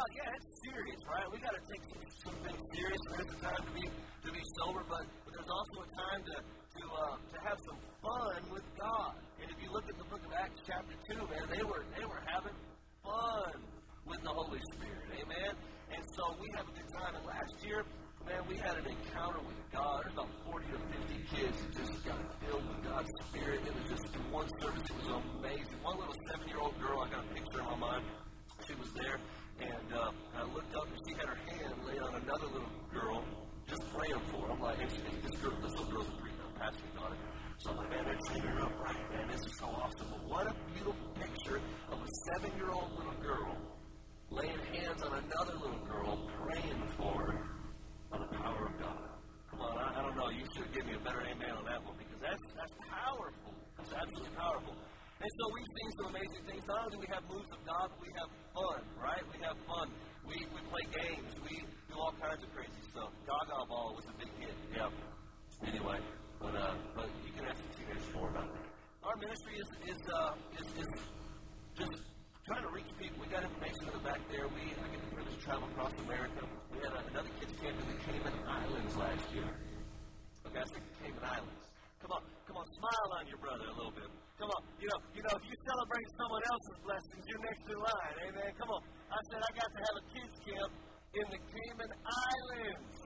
Yeah, 0.00 0.32
it's 0.32 0.48
serious, 0.64 1.00
right? 1.04 1.28
We 1.28 1.38
got 1.44 1.52
to 1.52 1.64
take 1.68 1.84
some, 2.24 2.32
things 2.40 2.62
serious. 2.72 3.02
There's 3.12 3.32
a 3.36 3.38
time 3.44 3.62
to 3.68 3.72
be 3.76 3.84
to 3.84 4.30
be 4.32 4.42
sober, 4.56 4.80
but, 4.88 5.04
but 5.28 5.30
there's 5.36 5.52
also 5.52 5.76
a 5.84 5.90
time 5.92 6.20
to 6.24 6.36
to 6.40 6.82
uh, 6.88 7.16
to 7.20 7.38
have 7.44 7.58
some 7.68 7.76
fun 8.00 8.40
with 8.48 8.64
God. 8.80 9.20
And 9.44 9.52
if 9.52 9.60
you 9.60 9.68
look 9.68 9.84
at 9.84 9.96
the 10.00 10.08
book 10.08 10.24
of 10.24 10.32
Acts, 10.32 10.56
chapter 10.64 10.96
two, 11.04 11.20
man, 11.28 11.44
they 11.52 11.60
were 11.60 11.84
they 11.92 12.08
were 12.08 12.22
having 12.24 12.56
fun 13.04 13.60
with 14.08 14.24
the 14.24 14.32
Holy 14.32 14.60
Spirit. 14.72 15.04
Amen. 15.20 15.52
And 15.92 16.02
so 16.16 16.32
we 16.40 16.48
have 16.56 16.64
a 16.64 16.72
good 16.72 16.90
time. 16.96 17.12
And 17.20 17.24
last 17.28 17.54
year, 17.60 17.84
man, 18.24 18.40
we 18.48 18.56
had 18.56 18.80
an 18.80 18.88
encounter 18.88 19.44
with 19.44 19.60
God. 19.68 20.08
There's 20.08 20.16
about 20.16 20.32
40 20.48 20.64
to 20.64 20.80
50 20.80 21.36
kids 21.36 21.56
that 21.60 21.72
just 21.76 22.00
got 22.08 22.20
filled 22.40 22.64
with 22.64 22.80
God's 22.88 23.12
And 55.20 55.28
so 55.36 55.44
we've 55.52 55.72
seen 55.76 55.90
some 56.00 56.06
amazing 56.16 56.42
things. 56.48 56.64
Not 56.64 56.88
only 56.88 56.96
do 56.96 56.98
we 57.04 57.10
have 57.12 57.24
moves 57.28 57.52
of 57.52 57.60
God, 57.68 57.92
we 58.00 58.08
have 58.16 58.32
fun, 58.56 58.80
right? 58.96 59.20
We 59.28 59.36
have 59.44 59.56
fun. 59.68 59.92
We 60.24 60.48
we 60.48 60.60
play 60.72 60.84
games. 60.96 61.28
We 61.44 61.60
do 61.60 61.94
all 62.00 62.16
kinds 62.16 62.40
of 62.40 62.48
crazy 62.56 62.80
stuff. 62.88 63.12
Gaga 63.28 63.68
Ball 63.68 63.92
was 64.00 64.08
a 64.08 64.16
big 64.16 64.32
hit. 64.40 64.56
Yeah. 64.72 64.88
Anyway, 65.60 66.00
but 66.40 66.56
uh, 66.56 66.72
but 66.96 67.12
you 67.20 67.36
can 67.36 67.44
ask 67.52 67.60
the 67.60 67.72
teenagers 67.76 68.08
more 68.16 68.32
about 68.32 68.48
that. 68.48 68.64
Our 69.04 69.16
ministry 69.20 69.60
is 69.60 69.68
is 69.92 70.00
uh, 70.08 70.32
is, 70.56 70.68
is 70.88 70.92
just 71.76 72.00
trying 72.48 72.64
to 72.64 72.72
reach 72.72 72.88
people. 72.96 73.20
We 73.20 73.28
got 73.28 73.44
information 73.44 73.92
in 73.92 73.94
the 74.00 74.04
back 74.08 74.24
there. 74.32 74.48
We 74.48 74.72
I 74.72 74.88
get 74.88 75.04
to 75.04 75.36
travel 75.44 75.68
across 75.68 75.92
America. 76.00 76.48
We 76.72 76.80
had 76.80 76.96
a, 76.96 77.00
another 77.12 77.32
kids 77.36 77.52
camp 77.60 77.76
in 77.76 77.86
the 77.92 77.98
Cayman 78.08 78.36
Islands 78.48 78.96
last 78.96 79.28
year. 79.36 79.52
Okay, 80.48 80.64
I 80.64 80.68
said 80.72 80.84
Cayman 81.04 81.24
Islands. 81.28 81.64
Come 82.00 82.12
on, 82.16 82.24
come 82.48 82.56
on, 82.56 82.64
smile 82.72 83.08
on 83.20 83.28
your 83.28 83.36
brother 83.36 83.68
a 83.68 83.76
little 83.76 83.92
bit. 83.92 84.08
You 84.80 84.88
know, 84.88 85.00
you 85.12 85.22
know, 85.22 85.34
if 85.36 85.44
you 85.44 85.56
celebrate 85.60 86.08
someone 86.16 86.40
else's 86.40 86.78
blessings, 86.80 87.22
you're 87.28 87.44
next 87.44 87.68
in 87.68 87.76
line. 87.76 88.16
Amen. 88.24 88.50
Come 88.56 88.70
on. 88.72 88.80
I 89.12 89.20
said 89.28 89.40
I 89.44 89.50
got 89.52 89.68
to 89.76 89.80
have 89.84 89.96
a 90.00 90.04
kids 90.08 90.36
camp 90.40 90.72
in 91.20 91.26
the 91.28 91.40
Cayman 91.52 91.92
Islands. 92.00 92.96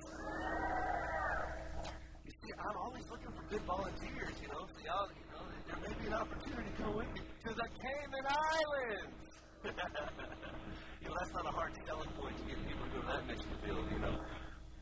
You 2.22 2.30
see, 2.30 2.52
I'm 2.62 2.78
always 2.78 3.04
looking 3.10 3.32
for 3.34 3.44
good 3.50 3.64
volunteers. 3.66 4.38
You 4.38 4.48
know, 4.54 4.62
see, 4.70 4.86
I'll, 4.86 5.10
you 5.18 5.26
know, 5.34 5.42
there 5.66 5.80
may 5.82 5.94
be 5.98 6.06
an 6.06 6.14
opportunity 6.14 6.70
to 6.70 6.76
come 6.78 6.94
with 6.94 7.10
me 7.10 7.20
to 7.26 7.50
the 7.50 7.68
Cayman 7.82 8.26
Islands. 8.30 9.24
you 11.02 11.08
know, 11.10 11.14
that's 11.18 11.34
not 11.34 11.46
a 11.48 11.54
hard 11.58 11.72
selling 11.90 12.12
point 12.14 12.38
to 12.38 12.44
get 12.44 12.58
people 12.70 12.86
to 12.86 12.90
go 12.94 13.00
to 13.02 13.08
that 13.18 13.26
mission 13.26 13.50
field, 13.66 13.82
you 13.90 13.98
know. 13.98 14.14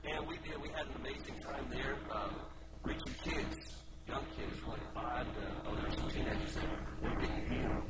And 0.05 0.27
we 0.27 0.37
did. 0.45 0.61
We 0.61 0.69
had 0.75 0.87
an 0.91 1.01
amazing 1.01 1.41
time 1.41 1.71
there, 1.71 1.97
um, 2.13 2.37
reaching 2.85 3.15
kids, 3.23 3.81
young 4.09 4.27
kids, 4.37 4.59
like 4.67 4.83
five 4.95 5.27
to 5.27 5.43
oh, 5.67 5.75
there 5.75 5.85
were 5.85 5.97
some 5.97 6.11
teenagers 6.11 6.55
there. 6.55 6.79
They 7.03 7.09
were 7.09 7.21
getting 7.21 7.47
healed. 7.47 7.85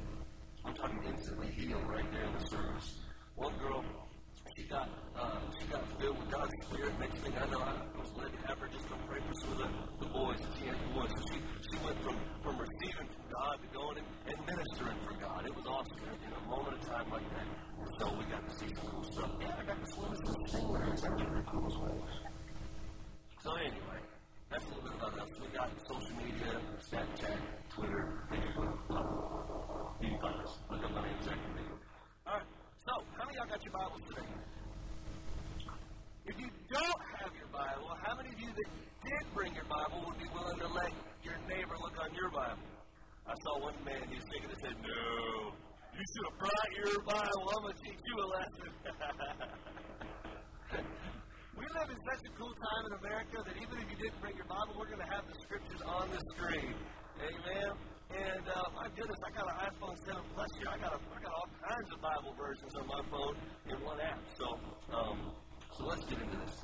I'm 0.64 0.74
talking 0.74 1.02
instantly 1.08 1.48
healed 1.72 1.88
right 1.88 2.12
there 2.12 2.24
in 2.24 2.32
the 2.36 2.46
service. 2.46 3.00
One 3.36 3.56
girl, 3.56 3.84
she 4.56 4.64
got 4.68 4.88
uh, 5.16 5.40
she 5.58 5.66
got 5.72 5.80
filled 5.98 6.18
with 6.18 6.30
God's 6.30 6.52
Spirit. 6.68 6.92
Next 7.00 7.16
thing 7.24 7.32
I 7.32 7.48
know, 7.48 7.60
I 7.60 7.72
was 7.96 8.12
led 8.12 8.28
to 8.28 8.40
have 8.46 8.58
her 8.58 8.68
just 8.68 8.86
come 8.88 9.00
pray 9.08 9.20
for 9.24 9.34
some 9.40 9.52
of 9.52 9.58
the, 9.58 9.68
the 10.04 10.08
boys, 10.12 10.36
the 10.36 10.52
teenage 10.60 10.84
boys. 10.92 11.08
So 11.16 11.20
she 11.32 11.38
she 11.40 11.76
went 11.84 11.96
from 12.04 12.16
from 12.44 12.60
receiving 12.60 13.08
from 13.08 13.24
God 13.32 13.56
to 13.56 13.68
going 13.72 13.96
and, 14.04 14.08
and 14.28 14.38
ministering 14.44 15.00
for 15.00 15.16
God. 15.16 15.46
It 15.46 15.54
was 15.56 15.64
awesome. 15.64 15.96
In 16.12 16.32
a 16.36 16.44
moment 16.44 16.76
of 16.76 16.82
time 16.84 17.08
like 17.08 17.28
that. 17.32 17.48
So 17.98 18.04
we 18.20 18.24
got 18.28 18.44
to 18.44 18.52
see 18.52 18.68
some 18.76 18.88
cool 18.92 19.04
stuff. 19.04 19.30
Yeah, 19.40 19.56
I 19.56 19.64
got 19.64 19.80
to 19.80 19.88
swim 19.92 20.10
with 20.12 20.20
some 20.28 20.44
stingrays. 20.52 21.00
That 21.00 21.12
was 21.16 21.24
pretty 21.24 21.46
cool 21.48 21.66
as 21.72 21.76
well. 21.80 21.98
So 23.42 23.50
anyway, 23.56 24.00
that's 24.52 24.64
a 24.64 24.68
little 24.68 24.84
bit 24.84 24.94
about 25.00 25.18
us. 25.18 25.28
We 25.40 25.48
got 25.56 25.70
social 25.88 26.16
media, 26.20 26.60
Snapchat, 26.84 27.40
Twitter, 27.72 28.28
Facebook. 28.28 28.76
You 30.02 30.08
can 30.08 30.18
find 30.18 30.40
us. 30.42 30.58
Look 30.68 30.82
up 30.84 30.90
my 30.92 31.06
name, 31.06 31.22
Zach 31.22 31.38
Domingo. 31.40 31.78
All 32.26 32.34
right. 32.34 32.48
So, 32.82 32.92
how 33.16 33.24
many 33.24 33.38
of 33.38 33.46
y'all 33.46 33.54
got 33.54 33.62
your 33.62 33.72
Bibles 33.72 34.02
today? 34.10 34.28
If 36.26 36.36
you 36.42 36.50
don't 36.68 37.02
have 37.22 37.30
your 37.38 37.46
Bible, 37.54 37.94
how 38.02 38.16
many 38.18 38.34
of 38.34 38.40
you 38.42 38.50
that 38.50 38.68
did 39.06 39.24
bring 39.32 39.54
your 39.54 39.64
Bible 39.70 40.02
would 40.04 40.18
be 40.18 40.26
willing 40.34 40.58
to 40.58 40.68
let 40.68 40.90
your 41.22 41.38
neighbor 41.46 41.78
look 41.78 41.94
on 42.02 42.10
your 42.18 42.28
Bible? 42.28 42.66
I 43.26 43.31
saw 43.42 43.58
one 43.58 43.74
man, 43.84 44.06
he 44.06 44.14
was 44.14 44.22
shaking 44.30 44.50
his 44.54 44.62
head, 44.62 44.78
no, 44.78 45.50
you 45.98 46.04
should 46.06 46.24
have 46.30 46.38
brought 46.38 46.70
your 46.78 46.94
Bible. 47.02 47.42
I'm 47.50 47.62
going 47.66 47.74
to 47.74 47.82
teach 47.82 47.98
you 48.06 48.14
a 48.22 48.26
lesson. 48.30 48.70
we 51.58 51.66
live 51.66 51.90
in 51.90 51.98
such 52.06 52.22
a 52.22 52.30
cool 52.38 52.54
time 52.54 52.86
in 52.86 52.92
America 53.02 53.42
that 53.42 53.58
even 53.58 53.82
if 53.82 53.90
you 53.90 53.98
didn't 53.98 54.22
bring 54.22 54.38
your 54.38 54.46
Bible, 54.46 54.78
we're 54.78 54.94
going 54.94 55.02
to 55.02 55.10
have 55.10 55.26
the 55.26 55.34
scriptures 55.42 55.82
on 55.82 56.06
the 56.14 56.22
screen. 56.38 56.70
Amen. 57.18 57.74
And 58.14 58.46
uh, 58.46 58.70
my 58.78 58.86
goodness, 58.94 59.18
I 59.26 59.34
got 59.34 59.50
an 59.50 59.58
iPhone 59.74 59.98
7 60.06 60.22
Plus 60.34 60.50
here. 60.62 60.70
I 60.70 60.78
got 60.78 60.94
a, 60.94 61.02
I 61.02 61.18
got 61.18 61.34
all 61.34 61.50
kinds 61.66 61.90
of 61.90 61.98
Bible 61.98 62.38
versions 62.38 62.78
on 62.78 62.86
my 62.86 63.02
phone 63.10 63.34
in 63.66 63.74
one 63.82 63.98
app. 64.00 64.22
So, 64.38 64.54
um, 64.94 65.34
so 65.76 65.86
let's 65.86 66.04
get 66.06 66.22
into 66.22 66.38
this. 66.46 66.62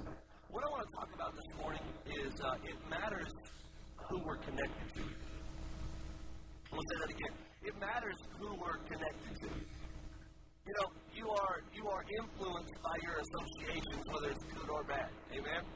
What 0.50 0.62
I 0.62 0.69
want 0.71 0.87
to 0.87 0.93
talk 0.95 1.10
about 1.10 1.34
this 1.34 1.50
morning 1.59 1.83
is 2.06 2.41
uh, 2.41 2.55
it 2.62 2.78
matters 2.89 3.34
who 4.09 4.16
we're 4.25 4.41
connected. 4.41 4.88
We'll 6.78 6.94
say 6.94 7.00
that 7.03 7.11
again. 7.11 7.34
It 7.66 7.75
matters 7.83 8.19
who 8.39 8.55
we're 8.55 8.78
connected 8.87 9.34
to. 9.34 9.50
You 9.50 10.72
know, 10.78 10.89
you 11.11 11.27
are 11.27 11.56
you 11.75 11.83
are 11.91 12.05
influenced 12.06 12.78
by 12.87 12.94
your 13.03 13.19
associations, 13.19 14.06
whether 14.15 14.31
it's 14.31 14.47
good 14.55 14.71
or 14.71 14.87
bad. 14.87 15.11
Amen. 15.34 15.66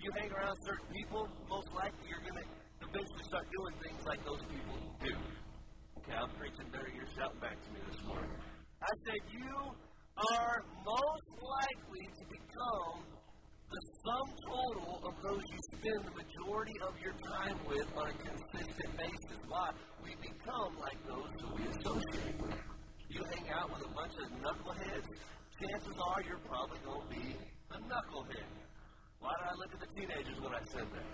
You 0.00 0.08
hang 0.16 0.32
around 0.32 0.56
certain 0.64 0.88
people, 0.96 1.28
most 1.44 1.68
likely 1.76 2.08
you're 2.08 2.24
going 2.24 2.40
to 2.40 2.48
eventually 2.88 3.24
start 3.28 3.44
doing 3.52 3.74
things 3.84 4.00
like 4.08 4.24
those 4.24 4.40
people 4.48 4.80
do. 5.04 5.12
Okay, 6.00 6.16
I'm 6.16 6.32
preaching 6.40 6.72
better. 6.72 6.88
You're 6.88 7.12
shouting 7.20 7.36
back 7.44 7.60
to 7.60 7.68
me 7.76 7.84
this 7.84 8.00
morning. 8.08 8.32
I 8.80 8.92
said 9.04 9.20
you 9.36 9.76
are 10.40 10.64
most 10.88 11.28
likely 11.36 12.04
to 12.16 12.24
become 12.32 12.96
the 13.70 13.82
sum 14.08 14.26
total 14.48 15.04
of 15.04 15.14
those 15.20 15.44
you 15.52 15.60
spend 15.76 16.00
the 16.08 16.14
majority 16.16 16.76
of 16.80 16.96
your 16.98 17.14
time 17.28 17.60
with 17.68 17.86
on 17.92 18.08
a 18.08 18.16
consistent 18.24 18.90
basis. 18.96 19.38
Why? 19.46 19.70
We 20.10 20.18
become 20.26 20.74
like 20.82 20.98
those 21.06 21.30
who 21.38 21.54
we 21.54 21.70
associate 21.70 22.34
with. 22.42 22.58
You 23.14 23.22
hang 23.30 23.46
out 23.54 23.70
with 23.70 23.86
a 23.86 23.92
bunch 23.94 24.18
of 24.18 24.26
knuckleheads, 24.42 25.06
chances 25.06 25.94
are 26.02 26.20
you're 26.26 26.42
probably 26.50 26.82
going 26.82 26.98
to 26.98 27.10
be 27.14 27.26
a 27.38 27.78
knucklehead. 27.78 28.50
Why 29.22 29.30
did 29.38 29.46
I 29.46 29.54
look 29.54 29.70
at 29.70 29.80
the 29.86 29.90
teenagers 29.94 30.34
when 30.42 30.50
I 30.50 30.62
said 30.66 30.82
that? 30.82 31.06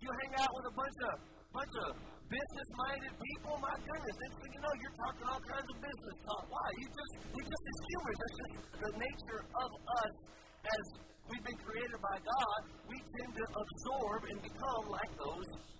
You 0.00 0.08
hang 0.08 0.32
out 0.40 0.52
with 0.56 0.72
a 0.72 0.74
bunch 0.74 0.98
of 1.04 1.14
bunch 1.52 1.74
of 1.84 1.90
business-minded 2.32 3.12
people. 3.12 3.60
My 3.60 3.76
goodness, 3.76 4.16
next 4.24 4.36
thing 4.40 4.52
you 4.56 4.62
know, 4.64 4.74
you're 4.80 4.98
talking 5.04 5.26
all 5.28 5.44
kinds 5.44 5.68
of 5.68 5.76
business 5.84 6.16
talk. 6.24 6.44
Why? 6.48 6.68
You 6.80 6.86
just 6.96 7.14
we 7.28 7.40
just 7.44 7.64
as 7.68 7.78
humans. 7.92 8.18
That's 8.24 8.36
just 8.40 8.54
the 8.88 8.92
nature 9.04 9.42
of 9.52 9.70
us 10.00 10.14
as 10.64 10.84
we've 11.28 11.44
been 11.44 11.60
created 11.60 12.00
by 12.00 12.16
God, 12.24 12.60
we 12.88 12.96
tend 13.20 13.36
to 13.36 13.44
absorb 13.52 14.32
and 14.32 14.38
become 14.40 14.84
like 14.88 15.12
those 15.20 15.73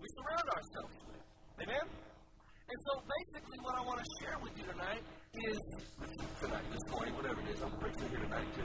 we 0.00 0.08
surround 0.16 0.48
ourselves 0.48 0.96
with. 1.04 1.22
Amen? 1.60 1.84
And 1.84 2.78
so 2.88 2.92
basically 3.04 3.58
what 3.60 3.74
I 3.76 3.82
want 3.84 4.00
to 4.00 4.08
share 4.24 4.38
with 4.40 4.54
you 4.56 4.64
tonight 4.64 5.04
is 5.36 5.60
tonight, 6.40 6.64
this 6.72 6.86
morning, 6.88 7.12
whatever 7.14 7.40
it 7.44 7.52
is, 7.52 7.60
I'm 7.60 7.76
preaching 7.76 8.08
here 8.08 8.24
tonight 8.24 8.48
too. 8.56 8.64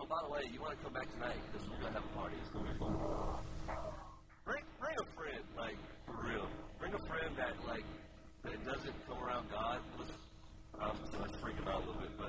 Oh, 0.00 0.06
by 0.06 0.20
the 0.24 0.30
way, 0.32 0.42
you 0.48 0.60
want 0.62 0.78
to 0.78 0.80
come 0.80 0.94
back 0.94 1.10
tonight 1.12 1.36
because 1.50 1.68
we're 1.68 1.82
gonna 1.82 2.00
have 2.00 2.06
a 2.08 2.14
party. 2.16 2.36
It's 2.40 2.48
gonna 2.54 2.72
be 2.72 2.78
fun. 2.78 2.94
Bring 4.46 4.64
bring 4.80 4.96
a 4.96 5.06
friend, 5.12 5.44
like 5.58 5.80
for 6.06 6.16
real. 6.24 6.46
Bring 6.78 6.94
a 6.94 7.02
friend 7.04 7.30
that 7.36 7.54
like 7.66 7.84
that 8.46 8.58
doesn't 8.64 8.96
come 9.04 9.18
around 9.20 9.50
God. 9.50 9.82
Let's, 9.98 10.14
um, 10.80 10.96
freaking 11.42 11.66
out 11.68 11.82
a 11.82 11.84
little 11.84 12.00
bit, 12.00 12.14
but 12.16 12.27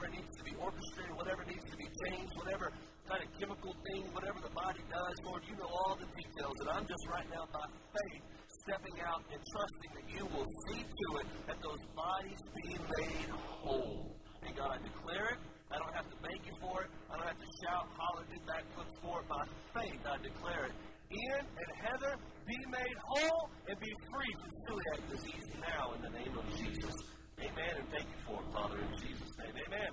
whatever 0.00 0.16
needs 0.16 0.32
to 0.32 0.44
be 0.44 0.54
orchestrated, 0.56 1.12
whatever 1.12 1.44
needs 1.44 1.66
to 1.68 1.76
be 1.76 1.84
changed, 2.08 2.32
whatever 2.40 2.72
kind 3.04 3.20
of 3.20 3.28
chemical 3.36 3.76
thing, 3.84 4.08
whatever 4.16 4.40
the 4.40 4.54
body 4.56 4.80
does. 4.88 5.14
Lord, 5.28 5.44
you 5.44 5.52
know 5.60 5.68
all 5.68 5.92
the 6.00 6.08
details. 6.16 6.56
And 6.64 6.68
I'm 6.72 6.86
just 6.88 7.04
right 7.12 7.28
now 7.28 7.44
by 7.52 7.68
faith 7.68 8.24
stepping 8.64 8.96
out 9.04 9.20
and 9.28 9.40
trusting 9.44 9.92
that 10.00 10.06
you 10.08 10.24
will 10.24 10.48
see 10.68 10.80
to 10.80 11.06
it 11.20 11.26
that 11.52 11.58
those 11.60 11.82
bodies 11.92 12.40
be 12.64 12.80
made 12.80 13.28
whole. 13.60 14.16
And 14.40 14.56
God, 14.56 14.72
I 14.72 14.78
declare 14.80 15.36
it. 15.36 15.40
I 15.68 15.76
don't 15.76 15.92
have 15.92 16.08
to 16.08 16.18
beg 16.24 16.40
you 16.48 16.56
for 16.64 16.80
it. 16.80 16.90
I 17.12 17.20
don't 17.20 17.28
have 17.28 17.42
to 17.44 17.50
shout, 17.60 17.84
holler, 17.92 18.24
do 18.24 18.40
backflips 18.48 18.96
for 19.04 19.20
it. 19.20 19.26
By 19.28 19.44
faith, 19.76 20.00
I 20.08 20.16
declare 20.16 20.72
it. 20.72 20.74
Ian 21.12 21.44
and 21.44 21.70
Heather, 21.76 22.14
be 22.48 22.58
made 22.72 22.96
whole 23.04 23.50
and 23.68 23.76
be 23.76 23.92
free 24.08 24.32
from 24.40 24.50
celiac 24.64 25.00
disease 25.12 25.46
now 25.60 25.92
in 25.92 26.00
the 26.00 26.12
name 26.16 26.34
of 26.38 26.46
Jesus. 26.56 26.94
Amen. 27.40 27.72
And 27.78 27.88
thank 27.88 28.04
you 28.04 28.20
for 28.26 28.36
it, 28.36 28.52
Father, 28.52 28.76
in 28.76 28.92
Jesus' 29.00 29.32
name. 29.40 29.56
Amen. 29.66 29.92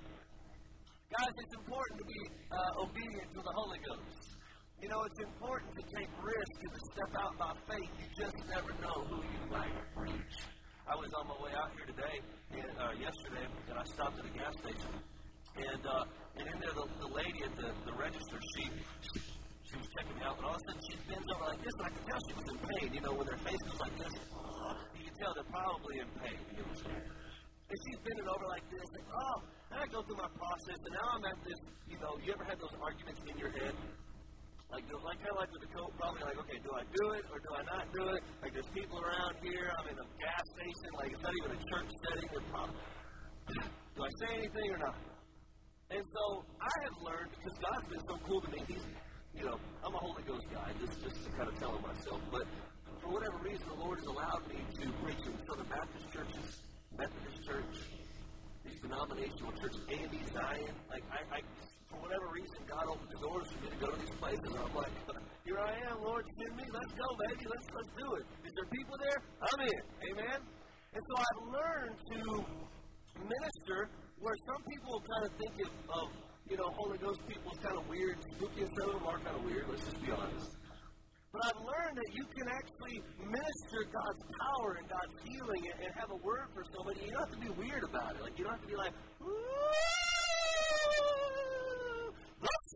Guys, 1.28 1.44
it's 1.44 1.60
important 1.60 2.00
to 2.00 2.08
be 2.08 2.24
uh, 2.56 2.84
obedient 2.88 3.28
to 3.36 3.44
the 3.44 3.52
Holy 3.52 3.84
Ghost. 3.84 4.40
You 4.80 4.88
know, 4.88 5.04
it's 5.04 5.20
important 5.20 5.76
to 5.76 5.84
take 5.92 6.08
risks 6.24 6.60
and 6.64 6.72
to 6.72 6.82
step 6.88 7.12
out 7.20 7.36
by 7.36 7.52
faith. 7.68 7.92
You 8.00 8.08
just 8.16 8.38
never 8.48 8.72
know 8.80 9.04
who 9.12 9.20
you 9.28 9.44
might 9.52 9.76
reach. 10.00 10.36
I 10.88 10.96
was 10.96 11.12
on 11.20 11.28
my 11.28 11.36
way 11.44 11.52
out 11.52 11.76
here 11.76 11.84
today, 11.84 12.24
and, 12.56 12.72
uh, 12.80 12.96
yesterday, 12.96 13.44
and 13.44 13.76
I 13.76 13.84
stopped 13.92 14.16
at 14.16 14.24
a 14.24 14.32
gas 14.40 14.56
station. 14.56 15.04
And, 15.68 15.84
uh, 15.84 16.40
and 16.40 16.48
in 16.48 16.58
there, 16.64 16.72
the, 16.72 16.88
the 16.96 17.12
lady 17.12 17.44
at 17.44 17.52
the, 17.60 17.76
the 17.76 17.96
register, 18.00 18.40
she, 18.56 18.72
she, 19.04 19.20
she 19.68 19.76
was 19.84 19.88
checking 20.00 20.16
me 20.16 20.24
out, 20.24 20.40
and 20.40 20.48
all 20.48 20.56
of 20.56 20.64
a 20.64 20.66
sudden 20.72 20.80
she 20.88 20.96
bends 21.12 21.28
over 21.28 21.44
like 21.44 21.60
this, 21.60 21.76
and 21.76 21.84
I 21.84 21.92
could 21.92 22.06
tell 22.08 22.20
she 22.24 22.36
was 22.40 22.48
in 22.56 22.60
pain. 22.72 22.88
You 22.96 23.04
know, 23.04 23.14
when 23.20 23.28
their 23.28 23.42
face 23.44 23.62
goes 23.68 23.84
like 23.84 23.96
this, 24.00 24.16
you 24.96 25.04
can 25.12 25.16
tell 25.20 25.36
they're 25.36 25.52
probably 25.52 26.08
in 26.08 26.10
pain. 26.24 26.40
You 26.56 26.64
know 26.64 26.72
what 26.72 26.88
I'm 26.88 26.88
saying? 26.88 27.08
And 27.68 27.78
she's 27.84 28.00
bending 28.00 28.32
over 28.32 28.48
like 28.48 28.64
this, 28.72 28.88
and 28.96 29.06
oh, 29.12 29.56
and 29.78 29.86
I 29.86 29.94
go 29.94 30.02
through 30.02 30.18
my 30.18 30.32
process, 30.34 30.80
and 30.82 30.94
now 30.98 31.08
I'm 31.14 31.26
at 31.30 31.38
this, 31.46 31.60
you 31.86 32.02
know, 32.02 32.18
you 32.26 32.34
ever 32.34 32.42
had 32.50 32.58
those 32.58 32.74
arguments 32.82 33.22
in 33.30 33.38
your 33.38 33.54
head? 33.54 33.78
Like, 34.74 34.84
like 34.90 35.22
kind 35.22 35.32
of 35.32 35.40
like 35.40 35.54
with 35.54 35.64
the 35.64 35.72
coat, 35.72 35.94
probably 36.02 36.26
like, 36.26 36.36
okay, 36.42 36.58
do 36.66 36.74
I 36.74 36.82
do 36.82 37.06
it 37.14 37.24
or 37.30 37.38
do 37.38 37.52
I 37.54 37.62
not 37.62 37.86
do 37.94 38.04
it? 38.18 38.22
Like, 38.42 38.58
there's 38.58 38.68
people 38.74 39.00
around 39.00 39.38
here. 39.40 39.70
I'm 39.70 39.88
in 39.88 39.96
a 39.96 40.08
gas 40.18 40.44
station. 40.60 40.90
Like, 40.98 41.14
it's 41.14 41.24
not 41.24 41.32
even 41.40 41.50
a 41.56 41.62
church 41.62 41.90
setting. 42.04 42.28
Or 42.36 42.42
probably, 42.52 42.82
do 43.96 44.00
I 44.02 44.12
say 44.20 44.30
anything 44.44 44.68
or 44.76 44.80
not? 44.82 44.98
And 45.88 46.04
so 46.04 46.24
I 46.60 46.74
have 46.84 46.98
learned 47.00 47.31
because 47.38 47.56
God's 47.64 47.88
been 47.88 48.04
so 48.12 48.16
cool 48.28 48.42
to 48.44 48.50
me. 48.52 48.60
He's, 48.68 48.84
you 49.40 49.46
know, 49.48 49.56
I'm 49.88 49.94
a 49.96 50.02
Holy 50.04 50.26
Ghost 50.28 50.52
guy. 50.52 50.68
Is 50.84 51.00
just 51.00 51.16
to 51.16 51.30
kind 51.31 51.48
of 51.48 51.56
tell 51.64 51.72
him 51.72 51.88
myself. 51.88 52.19
But 52.28 52.44
for 53.00 53.07
whatever 53.14 53.40
reason, 53.40 53.64
the 53.72 53.80
Lord 53.80 54.04
has 54.04 54.07
allowed 54.12 54.44
me 54.52 54.60
to 54.84 54.86
preach 55.00 55.24
in 55.24 55.31
Southern 55.48 55.69
Baptist 55.72 56.12
churches, 56.12 56.60
Methodist 56.92 57.27
church, 58.88 59.18
these 59.18 59.36
denominational 59.40 59.52
churches, 59.60 59.84
AME 59.90 60.26
Zion. 60.34 60.76
Like, 60.90 61.04
I, 61.12 61.20
I 61.36 61.40
for 61.90 62.00
whatever 62.04 62.28
reason, 62.36 62.60
God 62.68 62.84
opened 62.88 63.12
the 63.16 63.22
doors 63.24 63.48
for 63.48 63.60
me 63.64 63.70
to 63.72 63.80
go 63.80 63.88
to 63.88 64.00
these 64.00 64.16
places. 64.20 64.44
And 64.44 64.60
I'm 64.60 64.76
like, 64.76 64.92
here 65.46 65.60
I 65.60 65.72
am, 65.88 66.04
Lord, 66.04 66.24
send 66.36 66.56
me. 66.58 66.66
Let's 66.68 66.94
go, 66.94 67.08
baby. 67.28 67.46
Let's 67.48 67.68
let's 67.72 67.92
do 67.96 68.08
it. 68.16 68.26
Is 68.44 68.52
there 68.56 68.70
people 68.72 68.96
there? 69.00 69.20
I'm 69.40 69.60
in. 69.64 69.82
Amen. 70.12 70.40
And 70.94 71.02
so 71.04 71.14
I've 71.16 71.42
learned 71.48 71.98
to 72.12 72.20
minister 73.24 73.80
where 74.20 74.36
some 74.52 74.62
people 74.68 75.00
kind 75.00 75.24
of 75.28 75.32
think 75.40 75.56
of, 75.64 75.72
of 75.96 76.08
you 76.50 76.58
know, 76.58 76.68
Holy 76.76 76.98
Ghost 76.98 77.22
people 77.28 77.52
as 77.56 77.60
kind 77.64 77.78
of 77.78 77.88
weird, 77.88 78.18
spooky, 78.36 78.68
and 78.68 78.72
some 78.80 78.90
of 78.92 78.96
them 79.00 79.08
are 79.08 79.20
kind 79.20 79.36
of 79.36 79.44
weird. 79.44 79.68
Let's 79.70 79.86
just 79.86 80.00
be 80.04 80.12
honest. 80.12 80.52
But 81.32 81.42
I've 81.44 81.62
learned 81.64 81.96
that 81.96 82.10
you 82.16 82.26
can 82.36 82.48
actually 82.50 82.77
minister 83.20 83.82
God's 83.92 84.22
power 84.40 84.80
and 84.80 84.88
God's 84.88 85.16
healing 85.28 85.64
and, 85.72 85.78
and 85.86 85.92
have 86.00 86.12
a 86.12 86.20
word 86.24 86.48
for 86.54 86.64
somebody. 86.72 87.06
You 87.06 87.12
don't 87.12 87.26
have 87.28 87.36
to 87.36 87.44
be 87.44 87.52
weird 87.60 87.84
about 87.84 88.16
it. 88.16 88.22
Like 88.24 88.38
you 88.38 88.44
don't 88.46 88.56
have 88.56 88.64
to 88.64 88.72
be 88.72 88.80
like, 88.80 88.94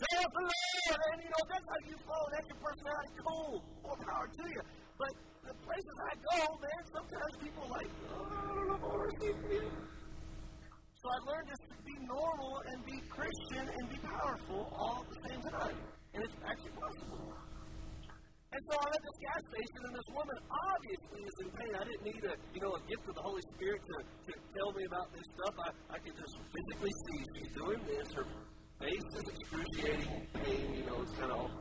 saith 0.01 0.31
the 0.33 0.43
Lord. 0.43 0.99
And 1.11 1.17
you 1.21 1.29
know, 1.29 1.43
that's 1.51 1.67
how 1.69 1.79
you 1.85 1.95
flow. 2.01 2.23
That's 2.33 2.47
your 2.49 2.59
personality. 2.61 3.11
Cool. 3.21 3.55
More 3.83 3.99
power 4.01 4.27
to 4.27 4.43
you. 4.49 4.61
But 4.97 5.13
the 5.45 5.55
places 5.61 5.95
I 6.09 6.13
go, 6.17 6.37
man, 6.61 6.81
sometimes 6.89 7.33
people 7.41 7.63
are 7.65 7.73
like, 7.77 7.91
oh, 8.09 8.25
I 8.25 8.53
don't 8.55 8.67
know 8.67 8.77
if 8.77 8.83
I 8.83 8.91
want 8.91 9.13
to 9.21 9.25
you. 9.25 9.65
So 11.01 11.05
I 11.09 11.17
learned 11.33 11.49
to 11.49 11.57
be 11.81 11.95
normal 12.05 12.53
and 12.69 12.77
be 12.85 12.97
Christian 13.09 13.65
and 13.65 13.85
be 13.89 13.97
powerful 14.05 14.69
all 14.77 15.01
at 15.01 15.09
the 15.09 15.19
same 15.29 15.41
time. 15.49 15.77
And 16.13 16.23
it's 16.23 16.37
actually 16.45 16.75
possible. 16.77 17.40
And 18.51 18.61
so 18.67 18.75
I'm 18.75 18.91
at 18.91 18.99
this 18.99 19.19
gas 19.23 19.41
station, 19.47 19.79
and 19.87 19.95
this 19.95 20.09
woman 20.11 20.37
obviously 20.51 21.21
is 21.23 21.37
in 21.39 21.49
pain. 21.55 21.71
I 21.71 21.83
didn't 21.87 22.03
need 22.03 22.23
a, 22.27 22.35
you 22.51 22.59
know, 22.59 22.75
a 22.75 22.81
gift 22.83 23.07
of 23.07 23.15
the 23.15 23.23
Holy 23.23 23.43
Spirit 23.55 23.79
to, 23.79 23.97
to 24.03 24.31
tell 24.51 24.71
me 24.75 24.83
about 24.91 25.07
this 25.15 25.23
stuff. 25.23 25.55
I, 25.55 25.69
I 25.95 25.97
could 26.03 26.17
just 26.19 26.35
physically 26.35 26.91
see 26.91 27.19
she's 27.31 27.51
doing 27.55 27.79
this. 27.87 28.11
Her 28.11 28.27
face 28.83 29.07
is 29.15 29.25
excruciating 29.31 30.27
pain, 30.35 30.67
you 30.75 30.83
know, 30.83 30.99
it's 30.99 31.15
kind 31.15 31.31
of 31.31 31.47
all. 31.47 31.51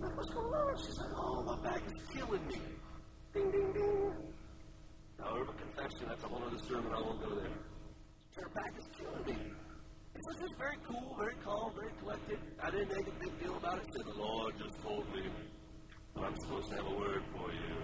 What's 0.00 0.32
going 0.32 0.48
on? 0.48 0.76
She's 0.80 0.96
like, 0.96 1.12
oh, 1.12 1.44
my 1.44 1.56
back 1.60 1.82
is 1.84 2.00
killing 2.08 2.46
me. 2.48 2.60
Ding, 3.36 3.50
ding, 3.52 3.72
ding. 3.76 4.12
Now, 5.20 5.36
urban 5.36 5.56
confession, 5.60 6.08
that's 6.08 6.24
a 6.24 6.28
whole 6.28 6.40
other 6.40 6.62
sermon. 6.64 6.88
I 6.88 7.00
won't 7.04 7.20
go 7.20 7.36
there. 7.36 7.52
Her 8.40 8.48
back 8.56 8.72
is 8.80 8.88
killing 8.96 9.24
me. 9.28 9.52
It 10.16 10.22
was 10.24 10.36
just 10.40 10.56
very 10.56 10.80
cool, 10.88 11.16
very 11.20 11.36
calm, 11.44 11.72
very 11.76 11.92
collected. 12.00 12.40
I 12.64 12.70
didn't 12.70 12.96
make 12.96 13.08
a 13.08 13.16
big 13.20 13.32
deal 13.44 13.56
about 13.56 13.76
it. 13.76 13.84
Said 13.92 14.06
the 14.08 14.16
Lord 14.16 14.54
just 14.56 14.80
told 14.80 15.04
me 15.12 15.28
I'm 16.16 16.36
supposed 16.40 16.68
to 16.70 16.76
have 16.76 16.86
a 16.86 16.96
word 16.96 17.22
for 17.36 17.48
you. 17.52 17.76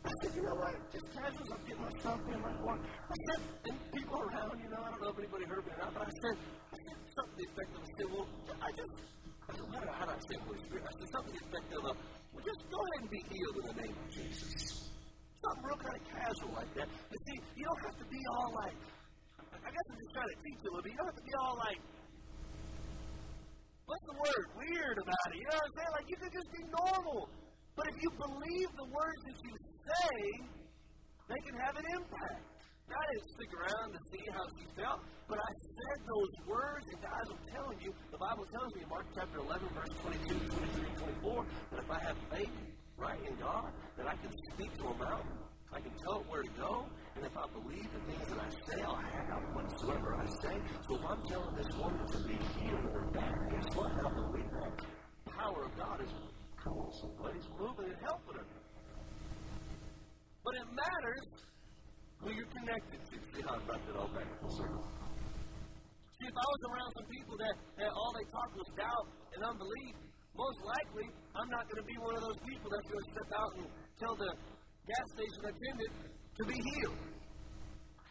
I 0.00 0.10
said, 0.22 0.32
you 0.32 0.42
know 0.42 0.56
what? 0.56 0.74
Just 0.92 1.06
casual, 1.12 1.44
I'm 1.52 1.62
getting 1.66 1.84
myself 1.84 2.20
in 2.24 2.40
my 2.40 2.54
walk. 2.64 2.80
I 2.80 3.16
said, 3.28 3.40
and 3.68 3.76
people 3.92 4.16
around, 4.16 4.56
you 4.62 4.70
know, 4.70 4.80
I 4.80 4.88
don't 4.90 5.00
know 5.02 5.12
if 5.12 5.18
anybody 5.18 5.44
heard 5.44 5.64
me 5.66 5.72
or 5.76 5.80
not, 5.84 5.92
but 5.92 6.08
I 6.08 6.12
said, 6.24 6.36
I 6.72 6.78
said 6.80 6.98
something 7.12 7.36
to 7.36 7.42
the 7.42 7.46
effect 7.52 7.70
of, 7.76 7.80
I 7.84 7.90
said, 8.00 8.08
well, 8.08 8.26
I 8.62 8.70
just, 8.72 8.94
I 9.44 9.50
said, 9.52 9.66
how 9.68 9.80
do, 9.84 9.88
how 9.92 10.06
I 10.08 10.18
say 10.24 10.36
Holy 10.40 10.60
Spirit? 10.64 10.84
I 10.88 10.94
said 10.96 11.08
something 11.12 11.34
to 11.34 11.40
the 11.40 11.46
effect 11.50 11.68
of, 11.76 11.82
well, 11.84 12.44
just 12.46 12.62
go 12.70 12.78
ahead 12.80 13.00
and 13.04 13.10
be 13.10 13.20
healed 13.28 13.56
in 13.60 13.64
the 13.68 13.76
name 13.84 13.96
of 14.00 14.08
Jesus. 14.08 14.62
Something 15.44 15.64
real 15.68 15.80
kind 15.84 15.96
of 16.00 16.04
casual 16.08 16.52
like 16.56 16.72
that. 16.80 16.88
But 16.88 17.18
see, 17.26 17.38
you 17.60 17.64
don't 17.68 17.82
have 17.84 17.96
to 18.00 18.06
be 18.08 18.20
all 18.38 18.50
like, 18.64 18.78
I 19.50 19.68
guess 19.68 19.86
I'm 19.92 19.98
just 20.00 20.12
trying 20.16 20.30
to 20.32 20.38
teach 20.40 20.58
you 20.64 20.68
a 20.68 20.72
little 20.72 20.84
bit. 20.88 20.92
You 20.94 21.00
don't 21.04 21.10
have 21.12 21.20
to 21.20 21.28
be 21.28 21.36
all 21.36 21.56
like, 21.60 21.80
what's 23.90 24.06
the 24.06 24.18
word? 24.22 24.46
Weird 24.54 24.96
about 25.02 25.26
it. 25.34 25.36
You 25.42 25.46
know 25.50 25.58
what 25.58 25.66
I'm 25.66 25.74
saying? 25.74 25.94
Like, 25.98 26.08
you 26.14 26.18
can 26.22 26.30
just 26.30 26.50
be 26.54 26.62
normal. 26.70 27.20
But 27.74 27.84
if 27.90 27.96
you 27.98 28.10
believe 28.14 28.68
the 28.78 28.88
words 28.94 29.20
that 29.26 29.38
you 29.42 29.52
say, 29.82 30.14
they 31.26 31.40
can 31.42 31.56
have 31.58 31.74
an 31.74 31.86
impact. 31.98 32.46
I 32.90 33.04
didn't 33.14 33.30
stick 33.38 33.50
around 33.54 33.88
to 33.94 34.00
see 34.10 34.24
how 34.34 34.44
she 34.58 34.66
felt, 34.74 34.98
but 35.30 35.38
I 35.38 35.50
said 35.54 35.98
those 36.10 36.34
words, 36.42 36.86
and 36.90 36.98
guys, 36.98 37.26
I'm 37.30 37.44
telling 37.54 37.78
you, 37.86 37.94
the 38.10 38.18
Bible 38.18 38.42
tells 38.50 38.74
me 38.74 38.82
in 38.82 38.90
Mark 38.90 39.06
chapter 39.14 39.38
11, 39.38 39.62
verse 39.78 39.94
22, 40.02 40.50
23, 40.58 41.22
24, 41.22 41.46
that 41.70 41.78
if 41.86 41.90
I 41.90 41.98
have 42.02 42.18
faith, 42.34 42.50
right, 42.98 43.20
in 43.22 43.34
God, 43.38 43.70
that 43.94 44.10
I 44.10 44.18
can 44.18 44.32
speak 44.50 44.74
to 44.82 44.90
a 44.90 44.96
mountain, 44.98 45.38
I 45.70 45.78
can 45.78 45.94
tell 46.02 46.18
it 46.18 46.26
where 46.26 46.42
to 46.42 46.50
go, 46.58 46.82
and 47.14 47.24
if 47.24 47.36
I 47.38 47.46
believe 47.54 47.86
the 47.94 48.02
things 48.10 48.26
that 48.26 48.40
I 48.42 48.50
say, 48.50 48.82
I'll 48.82 48.98
have 48.98 49.42
whatsoever 49.54 50.18
I 50.18 50.26
say. 50.42 50.58
So 50.88 50.98
if 50.98 51.04
I'm 51.06 51.22
telling 51.30 51.54
this 51.54 51.70
woman 51.78 52.06
to 52.10 52.18
be 52.26 52.38
healed 52.58 52.84
of 52.86 52.92
her 52.92 53.06
what? 53.74 53.90
Believe 53.94 54.50
that 54.50 54.72
power 55.30 55.64
of 55.64 55.72
God 55.78 55.98
is 56.02 56.12
cool. 56.62 56.90
He's 57.34 57.48
moving 57.58 57.88
and 57.90 58.00
helping 58.02 58.36
her. 58.36 58.46
But 60.44 60.54
it 60.56 60.66
matters 60.72 61.26
who 62.20 62.28
you're 62.32 62.52
connected 62.52 63.00
to. 63.00 63.14
See 63.32 63.42
how 63.44 63.56
I 63.56 63.60
brought 63.64 63.82
that 63.86 63.96
all 63.96 64.10
back 64.12 64.28
circle. 64.50 64.84
See, 66.20 66.28
if 66.28 66.36
I 66.36 66.46
was 66.52 66.62
around 66.68 66.90
some 67.00 67.08
people 67.08 67.36
that, 67.40 67.56
that 67.80 67.90
all 67.96 68.12
they 68.12 68.26
talk 68.28 68.50
was 68.52 68.68
doubt 68.76 69.06
and 69.32 69.40
unbelief, 69.40 69.94
most 70.36 70.60
likely 70.64 71.06
I'm 71.32 71.48
not 71.48 71.64
going 71.64 71.80
to 71.80 71.88
be 71.88 71.96
one 71.96 72.14
of 72.16 72.22
those 72.24 72.40
people 72.44 72.68
that's 72.68 72.88
going 72.92 73.02
to 73.04 73.10
step 73.12 73.30
out 73.32 73.52
and 73.56 73.66
tell 73.96 74.14
the 74.16 74.30
gas 74.84 75.06
station 75.16 75.42
attendant 75.48 75.92
to 76.10 76.42
be 76.44 76.56
healed. 76.60 77.00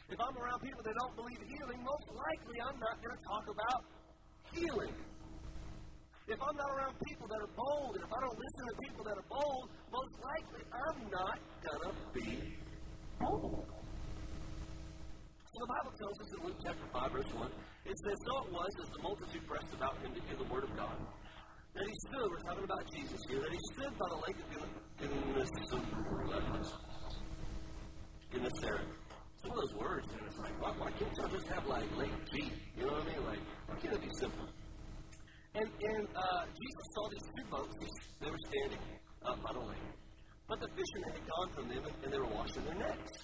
If 0.10 0.18
I'm 0.18 0.36
around 0.42 0.60
people 0.66 0.82
that 0.82 0.96
don't 1.06 1.16
believe 1.22 1.38
in 1.38 1.50
healing, 1.54 1.80
most 1.86 2.08
likely 2.10 2.58
I'm 2.66 2.80
not 2.82 2.98
going 2.98 3.14
to 3.14 3.24
talk 3.30 3.46
about 3.46 3.82
healing. 4.58 4.96
If 6.30 6.38
I'm 6.38 6.56
not 6.62 6.70
around 6.78 6.94
people 7.10 7.26
that 7.26 7.42
are 7.42 7.54
bold, 7.58 7.98
and 7.98 8.06
if 8.06 8.12
I 8.14 8.20
don't 8.22 8.38
listen 8.38 8.64
to 8.70 8.76
people 8.86 9.02
that 9.02 9.18
are 9.18 9.30
bold, 9.34 9.66
most 9.90 10.14
likely 10.22 10.62
I'm 10.70 11.10
not 11.10 11.42
going 11.66 11.82
to 11.90 11.94
be 12.14 12.30
bold. 13.18 13.66
So 15.50 15.56
the 15.58 15.70
Bible 15.74 15.94
tells 15.98 16.16
us 16.22 16.30
in 16.30 16.40
Luke 16.46 16.60
chapter 16.62 16.86
5, 16.86 17.12
verse 17.18 17.34
1, 17.34 17.50
it 17.50 17.98
says, 17.98 18.18
So 18.30 18.46
it 18.46 18.50
was 18.54 18.70
as 18.78 18.90
the 18.94 19.02
multitude 19.02 19.42
pressed 19.50 19.74
about 19.74 19.98
him 20.06 20.14
to 20.14 20.22
hear 20.22 20.38
the 20.38 20.46
word 20.54 20.70
of 20.70 20.74
God, 20.78 20.94
that 21.74 21.86
he 21.90 21.96
stood, 22.14 22.30
we're 22.30 22.46
talking 22.46 22.66
about 22.70 22.86
Jesus 22.94 23.20
here, 23.26 23.42
that 23.42 23.50
he 23.50 23.62
stood 23.74 23.94
by 23.98 24.08
the 24.14 24.22
lake 24.22 24.38
of 24.38 24.48
Gennesaret. 24.54 25.90
Gennesaret. 28.30 28.86
Some 29.42 29.50
of 29.50 29.58
those 29.58 29.74
words, 29.82 30.06
man, 30.14 30.30
it's 30.30 30.38
like, 30.38 30.54
why, 30.62 30.78
why 30.78 30.92
can't 30.94 31.10
y'all 31.18 31.34
just 31.34 31.48
have 31.48 31.66
like 31.66 31.90
lake 31.98 32.14
G? 32.30 32.54
You 32.78 32.86
know 32.86 32.94
what 32.94 33.10
I 33.10 33.18
mean? 33.18 33.26
Like, 33.26 33.42
why 33.66 33.76
can't 33.82 33.94
it 33.96 34.02
be 34.02 34.14
simple? 34.20 34.49
And, 35.56 35.66
and 35.66 36.08
uh, 36.14 36.44
Jesus 36.46 36.86
saw 36.94 37.10
these 37.10 37.28
two 37.34 37.48
boats. 37.50 37.76
They 38.22 38.30
were 38.30 38.44
standing 38.54 38.84
up 39.26 39.42
by 39.42 39.54
the 39.54 39.66
lake. 39.66 39.90
But 40.48 40.62
the 40.62 40.70
fishermen 40.70 41.14
had 41.14 41.26
gone 41.26 41.50
from 41.54 41.66
them 41.70 41.84
and, 41.86 42.14
they 42.14 42.18
were 42.18 42.34
washing 42.34 42.66
their 42.66 42.78
nets. 42.78 43.22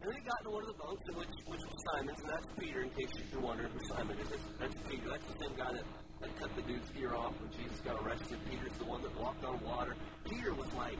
And 0.00 0.10
they 0.14 0.22
got 0.22 0.38
into 0.46 0.54
one 0.54 0.62
of 0.62 0.70
the 0.70 0.78
boats, 0.78 1.02
in 1.10 1.14
which, 1.18 1.34
which 1.50 1.64
was 1.66 1.78
Simon's, 1.90 2.18
and 2.22 2.30
that's 2.30 2.46
Peter, 2.54 2.86
in 2.86 2.90
case 2.94 3.10
you're 3.34 3.42
wondering 3.42 3.74
who 3.74 3.82
Simon 3.90 4.14
is. 4.22 4.30
That's, 4.30 4.46
that's 4.58 4.78
Peter. 4.86 5.10
That's 5.10 5.26
the 5.26 5.38
same 5.42 5.54
guy 5.58 5.70
that, 5.74 5.86
that 6.22 6.30
cut 6.38 6.50
the 6.54 6.62
dude's 6.62 6.86
ear 6.94 7.14
off 7.18 7.34
when 7.42 7.50
Jesus 7.50 7.82
got 7.82 7.98
arrested. 7.98 8.38
Peter's 8.46 8.78
the 8.78 8.86
one 8.86 9.02
that 9.02 9.10
walked 9.18 9.42
on 9.42 9.58
water. 9.66 9.98
Peter 10.22 10.54
was 10.54 10.70
like 10.74 10.98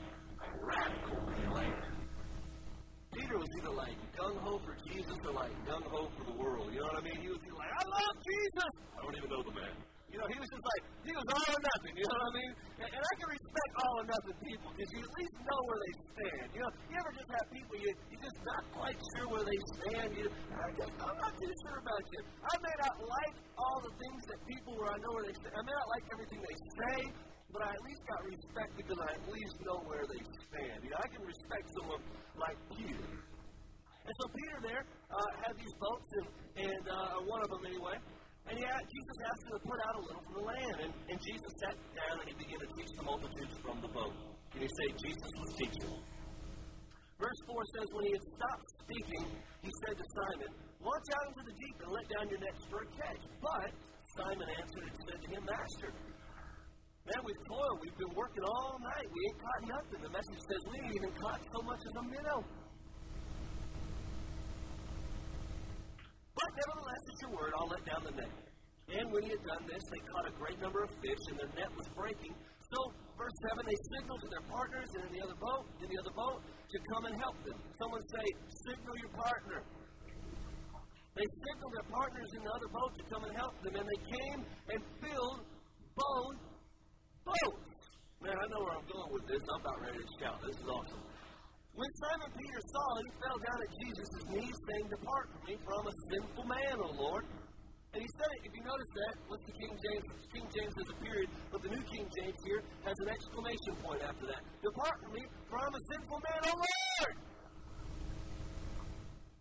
radical, 0.59 1.15
man. 1.31 1.51
Like, 1.55 1.79
Peter 3.15 3.39
was 3.39 3.49
either 3.63 3.71
like 3.71 3.95
gung 4.19 4.39
ho 4.43 4.61
for 4.67 4.75
Jesus 4.83 5.15
or 5.23 5.33
like 5.33 5.55
gung 5.63 5.87
ho 5.87 6.11
for 6.19 6.25
the 6.27 6.37
world. 6.39 6.75
You 6.75 6.81
know 6.83 6.91
what 6.91 6.99
I 6.99 7.07
mean? 7.07 7.23
He 7.23 7.29
was 7.31 7.39
like, 7.55 7.71
I 7.71 7.85
love 7.87 8.15
Jesus. 8.19 8.71
I 8.99 9.03
don't 9.03 9.17
even 9.17 9.31
know 9.31 9.43
the 9.43 9.55
man. 9.55 9.75
You 10.19 10.27
know, 10.27 10.35
he 10.35 10.41
was 10.43 10.51
just 10.51 10.67
like, 10.67 10.83
he 11.07 11.13
was 11.15 11.27
all 11.31 11.47
or 11.47 11.63
nothing, 11.63 11.95
you 11.95 12.03
know 12.03 12.19
what 12.19 12.27
I 12.27 12.43
mean? 12.43 12.53
And, 12.83 12.91
and 12.91 13.03
I 13.07 13.13
can 13.23 13.29
respect 13.39 13.73
all 13.79 13.95
or 14.03 14.07
nothing 14.11 14.35
people 14.43 14.69
because 14.75 14.91
you 14.91 14.99
at 14.99 15.13
least 15.15 15.35
know 15.47 15.61
where 15.63 15.79
they 15.79 15.95
stand. 15.95 16.47
You 16.59 16.61
know, 16.67 16.71
you 16.91 16.95
ever 16.99 17.13
just 17.15 17.31
have 17.39 17.47
people 17.55 17.75
you, 17.79 17.91
you're 18.11 18.25
just 18.27 18.41
not 18.43 18.63
quite 18.75 18.99
sure 19.15 19.27
where 19.31 19.47
they 19.47 19.61
stand. 19.79 20.09
You, 20.19 20.27
I 20.27 20.75
just, 20.75 20.91
I'm 20.99 21.19
not 21.23 21.35
too 21.39 21.55
sure 21.63 21.79
about 21.79 22.03
you. 22.03 22.21
I 22.35 22.55
may 22.59 22.75
not 22.83 22.95
like 22.99 23.35
all 23.63 23.79
the 23.79 23.95
things 23.95 24.23
that 24.27 24.39
people 24.43 24.73
where 24.75 24.91
I 24.91 24.99
know 25.07 25.13
where 25.15 25.27
they 25.31 25.37
stand. 25.39 25.55
I 25.55 25.63
may 25.63 25.75
not 25.79 25.87
like 25.87 26.05
everything 26.11 26.41
they 26.43 26.59
say, 26.67 26.99
but 27.55 27.61
I 27.63 27.71
at 27.79 27.83
least 27.87 28.03
got 28.11 28.19
respect 28.27 28.71
because 28.75 28.99
I 28.99 29.09
at 29.15 29.25
least 29.31 29.55
know 29.63 29.79
where 29.87 30.03
they 30.03 30.23
stand. 30.51 30.83
You 30.83 30.91
know, 30.91 30.99
I 30.99 31.09
can 31.15 31.23
respect 31.23 31.67
someone 31.79 32.03
like 32.35 32.59
Peter. 32.75 33.07
And 33.07 34.15
so 34.19 34.25
Peter 34.35 34.59
there 34.67 34.83
uh, 35.15 35.31
had 35.47 35.55
these 35.55 35.75
boats, 35.79 36.11
and, 36.19 36.27
and 36.59 36.85
uh, 36.91 37.23
one 37.23 37.39
of 37.39 37.55
them 37.55 37.63
anyway, 37.71 38.03
and 38.49 38.57
yeah, 38.57 38.81
Jesus 38.89 39.17
asked 39.29 39.45
him 39.45 39.55
to 39.61 39.63
put 39.69 39.79
out 39.85 39.95
a 39.97 40.03
little 40.09 40.23
from 40.25 40.35
the 40.41 40.47
land. 40.49 40.77
And, 40.89 40.93
and 41.13 41.17
Jesus 41.21 41.53
sat 41.61 41.77
down 41.93 42.15
and 42.25 42.27
he 42.33 42.35
began 42.37 42.61
to 42.65 42.71
teach 42.73 42.93
the 42.97 43.05
multitudes 43.05 43.57
from 43.61 43.77
the 43.85 43.93
boat. 43.93 44.15
Can 44.53 44.65
you 44.65 44.73
say 44.73 44.87
Jesus 45.05 45.33
was 45.37 45.51
teaching? 45.61 45.93
Verse 47.21 47.41
4 47.45 47.75
says, 47.77 47.87
When 47.93 48.05
he 48.09 48.13
had 48.17 48.25
stopped 48.41 48.67
speaking, 48.89 49.25
he 49.61 49.71
said 49.85 49.95
to 50.01 50.07
Simon, 50.07 50.51
Launch 50.81 51.09
out 51.13 51.25
into 51.29 51.43
the 51.45 51.55
deep 51.59 51.77
and 51.83 51.91
let 51.93 52.07
down 52.09 52.25
your 52.31 52.41
nets 52.41 52.63
for 52.71 52.79
a 52.87 52.89
catch. 52.95 53.23
But 53.43 53.71
Simon 54.17 54.49
answered 54.49 54.85
and 54.87 54.97
said 55.05 55.19
to 55.19 55.29
him, 55.29 55.43
Master, 55.45 55.91
man, 57.05 57.21
we've 57.27 57.45
toiled. 57.45 57.79
We've 57.85 57.99
been 57.99 58.15
working 58.17 58.45
all 58.49 58.79
night. 58.81 59.07
We 59.11 59.21
ain't 59.29 59.41
caught 59.45 59.63
nothing. 59.77 60.01
The 60.09 60.13
message 60.15 60.41
says 60.47 60.61
we 60.73 60.77
ain't 60.89 60.95
even 61.05 61.13
caught 61.19 61.43
so 61.53 61.61
much 61.67 61.83
as 61.85 61.95
a 62.01 62.05
minnow. 62.07 62.41
But 66.39 66.51
nevertheless, 66.55 67.03
at 67.03 67.17
your 67.27 67.33
word, 67.35 67.53
I'll 67.59 67.71
let 67.71 67.83
down 67.83 68.03
the 68.07 68.15
net. 68.15 68.35
And 68.89 69.05
when 69.13 69.23
he 69.27 69.31
had 69.35 69.45
done 69.45 69.65
this, 69.67 69.83
they 69.91 70.01
caught 70.07 70.27
a 70.31 70.35
great 70.39 70.57
number 70.63 70.81
of 70.87 70.91
fish, 71.03 71.23
and 71.29 71.37
their 71.37 71.53
net 71.59 71.71
was 71.77 71.85
breaking. 71.93 72.33
So, 72.33 72.79
verse 73.19 73.37
7, 73.53 73.67
they 73.67 73.79
signaled 73.99 74.23
to 74.23 74.29
their 74.33 74.47
partners 74.49 74.89
in 74.97 75.09
the 75.13 75.21
other 75.25 75.37
boat, 75.37 75.65
in 75.83 75.89
the 75.91 75.99
other 75.99 76.15
boat, 76.15 76.41
to 76.47 76.79
come 76.95 77.05
and 77.11 77.15
help 77.21 77.37
them. 77.43 77.59
Someone 77.83 78.01
say, 78.07 78.25
signal 78.71 78.95
your 79.03 79.13
partner. 79.13 79.61
They 81.19 81.27
signaled 81.27 81.73
their 81.75 81.89
partners 81.91 82.31
in 82.39 82.41
the 82.47 82.53
other 82.55 82.71
boat 82.71 82.93
to 82.95 83.05
come 83.11 83.23
and 83.27 83.35
help 83.35 83.55
them, 83.67 83.75
and 83.75 83.87
they 83.89 84.01
came 84.07 84.41
and 84.71 84.81
filled 85.03 85.41
both 85.99 86.39
boats. 87.27 87.79
Man, 88.23 88.37
I 88.39 88.47
know 88.47 88.61
where 88.63 88.75
I'm 88.79 88.87
going 88.87 89.11
with 89.11 89.27
this. 89.27 89.43
I'm 89.43 89.61
about 89.61 89.79
ready 89.83 89.99
to 89.99 90.11
shout. 90.23 90.39
This 90.47 90.57
is 90.57 90.69
awesome. 90.71 91.08
When 91.79 91.87
Simon 91.95 92.31
Peter 92.35 92.59
saw 92.75 92.87
it, 92.99 93.07
he 93.07 93.13
fell 93.23 93.39
down 93.39 93.59
at 93.63 93.71
Jesus' 93.79 94.25
knees, 94.35 94.57
saying, 94.67 94.87
Depart 94.91 95.31
from 95.31 95.43
me, 95.47 95.55
for 95.63 95.79
I'm 95.79 95.87
a 95.87 95.97
sinful 96.11 96.47
man, 96.51 96.75
O 96.83 96.91
Lord. 96.91 97.23
And 97.95 98.03
he 98.03 98.11
said 98.19 98.31
it, 98.35 98.51
if 98.51 98.53
you 98.59 98.67
notice 98.67 98.91
that, 98.99 99.15
what's 99.31 99.47
the 99.47 99.55
King 99.55 99.71
James? 99.79 100.07
King 100.35 100.47
James 100.51 100.75
has 100.75 100.89
a 100.91 100.99
period, 100.99 101.31
but 101.55 101.63
the 101.63 101.71
New 101.71 101.85
King 101.87 102.11
James 102.19 102.35
here 102.43 102.67
has 102.83 102.99
an 102.99 103.15
exclamation 103.15 103.79
point 103.79 104.03
after 104.03 104.27
that. 104.27 104.43
Depart 104.59 104.97
from 105.07 105.13
me, 105.15 105.23
for 105.47 105.55
I'm 105.63 105.71
a 105.71 105.83
sinful 105.95 106.19
man, 106.19 106.41
O 106.51 106.53
Lord! 106.59 107.15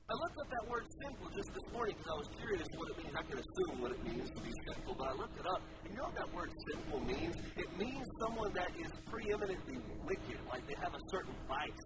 I 0.07 0.15
looked 0.23 0.39
up 0.39 0.47
that 0.47 0.65
word 0.71 0.87
sinful 1.03 1.27
just 1.35 1.51
this 1.51 1.67
morning 1.75 1.91
because 1.99 2.07
I 2.07 2.15
was 2.15 2.31
curious 2.39 2.67
what 2.79 2.87
it 2.87 2.95
means. 3.03 3.11
I 3.11 3.23
can 3.27 3.37
assume 3.43 3.75
what 3.83 3.91
it 3.91 3.99
means 4.07 4.31
to 4.31 4.39
be 4.39 4.55
sinful, 4.63 4.95
but 4.95 5.11
I 5.11 5.13
looked 5.19 5.35
it 5.35 5.43
up. 5.43 5.59
And 5.83 5.91
you 5.91 5.99
know 5.99 6.07
what 6.07 6.15
that 6.15 6.31
word 6.31 6.47
sinful 6.71 7.03
means? 7.03 7.35
It 7.59 7.67
means 7.75 8.07
someone 8.23 8.55
that 8.55 8.71
is 8.79 8.87
preeminently 9.11 9.83
wicked, 10.07 10.39
like 10.47 10.63
they 10.63 10.79
have 10.79 10.95
a 10.95 11.03
certain 11.11 11.35
vice. 11.51 11.83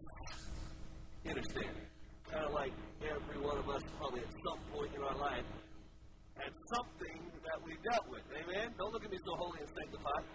You 1.25 1.33
understand? 1.33 1.73
Kind 2.29 2.45
of 2.45 2.53
like 2.53 2.77
every 3.01 3.41
one 3.41 3.57
of 3.57 3.65
us 3.73 3.81
probably 3.97 4.21
at 4.21 4.29
some 4.29 4.61
point 4.69 4.93
in 4.93 5.01
our 5.01 5.17
life 5.17 5.47
had 6.37 6.53
something 6.77 7.17
that 7.25 7.57
we 7.65 7.73
dealt 7.89 8.05
with. 8.05 8.21
Amen? 8.37 8.69
Don't 8.77 8.93
look 8.93 9.01
at 9.01 9.09
me 9.09 9.17
so 9.17 9.33
holy 9.33 9.65
and 9.65 9.71
sanctified. 9.73 10.25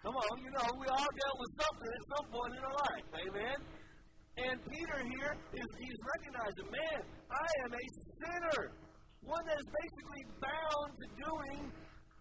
Come 0.00 0.16
on, 0.16 0.32
you 0.40 0.48
know, 0.48 0.64
we 0.80 0.88
all 0.88 1.12
dealt 1.12 1.36
with 1.44 1.52
something 1.60 1.90
at 1.92 2.04
some 2.08 2.26
point 2.32 2.52
in 2.56 2.62
our 2.64 2.76
life. 2.88 3.04
Amen? 3.20 3.58
And 4.40 4.56
Peter 4.64 4.98
here 5.04 5.32
is 5.52 5.68
he's 5.78 6.00
recognizing, 6.16 6.68
man, 6.72 7.00
I 7.28 7.48
am 7.64 7.72
a 7.76 7.84
sinner. 8.16 8.72
One 9.24 9.44
that 9.46 9.58
is 9.60 9.68
basically 9.68 10.24
bound 10.40 10.90
to 10.96 11.06
doing 11.20 11.60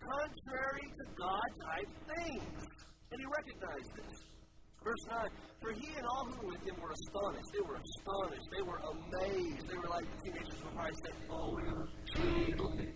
contrary 0.04 0.88
to 1.00 1.06
God 1.16 1.50
type 1.64 1.92
things. 2.12 2.60
And 3.12 3.18
he 3.20 3.26
recognized 3.26 3.92
this. 3.96 4.16
Verse 4.84 5.04
9, 5.12 5.28
for 5.62 5.72
he 5.74 5.92
and 5.96 6.06
all 6.08 6.26
who 6.28 6.48
were 6.48 6.54
with 6.56 6.64
him 6.64 6.76
were 6.80 6.92
astonished. 6.92 7.52
They 7.52 7.64
were 7.68 7.80
astonished. 7.80 8.48
They 8.52 8.64
were 8.64 8.80
amazed. 8.80 9.68
They 9.68 9.78
were 9.80 9.92
like 9.92 10.06
the 10.08 10.18
teenagers 10.24 10.60
would 10.64 10.76
probably 10.76 10.96
say, 11.04 11.12
Oh, 11.30 11.56
do 12.16 12.24
you 12.48 12.56
believe? 12.56 12.90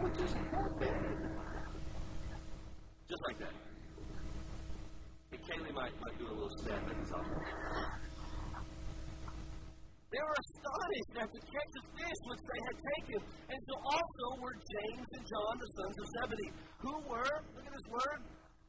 sandwiches. 0.00 0.32
Just 3.08 3.22
like 3.28 3.38
that. 3.40 3.54
And 5.32 5.40
Kaylee 5.42 5.74
might, 5.74 5.92
might 6.00 6.18
do 6.18 6.26
a 6.26 6.34
little 6.34 6.50
snap 6.58 6.82
at 6.88 6.96
his. 6.96 7.10
They 10.10 10.18
were 10.18 10.38
astonished 10.42 11.14
at 11.22 11.28
the 11.30 11.42
catch 11.46 11.74
of 11.78 11.84
fish 11.94 12.20
which 12.26 12.42
they 12.42 12.60
had 12.66 12.76
taken, 12.98 13.20
and 13.46 13.58
so 13.62 13.74
also 13.78 14.26
were 14.42 14.56
James 14.58 15.08
and 15.14 15.24
John, 15.24 15.54
the 15.54 15.70
sons 15.78 15.96
of 16.02 16.06
Zebedee, 16.18 16.52
who 16.82 16.94
were, 17.06 17.34
look 17.54 17.66
at 17.66 17.70
this 17.70 17.88
word, 17.94 18.18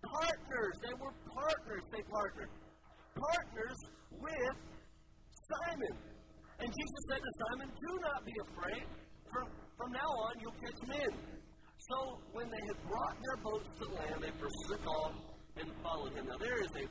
partners. 0.05 0.75
They 0.85 0.95
were 1.01 1.13
partners. 1.33 1.83
They 1.89 2.03
partnered. 2.05 2.51
Partners 3.17 3.79
with 4.13 4.55
Simon. 5.49 5.95
And 6.61 6.69
Jesus 6.69 7.01
said 7.09 7.21
to 7.25 7.31
Simon, 7.49 7.67
Do 7.73 7.91
not 8.05 8.19
be 8.25 8.35
afraid. 8.45 8.85
From, 9.33 9.45
from 9.77 9.89
now 9.97 10.11
on, 10.29 10.33
you'll 10.41 10.61
catch 10.61 10.77
men. 10.85 11.11
So 11.89 12.21
when 12.33 12.47
they 12.53 12.61
had 12.69 12.77
brought 12.85 13.17
their 13.17 13.37
boats 13.41 13.69
to 13.81 13.85
land, 13.97 14.17
they 14.21 14.33
forsook 14.37 14.83
all 14.85 15.13
and 15.57 15.67
followed 15.81 16.13
him. 16.13 16.27
Now, 16.29 16.37
there 16.37 16.61
is 16.61 16.69
a 16.77 16.85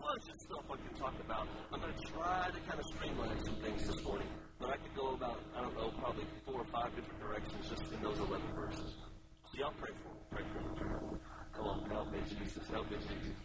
bunch 0.00 0.32
of 0.32 0.40
stuff 0.40 0.64
I 0.64 0.76
can 0.80 0.94
talk 0.96 1.14
about. 1.20 1.46
I'm 1.72 1.80
going 1.80 1.92
to 1.92 2.04
try 2.08 2.48
to 2.48 2.60
kind 2.64 2.80
of 2.80 2.86
streamline 2.88 3.36
some 3.44 3.56
things 3.60 3.84
this 3.86 4.02
morning, 4.02 4.28
but 4.58 4.70
I 4.70 4.76
could 4.80 4.94
go 4.96 5.12
about, 5.12 5.38
I 5.56 5.60
don't 5.60 5.76
know, 5.76 5.92
probably 6.00 6.24
four 6.44 6.64
or 6.64 6.68
five 6.72 6.96
different 6.96 7.20
directions 7.20 7.68
just 7.68 7.84
in 7.92 8.00
those 8.02 8.18
11 8.18 8.40
verses. 8.56 8.96
So 9.44 9.52
y'all 9.60 9.76
pray 9.76 9.92
for 10.00 10.10
me. 10.16 10.20
Pray 10.32 10.44
for 10.56 10.60
me. 10.64 11.20
Come 11.52 11.66
on, 11.68 11.90
help 11.90 12.12
me, 12.12 12.20
Jesus. 12.32 12.64
Help 12.72 12.90
me, 12.90 12.96
Jesus. 12.96 13.36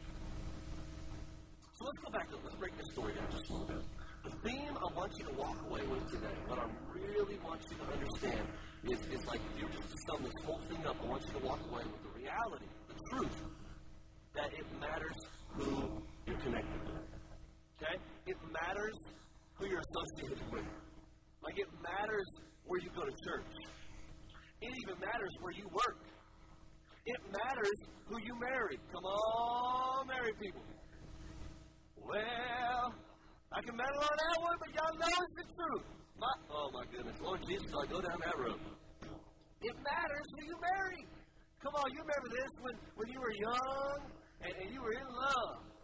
So 1.76 1.84
let's 1.84 2.00
go 2.00 2.10
back. 2.12 2.28
Let's 2.32 2.56
break 2.56 2.78
this 2.78 2.88
story 2.96 3.14
down 3.14 3.28
just 3.32 3.50
a 3.50 3.52
little 3.52 3.68
bit. 3.68 3.84
The 4.24 4.32
theme 4.48 4.74
I 4.80 4.88
want 4.96 5.12
you 5.20 5.26
to 5.26 5.36
walk 5.36 5.60
away 5.70 5.84
with 5.86 6.08
today, 6.10 6.34
what 6.48 6.58
I 6.58 6.66
really 6.96 7.38
want 7.44 7.62
you 7.70 7.76
to 7.78 7.86
understand, 7.92 8.48
is, 8.88 9.00
is 9.12 9.28
like 9.28 9.42
if 9.54 9.62
you 9.62 9.68
just 9.76 9.92
to 9.92 9.98
sum 10.08 10.24
this 10.24 10.40
whole 10.46 10.62
thing 10.70 10.86
up, 10.88 10.96
I 11.04 11.06
want 11.06 11.22
you 11.28 11.34
to 11.38 11.46
walk 11.46 11.60
away 11.70 11.84
with 11.84 12.02
the 12.02 12.14
reality, 12.16 12.66
the 12.88 12.98
truth, 13.12 13.38
that 14.36 14.52
it 14.54 14.66
connected. 16.46 16.82
Okay? 17.82 17.98
It 18.30 18.38
matters 18.54 18.98
who 19.58 19.66
you're 19.68 19.82
associated 19.82 20.46
with. 20.54 20.68
Like 21.42 21.58
it 21.58 21.70
matters 21.82 22.30
where 22.66 22.80
you 22.82 22.90
go 22.94 23.02
to 23.02 23.16
church. 23.26 23.54
It 24.62 24.72
even 24.86 25.02
matters 25.02 25.34
where 25.42 25.54
you 25.54 25.66
work. 25.74 26.00
It 27.06 27.22
matters 27.30 27.80
who 28.10 28.18
you 28.22 28.34
marry. 28.40 28.78
Come 28.94 29.06
on, 29.06 30.08
married 30.08 30.38
people. 30.42 30.62
Well, 32.02 32.94
I 33.54 33.60
can 33.62 33.76
meddle 33.78 34.02
on 34.02 34.16
that 34.18 34.38
one, 34.42 34.58
but 34.62 34.70
y'all 34.74 34.98
know 34.98 35.10
it's 35.10 35.36
the 35.38 35.48
truth. 35.54 35.86
My, 36.18 36.34
oh 36.50 36.70
my 36.74 36.86
goodness, 36.90 37.18
Lord 37.22 37.42
Jesus, 37.46 37.68
I 37.70 37.86
go 37.92 38.02
down 38.02 38.18
that 38.26 38.38
road. 38.38 38.62
It 39.62 39.76
matters 39.82 40.28
who 40.34 40.42
you 40.46 40.58
marry. 40.62 41.02
Come 41.62 41.74
on, 41.76 41.90
you 41.94 42.00
remember 42.02 42.30
this 42.30 42.52
when, 42.62 42.76
when 42.96 43.08
you 43.10 43.20
were 43.20 43.34
young 43.34 43.98
and, 44.42 44.54
and 44.62 44.70
you 44.74 44.82
were 44.82 44.94
in 44.94 45.06
love. 45.10 45.75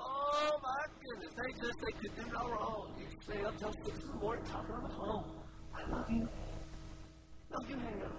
Oh 0.00 0.52
my 0.62 0.82
goodness, 1.04 1.32
they 1.36 1.50
just 1.60 1.78
they 1.84 1.92
could 2.00 2.14
do 2.16 2.24
no 2.32 2.48
wrong. 2.48 2.96
You 2.98 3.06
stay 3.20 3.44
up 3.44 3.56
till 3.58 3.74
six 3.84 4.00
in 4.00 4.08
the 4.08 4.16
morning 4.16 4.44
talking 4.44 4.74
on 4.74 4.82
the 4.82 4.94
phone. 4.96 5.24
I 5.76 5.80
love 5.92 6.10
you. 6.10 6.28
No, 7.50 7.58
you 7.68 7.76
hang 7.76 8.02
up. 8.02 8.16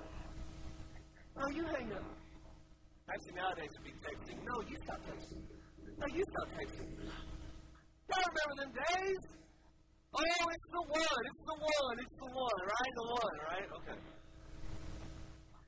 No, 1.38 1.48
you 1.50 1.64
hang 1.66 1.92
up. 1.94 2.06
Actually, 3.10 3.36
nowadays 3.36 3.72
it'd 3.74 3.84
be 3.84 3.94
texting. 4.06 4.40
No, 4.46 4.56
you 4.70 4.78
stop 4.86 5.00
texting. 5.10 5.44
No, 5.98 6.06
you 6.14 6.24
stop 6.30 6.48
texting. 6.54 6.90
Y'all 8.10 8.28
remember 8.30 8.56
them 8.62 8.72
days? 8.72 9.24
Oh, 10.14 10.20
it's 10.22 10.70
the 10.72 10.84
one, 10.92 11.24
it's 11.24 11.44
the 11.48 11.56
one, 11.56 11.96
it's 12.04 12.18
the 12.20 12.30
one, 12.36 12.60
right? 12.68 12.94
The 13.00 13.08
one, 13.08 13.38
right? 13.48 13.68
Okay. 13.80 14.00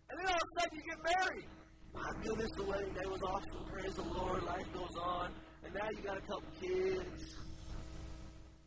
And 0.10 0.15
then 0.20 0.27
all 0.27 0.36
of 0.36 0.43
a 0.43 0.60
sudden 0.60 0.74
you 0.75 0.84
get 0.84 1.00
married. 1.00 1.49
My 1.93 2.12
goodness, 2.21 2.52
the 2.58 2.65
wedding 2.67 2.93
day 2.93 3.08
was 3.08 3.21
awesome. 3.23 3.63
Praise 3.71 3.95
the 3.95 4.04
Lord. 4.04 4.43
Life 4.43 4.67
goes 4.73 4.95
on. 4.99 5.32
Now 5.73 5.89
you 5.89 6.05
got 6.05 6.17
a 6.17 6.25
couple 6.29 6.53
kids. 6.62 7.33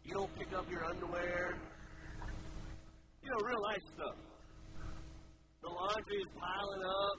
You 0.03 0.15
don't 0.15 0.35
pick 0.35 0.51
up 0.51 0.67
your 0.67 0.83
underwear. 0.91 1.55
You 3.23 3.31
know, 3.31 3.39
real 3.47 3.63
life 3.63 3.87
stuff. 3.95 4.19
The 5.63 5.71
laundry 5.71 6.19
is 6.19 6.31
piling 6.35 6.83
up. 6.83 7.19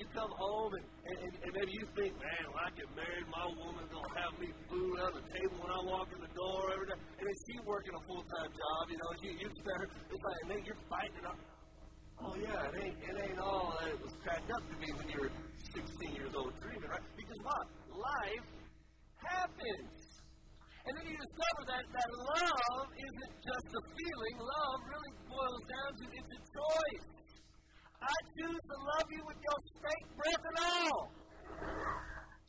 You 0.00 0.08
come 0.16 0.32
home 0.32 0.72
and, 0.72 0.86
and, 1.12 1.32
and 1.44 1.50
maybe 1.52 1.76
you 1.76 1.84
think, 1.92 2.16
man, 2.16 2.44
when 2.56 2.62
I 2.64 2.72
get 2.72 2.88
married, 2.96 3.28
my 3.28 3.44
woman's 3.52 3.92
to 3.92 4.00
have 4.16 4.32
me 4.40 4.48
food 4.72 4.96
on 5.04 5.12
the 5.12 5.24
table 5.28 5.60
when 5.60 5.68
I 5.68 5.80
walk 5.84 6.08
in 6.08 6.20
the 6.24 6.32
door 6.32 6.72
every 6.72 6.88
day. 6.88 6.96
And 6.96 7.24
then 7.28 7.36
she's 7.44 7.60
working 7.68 7.92
a 7.92 8.02
full 8.08 8.24
time 8.24 8.48
job, 8.48 8.82
you 8.88 8.96
know, 8.96 9.12
you, 9.20 9.30
you 9.36 9.48
better, 9.60 9.92
it's 10.08 10.24
like, 10.24 10.38
and 10.40 10.48
then 10.56 10.60
you're 10.64 10.80
fighting 10.88 11.20
it 11.20 11.26
up. 11.28 11.36
Oh, 12.16 12.32
yeah, 12.40 12.64
it 12.64 12.76
ain't, 12.80 12.96
it 12.96 13.16
ain't 13.28 13.40
all 13.44 13.76
that 13.76 13.92
it 13.92 14.00
was 14.00 14.16
cracked 14.24 14.48
up 14.48 14.64
to 14.72 14.74
be 14.80 14.88
when 14.96 15.08
you 15.12 15.20
were 15.28 15.32
16 15.76 16.16
years 16.16 16.32
old 16.32 16.56
dreaming, 16.64 16.88
right? 16.88 17.04
Because 17.12 17.40
what? 17.44 17.68
Life 17.92 18.61
happens. 19.32 20.02
And 20.82 20.92
then 20.98 21.04
you 21.06 21.16
discover 21.16 21.62
that, 21.70 21.84
that 21.86 22.10
love 22.10 22.88
isn't 22.90 23.34
just 23.38 23.68
a 23.70 23.82
feeling. 23.94 24.34
Love 24.42 24.78
really 24.82 25.12
boils 25.30 25.64
down 25.70 25.90
to 25.94 26.04
it's 26.10 26.32
a 26.32 26.42
choice. 26.42 27.06
I 28.02 28.14
choose 28.34 28.62
to 28.66 28.76
love 28.82 29.08
you 29.14 29.22
with 29.22 29.38
your 29.38 29.58
steak, 29.78 30.04
breath, 30.18 30.44
and 30.50 30.58
all. 30.58 31.00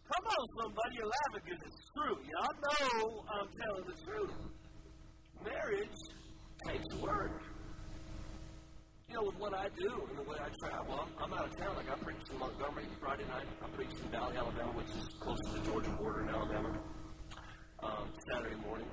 Come 0.04 0.26
on, 0.26 0.43
somebody, 0.58 0.93
you're 0.98 1.13
laughing 1.13 1.43
because 1.46 1.62
it's 1.62 1.84
true. 1.93 2.17
Y'all 2.26 2.58
know 2.58 3.24
I'm 3.38 3.50
telling 3.54 3.86
the 3.86 3.98
truth. 4.02 4.36
Marriage 5.46 6.02
takes 6.65 6.89
work. 6.98 7.53
You 9.13 9.19
know, 9.19 9.26
with 9.28 9.39
what 9.39 9.54
I 9.54 9.69
do 9.78 9.93
and 10.10 10.17
the 10.17 10.23
way 10.23 10.38
I 10.41 10.49
travel, 10.58 11.06
I'm, 11.06 11.13
I'm 11.21 11.38
out 11.38 11.45
of 11.45 11.56
town. 11.56 11.76
Like 11.76 11.86
I 11.86 11.93
preached 12.02 12.32
in 12.34 12.39
Montgomery 12.39 12.86
Friday 12.99 13.26
night. 13.30 13.45
I 13.62 13.69
preached 13.78 13.93
in 14.02 14.10
Valley, 14.10 14.36
Alabama, 14.36 14.73
which 14.73 14.89
is 14.89 15.06
close 15.21 15.38
to 15.45 15.52
the 15.54 15.69
Georgia 15.69 15.91
border 16.02 16.23
in 16.23 16.30
Alabama. 16.30 16.73
Um, 17.84 18.10
Saturday 18.26 18.56
morning. 18.65 18.88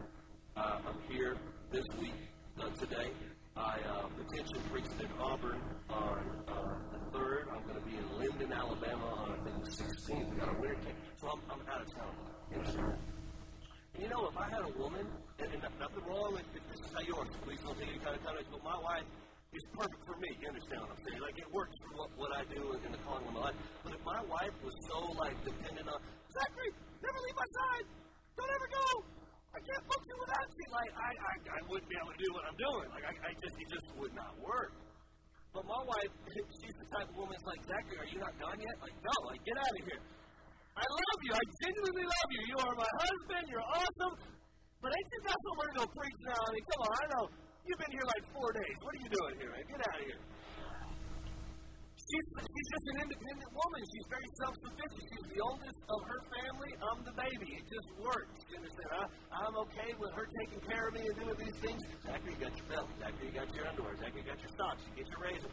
Uh, 0.55 0.77
I'm 0.85 1.01
here 1.09 1.39
this 1.73 1.87
week, 1.99 2.13
uh, 2.61 2.69
today. 2.77 3.09
I 3.57 3.81
uh, 3.89 4.13
potentially 4.13 4.61
preached 4.71 4.93
in 5.01 5.09
Auburn 5.19 5.57
on 5.89 6.45
uh, 6.53 6.77
the 6.93 7.17
3rd. 7.17 7.57
I'm 7.57 7.65
going 7.65 7.81
to 7.81 7.87
be 7.89 7.97
in 7.97 8.19
Linden, 8.21 8.53
Alabama 8.53 9.25
on, 9.25 9.41
I 9.41 9.45
think, 9.49 9.65
the 9.65 9.71
16th. 9.71 10.35
We 10.35 10.37
got 10.37 10.55
a 10.55 10.61
winter 10.61 10.77
camp. 10.85 10.99
So 11.17 11.29
I'm, 11.33 11.41
I'm 11.49 11.65
out 11.65 11.81
of 11.81 11.89
town. 11.97 12.13
And 12.53 14.03
you 14.03 14.09
know, 14.11 14.29
if 14.29 14.37
I 14.37 14.51
had 14.51 14.69
a 14.69 14.79
woman, 14.79 15.07
and, 15.39 15.49
and 15.49 15.63
nothing 15.81 16.05
wrong 16.05 16.35
with 16.35 16.45
if 16.53 16.61
this 16.69 16.85
is 16.85 16.93
how 16.93 17.01
you 17.01 17.17
are, 17.17 17.25
so 17.25 17.39
please 17.41 17.59
don't 17.65 17.79
take 17.79 17.89
any 17.89 18.05
kind 18.05 18.17
of 18.17 18.23
comments, 18.23 18.49
but 18.53 18.63
my 18.63 18.77
wife 18.85 19.09
is 19.51 19.67
perfect 19.75 20.03
for 20.07 20.17
me. 20.23 20.31
You 20.39 20.47
understand 20.47 20.79
what 20.87 20.95
I'm 20.95 21.03
saying? 21.03 21.23
Like, 21.27 21.39
it 21.43 21.51
works 21.51 21.75
for 21.83 21.91
what, 21.99 22.11
what 22.15 22.31
I 22.39 22.43
do 22.47 22.63
in 22.71 22.91
the 22.95 23.01
calling 23.03 23.27
of 23.27 23.35
my 23.35 23.51
life. 23.51 23.59
But 23.83 23.99
if 23.99 24.03
my 24.07 24.23
wife 24.31 24.55
was 24.63 24.77
so, 24.87 24.99
like, 25.19 25.35
dependent 25.43 25.91
on, 25.91 25.99
Zachary, 26.31 26.71
never 27.03 27.19
leave 27.19 27.39
my 27.39 27.51
side. 27.51 27.87
Don't 28.39 28.53
ever 28.55 28.69
go. 28.71 28.87
I 29.51 29.59
can't 29.59 29.85
function 29.91 30.17
without 30.23 30.47
you. 30.55 30.67
Like, 30.71 30.93
I, 30.95 31.11
I, 31.11 31.35
I 31.51 31.61
wouldn't 31.67 31.91
be 31.91 31.99
able 31.99 32.15
to 32.15 32.21
do 32.23 32.31
what 32.31 32.45
I'm 32.47 32.59
doing. 32.63 32.87
Like, 32.95 33.05
I, 33.11 33.13
I 33.27 33.31
just, 33.43 33.57
it 33.59 33.69
just 33.75 33.89
would 33.99 34.15
not 34.15 34.33
work. 34.39 34.71
But 35.51 35.67
my 35.67 35.83
wife, 35.83 36.13
she's 36.63 36.77
the 36.79 36.87
type 36.95 37.11
of 37.11 37.17
woman 37.19 37.35
that's 37.35 37.49
like, 37.51 37.63
Zachary, 37.67 37.99
are 38.07 38.11
you 38.11 38.23
not 38.23 38.35
gone 38.39 38.55
yet? 38.55 38.77
Like, 38.79 38.95
no, 39.03 39.15
like, 39.27 39.43
get 39.43 39.59
out 39.59 39.75
of 39.75 39.83
here. 39.83 40.03
I 40.79 40.87
love 40.87 41.19
you. 41.27 41.33
I 41.35 41.45
genuinely 41.67 42.07
love 42.07 42.29
you. 42.39 42.43
You 42.55 42.57
are 42.63 42.75
my 42.79 42.91
husband. 43.03 43.45
You're 43.51 43.67
awesome. 43.67 44.15
But 44.79 44.95
ain't 44.95 45.09
you 45.11 45.21
got 45.27 45.39
somewhere 45.43 45.69
to 45.75 45.77
go 45.83 45.85
preach 45.91 46.19
now? 46.23 46.39
I 46.39 46.49
mean, 46.55 46.65
come 46.71 46.81
on. 46.87 46.95
I 46.95 47.07
know 47.11 47.25
you've 47.67 47.81
been 47.81 47.95
here 47.95 48.07
like 48.07 48.25
four 48.33 48.51
days. 48.53 48.77
What 48.81 48.93
are 48.95 49.03
you 49.03 49.11
doing 49.11 49.35
here, 49.41 49.51
man? 49.51 49.65
Get 49.69 49.81
out 49.85 49.99
of 50.01 50.07
here. 50.07 50.23
She's, 52.11 52.27
she's 52.43 52.69
just 52.75 52.87
an 52.91 52.97
independent 53.07 53.51
woman. 53.55 53.83
She's 53.87 54.07
very 54.11 54.29
self 54.43 54.55
sufficient. 54.67 55.05
She's 55.15 55.27
the 55.31 55.41
oldest 55.47 55.81
of 55.87 56.01
her 56.11 56.21
family. 56.27 56.71
I'm 56.83 57.01
the 57.07 57.15
baby. 57.15 57.49
It 57.55 57.67
just 57.71 57.89
works. 58.03 58.35
You 58.51 58.57
understand? 58.59 58.91
I, 58.99 59.47
I'm 59.47 59.57
okay 59.71 59.91
with 59.95 60.11
her 60.19 60.27
taking 60.43 60.59
care 60.67 60.91
of 60.91 60.93
me 60.99 61.07
and 61.07 61.17
doing 61.23 61.39
these 61.39 61.59
things. 61.63 61.79
Zachary, 62.03 62.35
you 62.35 62.41
got 62.43 62.55
your 62.59 62.67
belt. 62.67 62.89
Zachary, 62.99 63.31
you 63.31 63.35
got 63.39 63.49
your 63.55 63.67
underwear. 63.71 63.95
Zachary, 63.95 64.27
you 64.27 64.27
got 64.27 64.41
your 64.43 64.55
socks. 64.59 64.83
You 64.91 64.93
get 64.99 65.07
your 65.07 65.23
razor. 65.23 65.53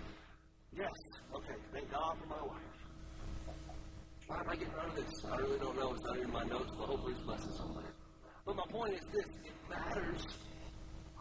Yes. 0.73 0.97
Okay. 1.29 1.57
Thank 1.77 1.87
God 1.93 2.13
for 2.17 2.27
my 2.33 2.41
wife. 2.41 2.73
Why 4.25 4.41
am 4.41 4.49
I 4.49 4.55
getting 4.57 4.73
out 4.81 4.89
of 4.89 4.95
this? 4.97 5.13
I 5.29 5.37
really 5.37 5.59
don't 5.61 5.77
know. 5.77 5.93
It's 5.93 6.05
not 6.09 6.17
in 6.17 6.31
my 6.33 6.43
notes, 6.43 6.73
but 6.73 6.89
hopefully 6.89 7.13
it's 7.13 7.21
blessing 7.21 7.53
somebody. 7.53 7.93
But 8.45 8.55
my 8.57 8.67
point 8.73 8.93
is 8.97 9.05
this 9.13 9.29
it 9.45 9.57
matters 9.69 10.25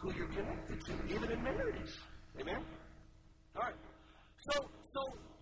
who 0.07 0.15
you're 0.15 0.31
connected 0.39 0.79
to, 0.87 0.93
even 1.11 1.29
in 1.35 1.43
marriage. 1.43 1.93
Amen? 2.39 2.63
All 3.59 3.63
right. 3.67 3.75
So, 4.55 4.63
so 4.63 5.01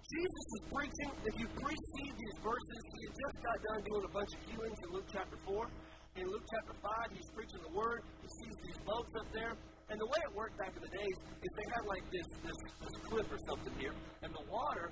Jesus 0.08 0.44
is 0.56 0.62
preaching. 0.72 1.10
If 1.20 1.34
you 1.36 1.48
precede 1.52 2.14
these 2.16 2.36
verses, 2.40 2.80
he 2.96 3.00
had 3.04 3.12
just 3.12 3.36
got 3.44 3.58
done 3.60 3.80
doing 3.84 4.04
a 4.08 4.12
bunch 4.16 4.32
of 4.32 4.40
healings 4.48 4.78
in 4.80 4.88
Luke 4.88 5.08
chapter 5.12 5.36
4. 5.44 5.68
In 6.16 6.24
Luke 6.32 6.46
chapter 6.48 6.74
5, 6.80 7.12
he's 7.12 7.28
preaching 7.36 7.60
the 7.60 7.74
word. 7.76 8.00
He 8.24 8.28
sees 8.40 8.56
these 8.64 8.80
boats 8.88 9.12
up 9.20 9.28
there. 9.36 9.52
And 9.92 10.00
the 10.00 10.08
way 10.08 10.20
it 10.24 10.32
worked 10.32 10.56
back 10.56 10.72
in 10.72 10.80
the 10.80 10.94
days 10.96 11.16
is 11.44 11.50
they 11.60 11.68
had 11.76 11.84
like 11.84 12.06
this, 12.08 12.28
this, 12.40 12.58
this 12.80 12.96
cliff 13.04 13.28
or 13.28 13.40
something 13.44 13.74
here, 13.76 13.92
and 14.24 14.32
the 14.32 14.44
water 14.48 14.88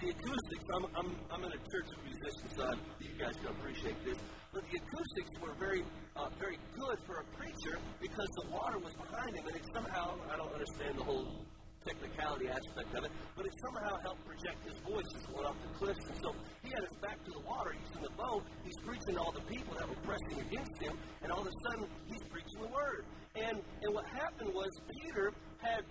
the 0.00 0.10
acoustics, 0.10 0.66
I'm, 0.74 0.84
I'm, 0.96 1.10
I'm 1.30 1.42
in 1.44 1.52
a 1.52 1.62
church 1.70 1.88
of 1.94 1.98
musicians, 2.02 2.50
so 2.56 2.64
you 3.00 3.14
guys 3.18 3.34
can 3.38 3.54
appreciate 3.54 3.98
this, 4.04 4.18
but 4.52 4.62
the 4.70 4.76
acoustics 4.78 5.34
were 5.40 5.54
very, 5.58 5.82
uh, 6.16 6.28
very 6.38 6.58
good 6.74 6.98
for 7.06 7.22
a 7.22 7.26
preacher 7.36 7.78
because 8.00 8.28
the 8.42 8.50
water 8.50 8.78
was 8.78 8.94
behind 8.94 9.36
him, 9.36 9.46
and 9.46 9.56
it 9.56 9.64
somehow, 9.74 10.18
I 10.30 10.36
don't 10.36 10.52
understand 10.52 10.98
the 10.98 11.04
whole 11.04 11.44
technicality 11.84 12.48
aspect 12.48 12.96
of 12.96 13.04
it, 13.04 13.12
but 13.36 13.44
it 13.46 13.52
somehow 13.60 13.92
helped 14.00 14.24
project 14.24 14.56
his 14.64 14.78
voice 14.88 15.10
as 15.20 15.24
went 15.28 15.46
off 15.46 15.56
the 15.60 15.72
cliffs. 15.78 16.04
And 16.08 16.16
so 16.16 16.32
he 16.64 16.72
had 16.72 16.80
his 16.80 16.96
back 17.04 17.22
to 17.24 17.30
the 17.30 17.44
water. 17.44 17.76
He's 17.76 17.94
in 17.96 18.02
the 18.02 18.16
boat. 18.16 18.42
He's 18.64 18.78
preaching 18.80 19.14
to 19.14 19.20
all 19.20 19.32
the 19.32 19.44
people 19.44 19.76
that 19.76 19.84
were 19.84 20.00
pressing 20.00 20.40
against 20.48 20.80
him, 20.80 20.96
and 21.22 21.30
all 21.30 21.44
of 21.44 21.46
a 21.46 21.56
sudden 21.68 21.86
he's 22.08 22.24
preaching 22.32 22.60
the 22.60 22.72
word. 22.72 23.04
And 23.36 23.60
and 23.60 23.90
what 23.92 24.06
happened 24.16 24.48
was 24.54 24.72
Peter 24.96 25.32
had, 25.60 25.84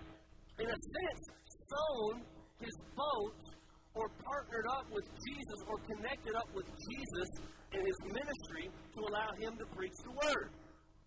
in 0.58 0.66
a 0.66 0.74
sense, 0.74 1.22
sown 1.70 2.22
his 2.58 2.74
boat 2.96 3.53
or 3.94 4.10
partnered 4.26 4.66
up 4.74 4.86
with 4.90 5.06
Jesus 5.22 5.60
or 5.70 5.78
connected 5.86 6.34
up 6.34 6.50
with 6.50 6.66
Jesus 6.66 7.28
in 7.70 7.80
his 7.86 7.98
ministry 8.10 8.66
to 8.66 9.00
allow 9.06 9.30
him 9.38 9.54
to 9.54 9.66
preach 9.70 9.94
the 10.02 10.14
word. 10.18 10.50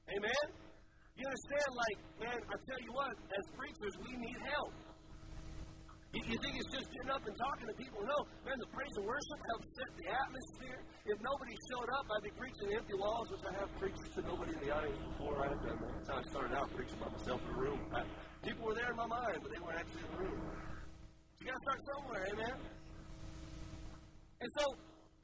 Amen? 0.08 0.46
You 1.20 1.28
understand, 1.28 1.70
like, 1.76 1.98
man, 2.24 2.40
I 2.48 2.56
tell 2.64 2.80
you 2.80 2.94
what, 2.96 3.12
as 3.12 3.44
preachers, 3.60 3.96
we 4.08 4.12
need 4.16 4.40
help. 4.56 4.72
You, 6.16 6.24
you 6.32 6.38
think 6.40 6.56
it's 6.56 6.72
just 6.72 6.88
getting 6.96 7.12
up 7.12 7.20
and 7.28 7.36
talking 7.36 7.68
to 7.68 7.76
people? 7.76 8.00
No, 8.08 8.18
man, 8.48 8.56
the 8.56 8.72
praise 8.72 8.94
and 8.96 9.04
worship 9.04 9.40
helps 9.52 9.68
set 9.76 9.90
the 10.00 10.08
atmosphere. 10.08 10.80
If 11.12 11.18
nobody 11.20 11.52
showed 11.68 11.90
up, 11.92 12.06
I'd 12.08 12.24
be 12.24 12.32
preaching 12.40 12.72
empty 12.72 12.96
walls, 12.96 13.28
which 13.36 13.44
I 13.52 13.54
have 13.60 13.72
preached 13.76 14.08
to 14.16 14.22
nobody 14.24 14.56
in 14.56 14.62
the 14.64 14.72
audience 14.72 15.02
before. 15.12 15.44
I 15.44 15.52
have 15.52 15.60
done 15.60 15.76
that. 15.84 15.92
Uh, 15.92 15.96
That's 16.00 16.08
how 16.08 16.24
I 16.24 16.26
started 16.32 16.54
out 16.56 16.68
preaching 16.72 17.00
by 17.04 17.12
myself 17.12 17.44
in 17.44 17.52
a 17.52 17.60
room. 17.60 17.80
I, 17.92 18.08
people 18.48 18.64
were 18.72 18.78
there 18.80 18.96
in 18.96 18.98
my 18.98 19.10
mind, 19.12 19.44
but 19.44 19.52
they 19.52 19.60
weren't 19.60 19.84
actually 19.84 20.08
in 20.08 20.12
the 20.16 20.22
room. 20.24 20.40
You 21.48 21.56
got 21.56 21.64
to 21.64 21.68
start 21.72 21.82
somewhere, 21.96 22.24
amen? 22.28 22.58
And 22.60 24.50
so 24.60 24.64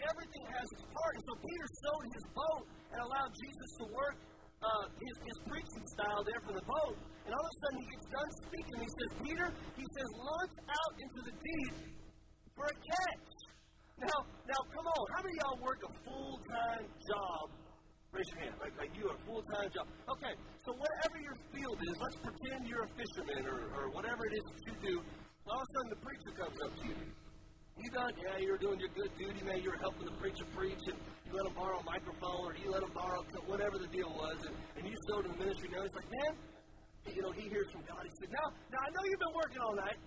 everything 0.07 0.43
has 0.55 0.67
its 0.71 0.87
part. 0.87 1.13
And 1.19 1.23
so 1.27 1.35
Peter 1.35 1.67
sowed 1.83 2.05
his 2.15 2.25
boat 2.31 2.63
and 2.95 2.99
allowed 3.03 3.31
Jesus 3.43 3.69
to 3.83 3.85
work 3.91 4.15
uh, 4.63 4.87
his, 5.03 5.15
his 5.19 5.37
preaching 5.51 5.83
style 5.83 6.23
there 6.23 6.39
from 6.47 6.55
the 6.55 6.63
boat. 6.63 6.95
And 7.27 7.35
all 7.35 7.43
of 7.43 7.51
a 7.51 7.57
sudden 7.59 7.77
he 7.83 7.87
gets 7.91 8.07
done 8.07 8.29
speaking. 8.39 8.75
He 8.87 8.91
says, 8.95 9.09
Peter, 9.19 9.47
he 9.75 9.83
says, 9.83 10.09
launch 10.15 10.55
out 10.63 10.93
into 10.95 11.19
the 11.27 11.35
deep 11.35 11.75
for 12.55 12.71
a 12.71 12.75
catch. 12.87 13.27
Now, 14.07 14.17
now, 14.47 14.61
come 14.71 14.87
on. 14.87 15.03
How 15.19 15.27
many 15.27 15.35
of 15.35 15.39
y'all 15.43 15.59
work 15.59 15.83
a 15.83 15.91
full 16.07 16.39
time 16.47 16.87
job? 16.87 17.51
Raise 18.15 18.31
your 18.31 18.47
hand. 18.47 18.55
Like, 18.63 18.79
like 18.79 18.95
you 18.95 19.11
a 19.11 19.17
full 19.27 19.43
time 19.59 19.67
job. 19.75 19.91
Okay, 20.07 20.39
so 20.63 20.71
whatever 20.71 21.19
your 21.19 21.35
field 21.51 21.83
is, 21.83 21.99
let's 21.99 22.15
pretend 22.23 22.63
you're 22.71 22.87
a 22.87 22.91
fisherman 22.95 23.43
or, 23.43 23.75
or 23.75 23.91
whatever 23.91 24.23
it 24.23 24.39
is 24.39 24.43
that 24.47 24.63
you 24.71 24.75
do. 24.87 24.95
All 25.47 25.59
of 25.59 25.63
a 25.63 25.69
sudden 25.75 25.89
the 25.91 26.01
preacher 26.01 26.31
comes 26.39 26.57
up 26.63 26.71
to 26.79 26.83
you. 26.87 26.97
You 27.73 27.89
done? 27.89 28.13
Yeah, 28.21 28.37
you 28.37 28.53
were 28.53 28.61
doing 28.61 28.79
your 28.79 28.93
good 28.93 29.11
duty, 29.17 29.41
man. 29.43 29.57
You 29.59 29.73
were 29.73 29.81
helping 29.81 30.05
the 30.05 30.17
preacher 30.21 30.45
preach, 30.53 30.83
and 30.87 30.97
you 31.25 31.31
let 31.33 31.43
him 31.49 31.55
borrow 31.57 31.81
a 31.81 31.85
microphone, 31.89 32.45
or 32.45 32.53
you 32.55 32.69
let 32.69 32.85
him 32.85 32.93
borrow 32.93 33.25
whatever 33.49 33.81
the 33.81 33.89
deal 33.89 34.13
was, 34.13 34.37
and, 34.45 34.55
and 34.77 34.83
you 34.85 34.93
sowed 35.09 35.25
in 35.25 35.33
the 35.33 35.41
ministry. 35.41 35.73
Now 35.73 35.81
he's 35.81 35.97
like, 35.97 36.05
man, 36.05 36.33
you 37.11 37.21
know, 37.25 37.33
he 37.33 37.49
hears 37.49 37.67
from 37.73 37.81
God. 37.89 38.05
He 38.05 38.13
said, 38.21 38.31
now, 38.31 38.47
now 38.71 38.81
I 38.85 38.89
know 38.93 39.03
you've 39.09 39.23
been 39.25 39.35
working 39.35 39.59
all 39.65 39.75
night. 39.75 39.99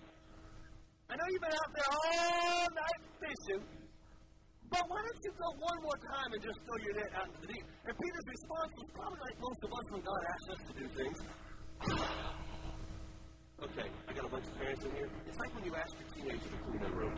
I 1.11 1.13
know 1.19 1.27
you've 1.27 1.43
been 1.43 1.57
out 1.59 1.71
there 1.75 1.91
all 1.91 2.67
night 2.71 3.01
fishing. 3.19 3.63
But 4.67 4.83
why 4.91 4.99
don't 4.99 5.21
you 5.23 5.31
go 5.31 5.47
one 5.63 5.79
more 5.79 5.99
time 6.11 6.29
and 6.35 6.41
just 6.43 6.59
throw 6.59 6.77
your 6.83 6.95
net 6.99 7.11
out 7.15 7.27
into 7.31 7.39
the 7.47 7.49
deep? 7.51 7.65
And 7.87 7.93
Peter's 7.95 8.27
response 8.27 8.71
was 8.75 8.87
probably 8.91 9.21
like 9.23 9.37
most 9.39 9.61
of 9.63 9.69
us 9.71 9.85
when 9.91 10.01
God 10.03 10.21
asks 10.27 10.47
us 10.51 10.61
to 10.67 10.73
do 10.75 10.85
things. 10.91 11.17
Okay, 13.63 13.89
I 14.07 14.13
got 14.13 14.25
a 14.25 14.29
bunch 14.29 14.45
of 14.45 14.59
parents 14.59 14.83
in 14.85 14.91
here. 14.95 15.09
It's 15.27 15.39
like 15.39 15.53
when 15.55 15.65
you 15.65 15.75
ask 15.75 15.93
your 15.99 16.09
teenager 16.15 16.49
to 16.49 16.57
clean 16.65 16.79
their 16.81 16.91
room. 16.91 17.17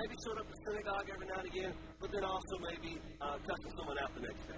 Maybe 0.00 0.16
showed 0.24 0.40
up 0.40 0.48
at 0.48 0.56
synagogue 0.64 1.06
every 1.12 1.28
now 1.28 1.44
and 1.44 1.48
again, 1.52 1.72
but 2.00 2.08
then 2.08 2.24
also 2.24 2.54
maybe 2.72 2.96
uh, 3.20 3.36
cussing 3.44 3.72
someone 3.76 4.00
out 4.00 4.08
the 4.16 4.24
next 4.24 4.48
day. 4.48 4.56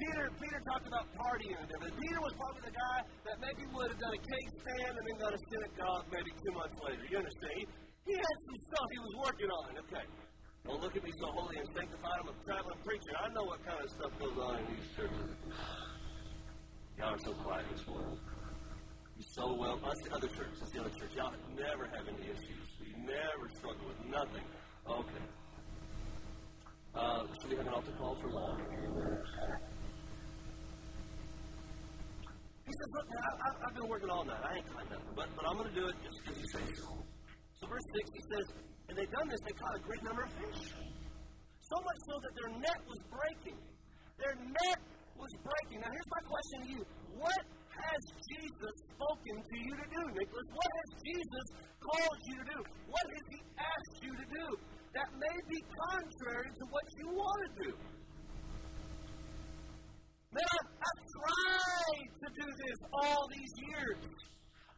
Peter, 0.00 0.24
Peter 0.40 0.60
talked 0.72 0.88
about 0.88 1.04
partying 1.20 1.52
and. 1.52 1.68
Peter 1.68 2.20
was 2.24 2.32
probably 2.40 2.64
the 2.64 2.72
guy 2.72 2.98
that 3.28 3.36
maybe 3.44 3.68
would 3.76 3.92
have 3.92 4.00
done 4.00 4.16
a 4.16 4.22
keg 4.24 4.44
stand 4.56 4.92
and 4.96 5.04
then 5.04 5.16
got 5.20 5.32
to 5.36 5.40
synagogue 5.52 6.04
maybe 6.08 6.32
two 6.32 6.52
months 6.56 6.78
later. 6.80 7.04
You 7.12 7.16
understand? 7.20 7.68
He, 8.08 8.12
had 8.16 8.38
some 8.48 8.58
stuff 8.72 8.86
he 8.88 9.00
was 9.04 9.14
working 9.20 9.50
on. 9.52 9.68
Okay. 9.84 10.06
Don't 10.64 10.80
look 10.80 10.96
at 10.96 11.04
me 11.04 11.12
so 11.20 11.26
holy 11.36 11.56
and 11.60 11.68
sanctified. 11.76 12.16
I'm 12.16 12.32
a 12.32 12.36
traveling 12.40 12.80
preacher. 12.88 13.12
I 13.20 13.28
know 13.36 13.44
what 13.44 13.60
kind 13.68 13.80
of 13.84 13.88
stuff 14.00 14.12
goes 14.16 14.36
on 14.40 14.64
in 14.64 14.66
these 14.80 14.88
churches. 14.96 15.28
Y'all 16.96 17.12
are 17.12 17.20
so 17.20 17.36
quiet 17.44 17.68
this 17.68 17.84
morning. 17.84 18.16
You're 18.16 19.32
so 19.36 19.44
well. 19.60 19.76
That's 19.76 20.00
the 20.08 20.12
other 20.16 20.30
church. 20.32 20.56
That's 20.56 20.72
the 20.72 20.80
other 20.80 20.94
church. 20.96 21.12
Y'all 21.12 21.36
never 21.52 21.84
have 21.92 22.08
any 22.08 22.32
issues. 22.32 22.55
Never 23.06 23.46
struggle 23.54 23.86
with 23.86 24.02
nothing. 24.10 24.42
Okay. 24.82 25.24
Uh, 26.90 27.22
should 27.38 27.50
we 27.50 27.56
have 27.56 27.66
an 27.66 27.72
altar 27.72 27.94
call 27.98 28.18
for 28.18 28.30
long? 28.34 28.58
He 32.66 32.72
says, 32.74 32.90
look, 32.98 33.06
man, 33.06 33.22
I, 33.22 33.48
I've 33.62 33.74
been 33.78 33.86
working 33.86 34.10
all 34.10 34.24
night. 34.24 34.42
I 34.42 34.58
ain't 34.58 34.66
caught 34.74 34.90
nothing, 34.90 35.14
but, 35.14 35.28
but 35.38 35.46
I'm 35.46 35.54
going 35.54 35.70
to 35.70 35.78
do 35.78 35.86
it 35.86 35.94
just 36.02 36.18
because 36.18 36.34
you 36.34 36.48
say 36.50 36.66
so. 36.82 36.98
So 37.62 37.70
verse 37.70 37.86
6, 37.94 38.10
he 38.10 38.22
says, 38.26 38.46
and 38.90 38.98
they 38.98 39.06
done 39.06 39.28
this, 39.30 39.38
they 39.46 39.54
caught 39.54 39.76
a 39.78 39.82
great 39.86 40.02
number 40.02 40.26
of 40.26 40.32
fish. 40.42 40.74
So 41.62 41.76
much 41.78 42.00
so 42.10 42.14
that 42.26 42.32
their 42.34 42.50
net 42.58 42.80
was 42.90 43.00
breaking. 43.06 43.58
Their 44.18 44.34
net 44.34 44.80
was 45.14 45.30
breaking. 45.46 45.78
Now 45.78 45.94
here's 45.94 46.10
my 46.10 46.22
question 46.26 46.58
to 46.58 46.68
you. 46.74 46.82
What 47.22 47.42
has 47.86 48.02
Jesus 48.26 48.74
spoken 48.94 49.36
to 49.38 49.56
you 49.56 49.72
to 49.76 49.86
do, 49.86 50.02
Nicholas? 50.18 50.48
What 50.50 50.70
has 50.80 50.90
Jesus 51.04 51.46
called 51.78 52.20
you 52.26 52.36
to 52.40 52.46
do? 52.50 52.58
What 52.90 53.06
has 53.06 53.24
he 53.30 53.40
asked 53.58 53.98
you 54.02 54.12
to 54.16 54.26
do? 54.26 54.46
That 54.96 55.10
may 55.12 55.38
be 55.50 55.58
contrary 55.60 56.50
to 56.50 56.64
what 56.72 56.86
you 56.98 57.06
want 57.12 57.40
to 57.44 57.50
do. 57.62 57.70
Man, 60.32 60.48
I've, 60.56 60.70
I've 60.76 61.02
tried 61.16 62.08
to 62.16 62.28
do 62.32 62.46
this 62.48 62.78
all 62.92 63.22
these 63.32 63.52
years. 63.70 64.00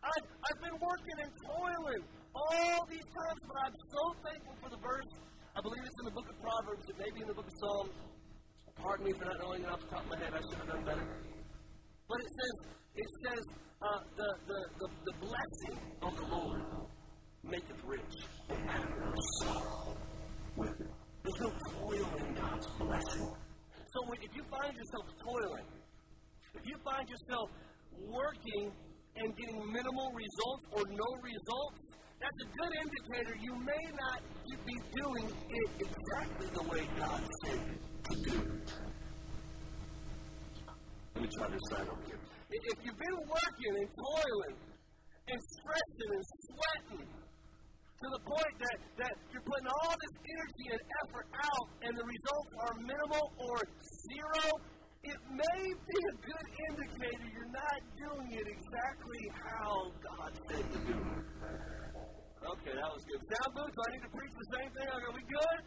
I've, 0.02 0.26
I've 0.46 0.60
been 0.62 0.78
working 0.78 1.18
and 1.22 1.32
toiling 1.42 2.02
all 2.34 2.78
these 2.86 3.08
times, 3.10 3.40
but 3.46 3.56
I'm 3.66 3.76
so 3.78 4.02
thankful 4.22 4.56
for 4.62 4.70
the 4.70 4.80
verse. 4.82 5.12
I 5.56 5.60
believe 5.62 5.82
it's 5.82 6.00
in 6.02 6.06
the 6.06 6.14
book 6.14 6.28
of 6.30 6.36
Proverbs, 6.38 6.84
it 6.86 6.98
may 6.98 7.10
be 7.10 7.20
in 7.22 7.28
the 7.28 7.34
book 7.34 7.48
of 7.50 7.56
Psalms. 7.58 7.94
Pardon 8.78 9.06
me 9.06 9.12
for 9.18 9.26
not 9.26 9.38
knowing 9.42 9.62
it 9.66 9.70
off 9.70 9.80
the 9.82 9.90
top 9.90 10.06
of 10.06 10.10
my 10.10 10.18
head. 10.22 10.30
I 10.30 10.38
should 10.38 10.58
have 10.62 10.70
done 10.70 10.84
better. 10.86 11.06
But 12.06 12.18
it 12.22 12.30
says, 12.30 12.77
it 12.98 13.10
says, 13.24 13.44
uh, 13.80 14.00
the, 14.16 14.28
the, 14.46 14.60
the, 14.80 14.88
the 15.06 15.14
blessing 15.22 15.78
of 16.02 16.16
the 16.16 16.26
Lord 16.34 16.62
maketh 17.44 17.82
rich, 17.86 18.14
and 18.50 19.14
sorrow 19.40 19.96
with 20.56 20.80
it. 20.80 20.90
There's 21.22 21.40
no 21.40 21.50
toil 21.78 22.10
in 22.18 22.34
God's 22.34 22.66
blessing. 22.78 23.30
So 23.94 23.98
if 24.20 24.34
you 24.34 24.42
find 24.50 24.74
yourself 24.74 25.06
toiling, 25.24 25.68
if 26.54 26.62
you 26.66 26.76
find 26.84 27.08
yourself 27.08 27.50
working 28.10 28.72
and 29.16 29.36
getting 29.36 29.72
minimal 29.72 30.10
results 30.12 30.64
or 30.72 30.82
no 30.90 31.08
results, 31.22 31.78
that's 32.20 32.38
a 32.42 32.48
good 32.50 32.72
indicator 32.82 33.34
you 33.40 33.54
may 33.64 33.84
not 33.94 34.20
be 34.66 34.74
doing 35.02 35.26
it 35.28 35.70
exactly 35.86 36.48
the 36.52 36.62
way 36.68 36.88
God 36.98 37.22
said 37.44 37.60
to 38.10 38.14
do 38.22 38.36
it. 38.40 38.72
Let 41.14 41.22
me 41.22 41.28
try 41.38 41.48
this 41.48 41.60
side 41.70 41.88
over 41.88 42.02
here. 42.06 42.27
If 42.48 42.78
you've 42.80 42.96
been 42.96 43.20
working 43.28 43.72
and 43.76 43.88
toiling 43.92 44.56
and 45.28 45.38
stressing 45.52 46.10
and 46.16 46.24
sweating 46.48 47.04
to 47.04 48.06
the 48.08 48.22
point 48.24 48.54
that, 48.56 48.78
that 49.04 49.14
you're 49.28 49.44
putting 49.44 49.68
all 49.68 49.92
this 49.92 50.14
energy 50.24 50.66
and 50.72 50.82
effort 51.04 51.28
out 51.36 51.66
and 51.84 51.92
the 51.92 52.06
results 52.08 52.52
are 52.64 52.74
minimal 52.80 53.24
or 53.36 53.58
zero, 54.08 54.44
it 55.04 55.20
may 55.28 55.62
be 55.66 55.98
a 56.08 56.14
good 56.24 56.46
indicator 56.72 57.26
you're 57.36 57.52
not 57.52 57.80
doing 58.00 58.28
it 58.32 58.46
exactly 58.48 59.22
how 59.36 59.92
God 60.00 60.30
said 60.48 60.64
to 60.72 60.78
do 60.88 60.96
it. 60.96 61.28
Okay, 62.38 62.72
that 62.72 62.88
was 62.88 63.02
good. 63.04 63.20
Sound 63.28 63.52
booth, 63.60 63.74
do 63.76 63.80
I 63.82 63.88
need 63.92 64.04
to 64.08 64.12
preach 64.14 64.32
the 64.32 64.48
same 64.56 64.70
thing? 64.72 64.88
Are 64.88 65.12
we 65.12 65.24
good? 65.28 65.58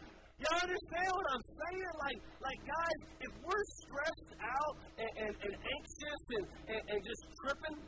Y'all 0.42 0.58
understand 0.58 1.10
what 1.14 1.26
I'm 1.30 1.46
saying? 1.46 1.94
Like, 2.02 2.18
like 2.42 2.60
guys, 2.66 2.98
if 3.22 3.32
we're 3.46 3.66
stressed 3.78 4.32
out 4.42 4.74
and, 4.98 5.12
and, 5.22 5.32
and 5.38 5.54
anxious 5.54 6.22
and, 6.34 6.44
and, 6.66 6.82
and 6.90 6.98
just 7.06 7.22
tripping, 7.44 7.78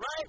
right? 0.00 0.28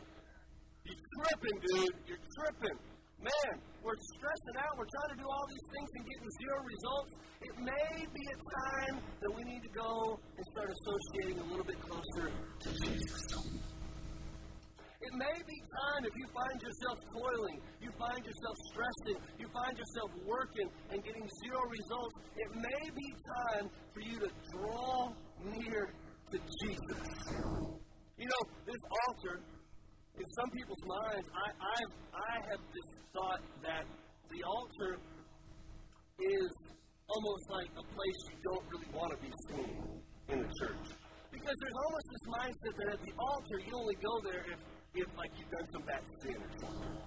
You're 0.84 1.00
tripping, 1.44 1.60
dude. 1.60 1.96
You're 2.08 2.26
tripping. 2.40 2.78
Man, 3.20 3.54
we're 3.84 4.00
stressing 4.16 4.56
out. 4.60 4.76
We're 4.76 4.92
trying 5.00 5.12
to 5.16 5.20
do 5.24 5.28
all 5.28 5.46
these 5.48 5.68
things 5.72 5.90
and 5.96 6.04
getting 6.08 6.30
zero 6.44 6.58
results. 6.64 7.12
It 7.44 7.56
may 7.60 7.96
be 8.04 8.24
a 8.24 8.38
time 8.40 8.96
that 9.00 9.32
we 9.32 9.44
need 9.44 9.64
to 9.64 9.74
go 9.76 10.20
and 10.20 10.44
start 10.56 10.70
associating 10.72 11.40
a 11.40 11.46
little 11.48 11.68
bit 11.68 11.80
closer 11.80 12.32
to 12.32 12.70
Jesus. 12.84 13.24
It 15.04 15.14
may 15.20 15.36
be 15.36 15.58
time 15.68 16.08
if 16.08 16.16
you 16.16 16.28
find 16.32 16.58
yourself 16.64 16.98
toiling, 17.12 17.60
you 17.84 17.92
find 18.00 18.24
yourself 18.24 18.56
stressing, 18.72 19.20
you 19.36 19.48
find 19.52 19.76
yourself 19.76 20.10
working 20.24 20.68
and 20.92 21.04
getting 21.04 21.28
zero 21.44 21.60
results. 21.68 22.16
It 22.40 22.50
may 22.56 22.84
be 22.88 23.08
time 23.20 23.68
for 23.92 24.00
you 24.00 24.16
to 24.20 24.30
draw 24.56 25.12
near 25.44 25.92
to 26.32 26.38
Jesus. 26.40 27.04
You 28.16 28.28
know, 28.32 28.44
this 28.64 28.80
altar, 29.08 29.44
some 30.34 30.50
people's 30.50 30.86
minds, 30.86 31.28
I, 31.30 31.48
I've, 31.54 31.94
I 32.10 32.34
have 32.50 32.62
this 32.74 32.90
thought 33.14 33.42
that 33.62 33.86
the 34.34 34.42
altar 34.42 34.98
is 36.18 36.50
almost 37.06 37.46
like 37.54 37.70
a 37.78 37.86
place 37.94 38.20
you 38.34 38.40
don't 38.42 38.66
really 38.74 38.90
want 38.94 39.10
to 39.14 39.20
be 39.22 39.32
seen 39.50 39.78
in 40.34 40.38
the 40.42 40.50
church. 40.58 40.86
Because 41.30 41.56
there's 41.62 41.80
almost 41.86 42.06
this 42.10 42.26
mindset 42.30 42.74
that 42.82 42.90
at 42.98 43.02
the 43.06 43.14
altar, 43.14 43.58
you 43.62 43.74
only 43.78 43.98
go 44.02 44.14
there 44.26 44.44
if, 44.50 44.60
if 45.06 45.08
like, 45.18 45.32
you've 45.38 45.50
done 45.54 45.68
some 45.74 45.84
bad 45.86 46.02
sin 46.22 46.38
or 46.38 46.52
something. 46.62 46.98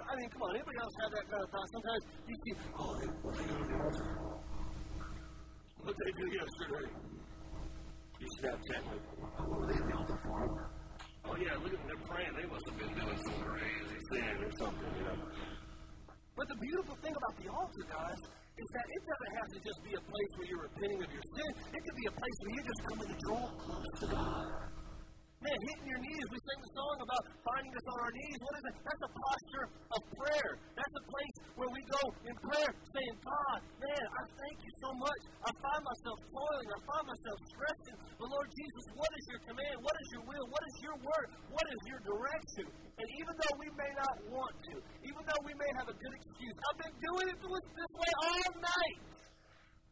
I 0.00 0.16
mean, 0.16 0.28
come 0.32 0.42
on, 0.48 0.56
anybody 0.56 0.78
else 0.80 0.94
have 1.04 1.12
that 1.12 1.26
kind 1.28 1.42
of 1.44 1.50
thought? 1.52 1.68
Sometimes 1.76 2.02
you 2.24 2.36
see, 2.40 2.52
oh, 2.76 2.92
they, 3.00 3.08
what 3.20 3.34
they 3.36 3.44
do 3.44 3.56
at 3.56 3.68
the 3.68 3.76
altar? 3.84 4.08
What 5.80 5.96
they 5.96 6.12
do 6.12 6.26
yesterday? 6.28 6.88
You 8.20 8.28
Snapchat, 8.40 8.82
like, 8.84 9.04
what 9.16 9.60
were 9.60 9.66
they 9.68 9.78
at 9.80 9.86
the 9.86 9.96
altar 9.96 10.18
for? 10.24 10.79
Oh, 11.24 11.36
yeah, 11.36 11.54
look 11.60 11.72
at 11.72 11.78
them, 11.78 11.86
they're 11.86 12.06
praying. 12.08 12.32
They 12.36 12.48
must 12.48 12.64
have 12.68 12.78
been 12.78 12.94
doing 12.96 13.18
some 13.28 13.40
crazy 13.44 13.98
sin 14.10 14.34
or 14.40 14.52
something, 14.58 14.92
you 14.96 15.04
know. 15.04 15.18
But 16.36 16.48
the 16.48 16.56
beautiful 16.56 16.96
thing 17.04 17.12
about 17.12 17.34
the 17.36 17.48
altar, 17.52 17.84
guys, 17.90 18.20
is 18.56 18.68
that 18.72 18.86
it 18.88 19.02
doesn't 19.04 19.32
have 19.36 19.48
to 19.52 19.58
just 19.60 19.80
be 19.84 19.92
a 19.92 20.00
place 20.00 20.32
where 20.36 20.48
you're 20.48 20.64
repenting 20.64 21.00
of 21.04 21.10
your 21.12 21.26
sin. 21.36 21.50
It 21.76 21.80
could 21.84 21.98
be 22.00 22.06
a 22.08 22.14
place 22.16 22.36
where 22.40 22.52
you're 22.56 22.68
just 22.68 22.82
coming 22.88 23.08
to 23.08 23.16
draw 23.28 23.44
close 23.60 23.92
to 24.00 24.06
God. 24.08 24.79
Man, 25.40 25.56
hitting 25.72 25.88
your 25.88 26.02
knees. 26.04 26.26
We 26.28 26.36
sang 26.36 26.60
the 26.60 26.72
song 26.76 27.00
about 27.00 27.24
finding 27.48 27.72
us 27.72 27.86
on 27.88 27.96
our 27.96 28.12
knees. 28.12 28.38
What 28.44 28.54
is 28.60 28.64
it? 28.68 28.76
That's 28.84 29.02
a 29.08 29.12
posture 29.16 29.66
of 29.96 30.00
prayer. 30.20 30.50
That's 30.76 30.94
a 31.00 31.04
place 31.08 31.36
where 31.56 31.70
we 31.72 31.80
go 31.88 32.02
in 32.28 32.34
prayer 32.44 32.68
saying, 32.68 33.16
God, 33.24 33.58
man, 33.80 34.04
I 34.04 34.22
thank 34.36 34.56
you 34.60 34.72
so 34.84 34.90
much. 35.00 35.22
I 35.40 35.50
find 35.64 35.80
myself 35.80 36.16
toiling. 36.28 36.68
I 36.68 36.78
find 36.92 37.04
myself 37.08 37.38
stressing. 37.56 37.96
But 38.20 38.28
Lord 38.28 38.48
Jesus, 38.52 38.84
what 38.92 39.08
is 39.16 39.24
your 39.32 39.40
command? 39.48 39.76
What 39.80 39.96
is 39.96 40.08
your 40.12 40.24
will? 40.28 40.46
What 40.52 40.60
is 40.60 40.76
your 40.84 40.96
word? 41.08 41.26
What 41.56 41.66
is 41.72 41.80
your 41.88 42.00
direction? 42.04 42.64
And 43.00 43.08
even 43.16 43.32
though 43.32 43.54
we 43.64 43.68
may 43.80 43.92
not 43.96 44.16
want 44.28 44.52
to, 44.60 44.72
even 45.08 45.22
though 45.24 45.42
we 45.48 45.56
may 45.56 45.70
have 45.80 45.88
a 45.88 45.96
good 45.96 46.14
excuse, 46.20 46.56
I've 46.68 46.78
been 46.84 46.96
doing 47.00 47.26
it 47.32 47.38
this 47.40 47.92
way 47.96 48.12
all 48.28 48.52
night. 48.60 48.98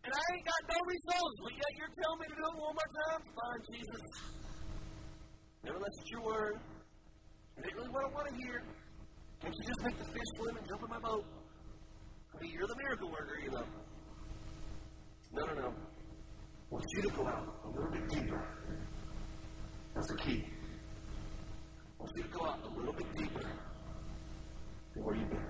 And 0.05 0.13
I 0.13 0.25
ain't 0.29 0.45
got 0.45 0.61
no 0.77 0.79
results, 0.85 1.37
but 1.41 1.53
yet 1.57 1.71
you're 1.73 1.95
telling 2.05 2.21
me 2.21 2.27
to 2.29 2.37
do 2.37 2.45
it 2.53 2.57
one 2.61 2.75
more 2.77 2.91
time? 3.01 3.21
Fine, 3.33 3.63
Jesus. 3.73 4.48
Nevertheless, 5.69 5.93
it's 6.01 6.11
your 6.11 6.23
word. 6.23 6.57
It 7.59 7.65
ain't 7.67 7.75
really 7.77 7.91
what 7.91 8.05
I 8.07 8.09
want 8.09 8.29
to 8.29 8.35
hear. 8.35 8.63
Can't 9.43 9.55
you 9.55 9.65
just 9.69 9.83
make 9.85 9.99
the 9.99 10.05
fish 10.05 10.29
swim 10.37 10.57
and 10.57 10.67
jump 10.67 10.83
in 10.83 10.89
my 10.89 10.99
boat? 10.99 11.25
I 12.35 12.43
mean, 12.43 12.53
you're 12.53 12.67
the 12.67 12.77
miracle 12.77 13.11
worker, 13.11 13.37
you 13.45 13.51
know. 13.51 13.65
No, 15.35 15.45
no, 15.45 15.55
no. 15.61 15.69
I 15.69 16.71
want 16.71 16.85
you 16.97 17.03
to 17.03 17.09
go 17.11 17.27
out 17.27 17.61
a 17.65 17.69
little 17.69 17.91
bit 17.93 18.09
deeper. 18.09 18.43
That's 19.95 20.09
the 20.09 20.17
key. 20.17 20.45
I 20.47 22.03
want 22.03 22.13
you 22.17 22.23
to 22.23 22.29
go 22.31 22.47
out 22.47 22.61
a 22.65 22.79
little 22.79 22.95
bit 22.95 23.15
deeper 23.15 23.43
than 24.95 25.05
where 25.05 25.17
you've 25.17 25.29
been. 25.29 25.47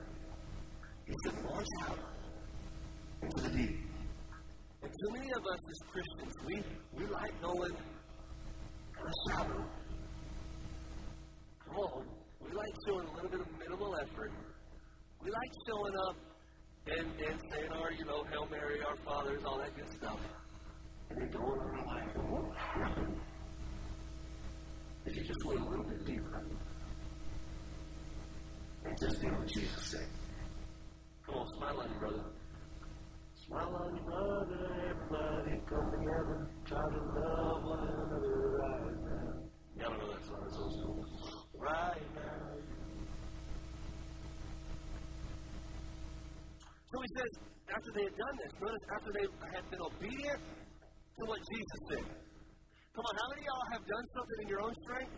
He 1.06 1.14
said, 1.24 1.44
launch 1.44 1.66
out 1.86 1.98
into 3.22 3.42
the 3.42 3.56
deep. 3.56 3.78
And 4.82 4.90
too 4.90 5.12
many 5.12 5.30
of 5.30 5.46
us 5.46 5.60
as 5.70 5.78
Christians, 5.92 6.34
we, 6.44 6.62
we 6.98 7.06
like 7.06 7.40
going 7.40 7.76
shallow. 9.30 9.77
Come 11.78 11.86
on. 11.86 12.04
We 12.40 12.52
like 12.52 12.74
showing 12.86 13.06
a 13.06 13.14
little 13.14 13.30
bit 13.30 13.40
of 13.40 13.46
minimal 13.56 13.96
effort. 13.96 14.32
We 15.22 15.30
like 15.30 15.52
showing 15.68 15.94
up 16.08 16.16
and, 16.86 17.06
and 17.06 17.40
saying 17.52 17.70
our, 17.70 17.92
you 17.92 18.04
know, 18.04 18.24
Hail 18.30 18.48
Mary, 18.50 18.80
our 18.82 18.96
fathers, 19.04 19.42
all 19.46 19.58
that 19.58 19.76
good 19.76 19.88
stuff. 19.96 20.18
And 21.10 21.20
then 21.20 21.30
going 21.30 21.60
on 21.60 21.78
our 21.78 21.86
life. 21.86 22.16
What 22.16 22.56
happened? 22.56 23.20
If 25.06 25.16
you 25.16 25.22
just 25.22 25.44
went 25.46 25.60
a 25.60 25.64
little 25.68 25.84
bit 25.84 26.04
deeper 26.04 26.42
and 28.84 28.98
just 28.98 29.20
do 29.20 29.28
what 29.28 29.46
Jesus 29.46 29.82
said. 29.82 30.08
Come 31.26 31.36
on, 31.36 31.46
smile 31.58 31.80
on 31.80 31.90
your 31.90 31.98
brother. 32.00 32.24
Smile 33.46 33.76
on 33.84 33.94
your 33.94 34.04
brother, 34.04 34.66
everybody 34.90 35.60
come 35.68 35.90
together. 35.92 36.48
Try 36.66 36.80
to 36.80 37.00
love 37.20 37.62
one 37.62 37.87
So 46.88 46.96
he 47.04 47.10
says, 47.20 47.32
after 47.68 47.90
they 47.92 48.04
had 48.08 48.16
done 48.16 48.36
this, 48.40 48.52
notice 48.64 48.84
after 48.96 49.10
they 49.12 49.26
had 49.52 49.64
been 49.68 49.82
obedient 49.84 50.40
to 50.40 51.22
what 51.28 51.40
Jesus 51.44 51.80
said. 51.92 52.06
Come 52.96 53.04
on, 53.04 53.14
how 53.20 53.28
many 53.28 53.44
of 53.44 53.48
y'all 53.52 53.68
have 53.76 53.84
done 53.84 54.06
something 54.16 54.38
in 54.42 54.48
your 54.48 54.62
own 54.64 54.74
strength? 54.88 55.12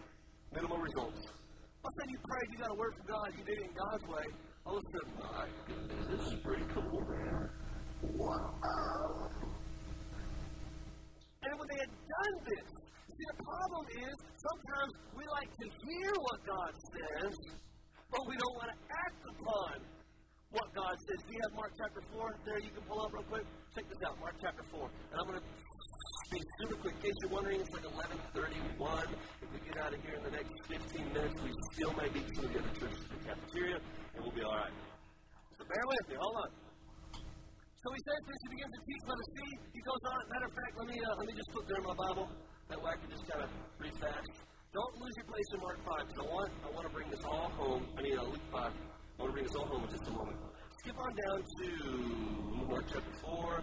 Minimal 0.50 0.78
results. 0.82 1.22
Let's 1.80 1.96
say 1.96 2.06
you 2.10 2.18
prayed, 2.26 2.48
you 2.50 2.58
got 2.58 2.74
a 2.74 2.78
word 2.78 2.92
from 2.98 3.06
God, 3.06 3.28
you 3.38 3.44
did 3.46 3.56
it 3.56 3.66
in 3.70 3.74
God's 3.78 4.04
way. 4.10 4.26
All 4.66 4.76
of 4.76 4.82
a 4.82 4.88
sudden, 4.90 5.12
my 5.16 5.46
goodness, 5.64 6.06
this 6.10 6.22
is 6.26 6.36
pretty 6.42 6.66
cool, 6.74 7.00
man. 7.06 7.48
Wow. 8.18 9.30
And 11.40 11.56
when 11.56 11.68
they 11.72 11.80
had 11.80 11.88
done 11.88 12.36
this, 12.52 12.68
see, 12.68 13.26
the 13.32 13.40
problem 13.40 13.84
is 13.96 14.12
sometimes 14.44 14.92
we 15.16 15.24
like 15.40 15.48
to 15.56 15.66
hear 15.88 16.12
what 16.20 16.38
God 16.44 16.72
says, 16.92 17.32
but 18.12 18.28
we 18.28 18.36
don't 18.36 18.56
want 18.60 18.70
to 18.76 18.78
act 18.92 19.20
upon 19.24 19.72
what 20.50 20.66
God 20.74 20.94
says. 21.06 21.18
Do 21.26 21.30
you 21.30 21.42
have 21.46 21.54
Mark 21.54 21.72
chapter 21.78 22.02
4 22.10 22.34
there? 22.46 22.58
You 22.58 22.72
can 22.74 22.84
pull 22.90 23.00
up 23.02 23.10
real 23.14 23.26
quick. 23.30 23.46
Check 23.74 23.86
this 23.86 24.02
out, 24.02 24.18
Mark 24.18 24.34
chapter 24.42 24.64
4. 24.74 24.82
And 24.82 25.16
I'm 25.22 25.26
going 25.30 25.38
to 25.38 25.46
speak 26.26 26.46
super 26.58 26.76
quick. 26.82 26.94
In 26.98 27.02
case 27.06 27.16
you're 27.22 27.34
wondering, 27.34 27.58
it's 27.62 27.70
like 27.70 27.86
11:31. 27.86 29.14
If 29.42 29.48
we 29.54 29.58
get 29.62 29.76
out 29.78 29.94
of 29.94 30.00
here 30.02 30.16
in 30.18 30.24
the 30.26 30.34
next 30.34 30.50
15 30.66 31.14
minutes, 31.14 31.38
we 31.38 31.50
still 31.74 31.94
may 31.94 32.08
be 32.10 32.20
to 32.26 32.42
the 32.50 32.58
other 32.58 32.74
churches 32.74 33.02
in 33.06 33.12
the 33.14 33.22
cafeteria, 33.30 33.78
and 33.78 34.18
we'll 34.22 34.34
be 34.34 34.42
all 34.42 34.58
right. 34.58 34.74
So 35.54 35.62
bear 35.62 35.84
with 35.86 36.06
me. 36.10 36.16
Hold 36.18 36.36
on. 36.42 36.50
So 37.14 37.86
he 37.94 38.00
says 38.04 38.20
this. 38.26 38.38
He 38.44 38.48
begins 38.58 38.72
to 38.74 38.82
teach 38.84 39.02
by 39.06 39.16
the 39.16 39.28
sea. 39.38 39.52
He 39.70 39.80
goes 39.86 40.02
on. 40.10 40.20
Matter 40.34 40.48
of 40.50 40.54
fact, 40.58 40.72
let 40.82 40.86
me 40.90 40.98
uh, 40.98 41.14
let 41.14 41.26
me 41.30 41.34
just 41.38 41.50
put 41.54 41.62
there 41.70 41.78
in 41.78 41.86
my 41.86 41.96
Bible. 41.96 42.26
That 42.68 42.78
way 42.82 42.90
I 42.90 42.96
can 42.98 43.10
just 43.10 43.24
kind 43.30 43.42
of 43.46 43.50
read 43.78 43.94
fast. 44.02 44.30
Don't 44.70 44.94
lose 45.02 45.14
your 45.18 45.26
place 45.26 45.48
in 45.54 45.58
Mark 45.62 45.78
5 45.82 46.06
because 46.06 46.18
I 46.22 46.26
want 46.26 46.50
I 46.62 46.68
want 46.74 46.84
to 46.86 46.92
bring 46.94 47.08
this 47.10 47.22
all 47.22 47.50
home. 47.54 47.82
I 47.98 48.02
need 48.02 48.18
a 48.18 48.26
Luke 48.26 48.46
5. 48.50 48.99
I 49.20 49.28
want 49.28 49.36
to 49.36 49.36
bring 49.36 49.48
this 49.52 49.58
all 49.60 49.68
home 49.68 49.84
in 49.84 49.92
just 49.92 50.08
a 50.08 50.16
moment. 50.16 50.40
Skip 50.80 50.96
on 50.96 51.12
down 51.12 51.44
to 51.44 51.68
Mark 52.72 52.88
chapter 52.88 53.14
4. 53.20 53.60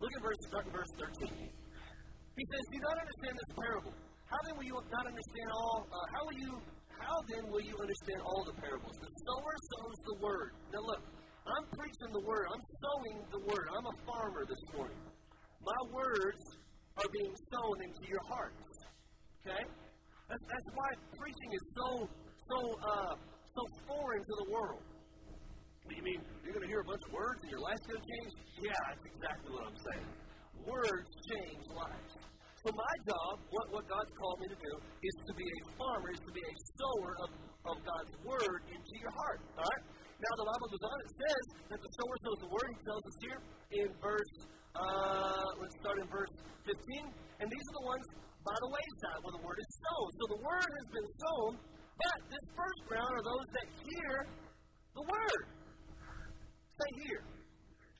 Look 0.00 0.12
at 0.16 0.22
verse, 0.24 0.40
start 0.48 0.64
in 0.64 0.72
verse 0.72 0.92
13. 1.20 1.36
He 1.36 2.44
says, 2.48 2.62
Do 2.72 2.80
not 2.80 2.96
understand 2.96 3.34
this 3.36 3.52
parable. 3.60 3.92
How 4.24 4.40
then 4.48 4.56
will 4.56 4.64
you 4.64 4.72
not 4.88 5.04
understand 5.04 5.48
all, 5.52 5.84
uh, 5.84 5.96
how 6.16 6.22
will 6.24 6.40
you, 6.40 6.52
how 6.96 7.16
then 7.28 7.44
will 7.52 7.60
you 7.60 7.76
understand 7.76 8.24
all 8.24 8.40
the 8.48 8.56
parables? 8.56 8.96
The 8.96 9.10
sower 9.28 9.52
sows 9.52 9.98
the 10.00 10.16
word. 10.24 10.50
Now 10.72 10.80
look, 10.80 11.04
I'm 11.44 11.66
preaching 11.76 12.10
the 12.16 12.24
word. 12.24 12.48
I'm 12.48 12.64
sowing 12.88 13.16
the 13.28 13.42
word. 13.52 13.66
I'm 13.68 13.84
a 13.84 13.96
farmer 14.08 14.48
this 14.48 14.64
morning. 14.72 15.02
My 15.60 15.80
words 15.92 16.44
are 16.96 17.10
being 17.20 17.36
sown 17.52 17.76
into 17.84 18.02
your 18.08 18.24
hearts. 18.32 18.64
Okay? 19.44 19.60
That's, 19.60 20.40
that's 20.40 20.68
why 20.72 20.88
preaching 21.20 21.50
is 21.52 21.64
so, 21.76 21.88
so, 22.48 22.58
uh, 22.80 23.12
so 23.58 23.64
foreign 23.90 24.22
to 24.22 24.34
the 24.46 24.48
world. 24.54 24.82
You 25.90 26.04
mean 26.04 26.20
you're 26.46 26.54
going 26.54 26.62
to 26.62 26.70
hear 26.70 26.84
a 26.84 26.88
bunch 26.88 27.02
of 27.08 27.12
words 27.16 27.42
and 27.42 27.50
your 27.50 27.64
life's 27.64 27.82
going 27.90 27.98
to 27.98 28.06
change? 28.06 28.32
Yeah, 28.62 28.70
that's 28.86 29.06
exactly 29.08 29.50
what 29.50 29.64
I'm 29.66 29.78
saying. 29.82 30.08
Words 30.62 31.10
change 31.26 31.64
lives. 31.74 32.12
So 32.62 32.68
my 32.74 32.94
job, 33.08 33.34
what, 33.50 33.66
what 33.72 33.84
God's 33.88 34.12
called 34.14 34.38
me 34.44 34.46
to 34.52 34.58
do, 34.58 34.72
is 35.00 35.14
to 35.26 35.32
be 35.34 35.46
a 35.46 35.60
farmer, 35.74 36.08
is 36.12 36.22
to 36.22 36.34
be 36.34 36.44
a 36.44 36.54
sower 36.76 37.10
of, 37.24 37.30
of 37.72 37.76
God's 37.82 38.14
word 38.26 38.60
into 38.68 38.94
your 39.00 39.14
heart. 39.14 39.40
All 39.56 39.64
right? 39.64 39.84
Now 40.18 40.32
the 40.38 40.46
Bible 40.50 40.66
goes 40.70 40.84
on, 40.86 40.96
it 40.98 41.12
says 41.18 41.44
that 41.72 41.80
the 41.80 41.90
sower 41.98 42.14
sows 42.26 42.40
the 42.42 42.50
word, 42.50 42.66
he 42.68 42.78
tells 42.82 43.04
us 43.06 43.16
here 43.22 43.40
in 43.82 43.88
verse 44.02 44.34
uh, 44.78 45.46
let's 45.58 45.74
start 45.82 45.98
in 45.98 46.06
verse 46.10 46.34
15. 46.62 46.78
And 47.42 47.46
these 47.50 47.64
are 47.72 47.76
the 47.82 47.86
ones 47.86 48.06
by 48.46 48.56
the 48.62 48.70
wayside 48.70 49.18
where 49.26 49.34
the 49.34 49.44
word 49.46 49.58
is 49.58 49.70
sown. 49.82 50.06
So 50.18 50.24
the 50.38 50.40
word 50.42 50.70
has 50.70 50.88
been 50.94 51.08
sown, 51.18 51.50
but 51.98 52.18
this 52.30 52.44
first 52.54 52.80
ground 52.86 53.12
are 53.12 53.24
those 53.26 53.48
that 53.58 53.66
hear 53.82 54.14
the 54.94 55.04
word. 55.04 55.42
Say 56.78 56.90
hear. 57.02 57.20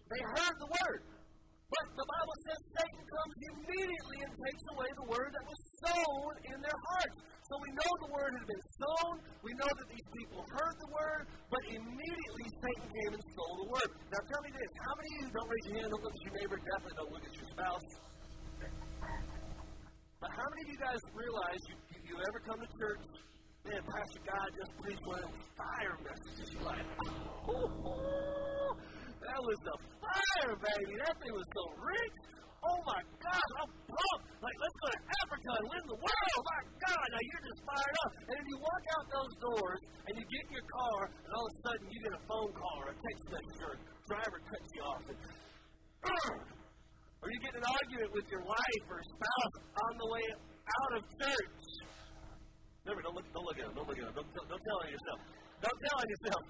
They 0.09 0.23
heard 0.39 0.57
the 0.59 0.71
word. 0.71 1.01
But 1.69 1.85
the 2.01 2.07
Bible 2.09 2.37
says 2.49 2.61
Satan 2.81 3.05
comes 3.13 3.35
immediately 3.53 4.19
and 4.25 4.33
takes 4.41 4.65
away 4.73 4.89
the 4.97 5.09
word 5.13 5.31
that 5.37 5.45
was 5.45 5.61
sown 5.85 6.33
in 6.49 6.59
their 6.65 6.81
hearts. 6.97 7.17
So 7.45 7.61
we 7.61 7.71
know 7.77 7.91
the 8.09 8.13
word 8.13 8.33
has 8.41 8.47
been 8.49 8.65
sown. 8.81 9.15
We 9.45 9.53
know 9.53 9.69
that 9.69 9.89
these 9.93 10.09
people 10.17 10.41
heard 10.49 10.77
the 10.81 10.91
word, 10.97 11.23
but 11.53 11.63
immediately 11.69 12.47
Satan 12.57 12.89
came 12.89 13.13
and 13.13 13.25
stole 13.37 13.57
the 13.65 13.69
word. 13.69 13.91
Now 14.09 14.23
tell 14.33 14.43
me 14.45 14.51
this: 14.53 14.71
How 14.81 14.95
many 14.97 15.11
of 15.13 15.19
you 15.21 15.29
don't 15.29 15.49
raise 15.49 15.65
your 15.69 15.77
hand, 15.77 15.89
don't 15.93 16.05
look 16.09 16.17
at 16.17 16.25
your 16.25 16.35
neighbor, 16.41 16.57
definitely 16.57 16.97
don't 16.97 17.13
look 17.13 17.25
at 17.29 17.35
your 17.37 17.49
spouse? 17.53 17.89
But 20.19 20.31
how 20.33 20.47
many 20.51 20.61
of 20.67 20.71
you 20.73 20.81
guys 20.81 21.01
realize 21.13 21.63
you, 21.69 21.77
you, 21.93 21.99
you 22.11 22.15
ever 22.17 22.41
come 22.49 22.59
to 22.65 22.69
church? 22.81 23.05
Man, 23.69 23.85
Pastor 23.85 24.23
God 24.25 24.49
just 24.57 24.73
preached 24.81 25.05
one 25.05 25.21
of 25.21 25.33
fire 25.53 25.97
messages. 26.01 26.49
You're 26.57 26.65
like, 26.73 26.89
oh, 27.53 28.73
that 29.29 29.41
was 29.45 29.59
the 29.61 29.77
fire, 30.01 30.57
baby. 30.57 30.97
That 31.05 31.13
thing 31.21 31.37
was 31.37 31.49
so 31.53 31.65
rich. 31.77 32.17
Oh 32.65 32.81
my 32.89 33.01
God, 33.21 33.49
I'm 33.61 33.71
pumped. 33.93 34.25
Like, 34.41 34.57
let's 34.57 34.77
go 34.81 34.89
to 34.89 35.01
Africa 35.05 35.51
and 35.53 35.67
win 35.69 35.85
the 35.85 36.01
world. 36.01 36.33
Oh 36.33 36.45
My 36.49 36.61
God, 36.81 37.07
now 37.13 37.23
you're 37.29 37.45
just 37.45 37.61
fired 37.69 37.97
up. 38.09 38.13
And 38.25 38.37
if 38.41 38.47
you 38.49 38.57
walk 38.57 38.85
out 38.97 39.05
those 39.13 39.35
doors 39.37 39.81
and 40.09 40.13
you 40.17 40.25
get 40.25 40.43
in 40.49 40.53
your 40.57 40.69
car, 40.73 41.01
and 41.13 41.31
all 41.37 41.45
of 41.45 41.53
a 41.53 41.57
sudden 41.69 41.85
you 41.93 41.99
get 42.09 42.13
a 42.17 42.23
phone 42.25 42.53
call 42.57 42.77
or 42.83 42.89
a 42.89 42.97
text 42.97 43.25
message 43.29 43.61
or 43.69 43.73
a 43.77 43.81
driver 44.09 44.39
cuts 44.49 44.69
you 44.73 44.81
off, 44.81 45.05
and, 45.13 45.19
or 47.21 47.27
you 47.37 47.39
get 47.45 47.53
an 47.53 47.67
argument 47.69 48.11
with 48.17 48.27
your 48.33 48.45
wife 48.49 48.85
or 48.89 48.99
spouse 49.05 49.57
on 49.77 49.93
the 50.01 50.09
way 50.09 50.25
out 50.73 50.93
of 50.97 51.03
church. 51.21 51.68
Don't 52.89 52.97
look, 53.13 53.29
don't 53.37 53.45
look 53.45 53.59
at 53.61 53.69
him. 53.69 53.75
Don't 53.77 53.85
look 53.85 54.01
at 54.01 54.05
him. 54.09 54.15
Don't, 54.17 54.29
don't, 54.33 54.49
don't 54.49 54.65
tell 54.65 54.79
on 54.81 54.89
yourself. 54.89 55.21
Don't 55.61 55.79
tell 55.85 55.97
on 56.01 56.09
yourself. 56.09 56.43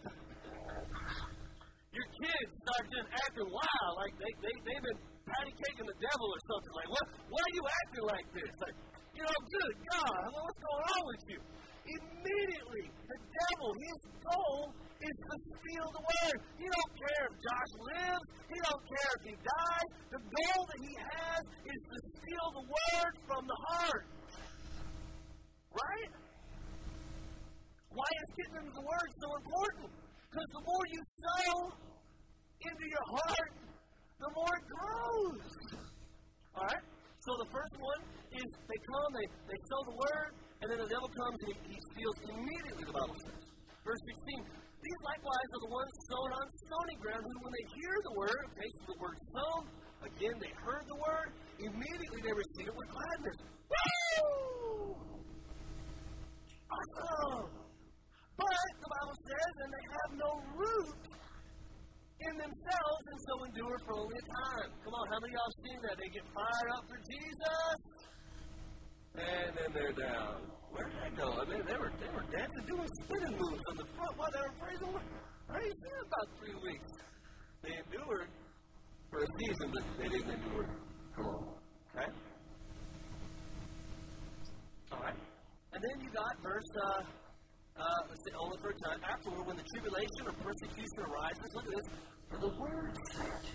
your 1.98 2.08
kids 2.14 2.50
start 2.62 2.84
just 2.94 3.08
acting 3.10 3.48
wild, 3.50 3.92
like 3.98 4.14
they, 4.22 4.32
they, 4.38 4.54
they've 4.62 4.84
been 4.86 5.00
patty 5.26 5.52
caking 5.66 5.88
the 5.90 5.98
devil 5.98 6.28
or 6.30 6.40
something. 6.46 6.74
Like, 6.78 6.90
what, 6.94 7.04
why 7.26 7.42
are 7.42 7.54
you 7.58 7.64
acting 7.66 8.04
like 8.06 8.28
this? 8.38 8.54
Like, 8.62 8.76
you 9.18 9.22
know, 9.26 9.34
good 9.34 9.74
God, 9.90 10.22
what's 10.30 10.60
going 10.62 10.86
on 10.86 11.02
with 11.10 11.24
you? 11.26 11.40
Immediately, 11.88 12.86
the 12.86 13.18
devil, 13.18 13.68
his 13.82 13.98
goal 14.22 14.60
is 15.02 15.16
to 15.18 15.34
steal 15.42 15.86
the 15.90 16.02
word. 16.06 16.36
He 16.54 16.66
don't 16.70 16.92
care 17.02 17.22
if 17.26 17.34
Josh 17.34 17.72
lives. 17.98 18.26
He 18.46 18.58
don't 18.62 18.84
care 18.86 19.10
if 19.18 19.22
he 19.26 19.34
dies. 19.42 19.88
The 20.14 20.22
goal 20.22 20.60
that 20.70 20.80
he 20.86 20.94
has 21.02 21.40
is 21.66 21.80
to 21.82 21.98
steal 22.14 22.46
the 22.62 22.64
word 22.70 23.12
from 23.26 23.42
the 23.42 23.58
heart. 23.74 24.04
Right? 25.74 26.27
Why 27.92 28.08
is 28.08 28.28
getting 28.36 28.68
the 28.68 28.84
word 28.84 29.08
so 29.20 29.28
important? 29.36 29.88
Because 30.28 30.48
the 30.52 30.62
more 30.64 30.84
you 30.92 31.00
sow 31.24 31.52
into 32.60 32.84
your 32.84 33.06
heart, 33.16 33.52
the 34.18 34.30
more 34.34 34.52
it 34.52 34.66
grows. 34.68 35.42
All 36.52 36.66
right? 36.68 36.84
So 37.24 37.30
the 37.44 37.48
first 37.50 37.74
one 37.80 38.00
is 38.34 38.48
they 38.68 38.80
come, 38.82 39.10
they, 39.14 39.28
they 39.50 39.60
sow 39.68 39.80
the 39.88 39.96
word, 39.98 40.30
and 40.62 40.66
then 40.70 40.78
the 40.84 40.90
devil 40.90 41.08
comes 41.12 41.38
and 41.44 41.50
he, 41.52 41.76
he 41.76 41.78
steals 41.92 42.18
immediately, 42.28 42.84
the 42.88 42.96
Bible 42.96 43.18
says. 43.24 43.42
Verse 43.82 44.02
16, 44.26 44.42
these 44.78 45.00
likewise 45.02 45.48
are 45.54 45.62
the 45.64 45.72
ones 45.72 45.92
sown 46.08 46.30
on 46.38 46.46
stony 46.66 46.96
ground, 47.02 47.22
who 47.24 47.36
when 47.42 47.52
they 47.56 47.66
hear 47.72 47.94
the 48.04 48.14
word, 48.14 48.42
so 48.52 48.82
the 48.90 48.98
word 49.00 49.18
sown, 49.32 49.62
again, 50.06 50.36
they 50.38 50.52
heard 50.60 50.84
the 50.86 50.98
word, 50.98 51.28
immediately 51.58 52.20
they 52.22 52.34
receive 52.34 52.66
it 52.68 52.76
with 52.76 52.88
gladness. 52.90 53.38
Woo! 53.68 54.96
Awesome! 56.68 57.67
But, 58.38 58.70
the 58.78 58.88
Bible 58.88 59.18
says, 59.26 59.52
and 59.66 59.70
they 59.74 59.86
have 59.98 60.10
no 60.14 60.30
root 60.54 60.94
in 62.18 62.34
themselves 62.38 63.02
and 63.10 63.18
so 63.26 63.34
endure 63.44 63.78
for 63.86 63.94
only 63.98 64.14
a 64.14 64.26
time. 64.26 64.70
Come 64.82 64.94
on, 64.94 65.06
how 65.10 65.18
many 65.22 65.34
of 65.34 65.38
y'all 65.38 65.54
seen 65.62 65.78
that? 65.86 65.94
They 65.98 66.10
get 66.10 66.26
fired 66.34 66.70
up 66.74 66.84
for 66.86 66.98
Jesus, 67.02 67.78
and 69.18 69.50
then 69.54 69.68
they're 69.74 69.94
down. 69.94 70.46
Where 70.70 70.86
did 70.86 70.98
that 71.02 71.14
go? 71.16 71.34
I 71.34 71.44
mean, 71.46 71.62
they 71.66 71.78
were 71.78 71.92
they 71.98 72.10
were 72.14 72.26
dancing, 72.30 72.64
doing 72.66 72.88
spinning 73.02 73.34
moves 73.38 73.64
on 73.70 73.76
the 73.78 73.88
front 73.96 74.12
while 74.18 74.30
they 74.34 74.42
were 74.42 74.56
praising 74.60 74.90
Lord. 74.90 75.02
Praising 75.48 75.98
about 75.98 76.28
three 76.38 76.56
weeks. 76.60 76.92
They 77.62 77.74
endured 77.74 78.28
for 79.10 79.18
a 79.22 79.28
season, 79.38 79.66
but 79.72 79.82
they 79.98 80.08
didn't 80.10 80.30
endure. 80.30 80.66
Come 81.16 81.26
on, 81.26 81.42
okay? 81.90 82.10
All 84.92 85.00
right, 85.00 85.18
and 85.72 85.80
then 85.82 85.96
you 86.04 86.10
got 86.10 86.34
verse. 86.42 86.70
Uh, 86.84 87.02
uh, 87.78 88.14
say 88.26 88.34
only 88.34 88.58
for 88.58 88.70
a 88.70 88.78
time. 88.82 89.00
Afterward, 89.06 89.46
when 89.46 89.56
the 89.56 89.66
tribulation 89.74 90.22
or 90.26 90.34
persecution 90.42 90.98
arises, 91.06 91.48
look 91.54 91.66
at 91.66 91.74
this, 91.74 91.88
for 92.30 92.38
the 92.42 92.52
word's 92.58 93.02
sake, 93.14 93.46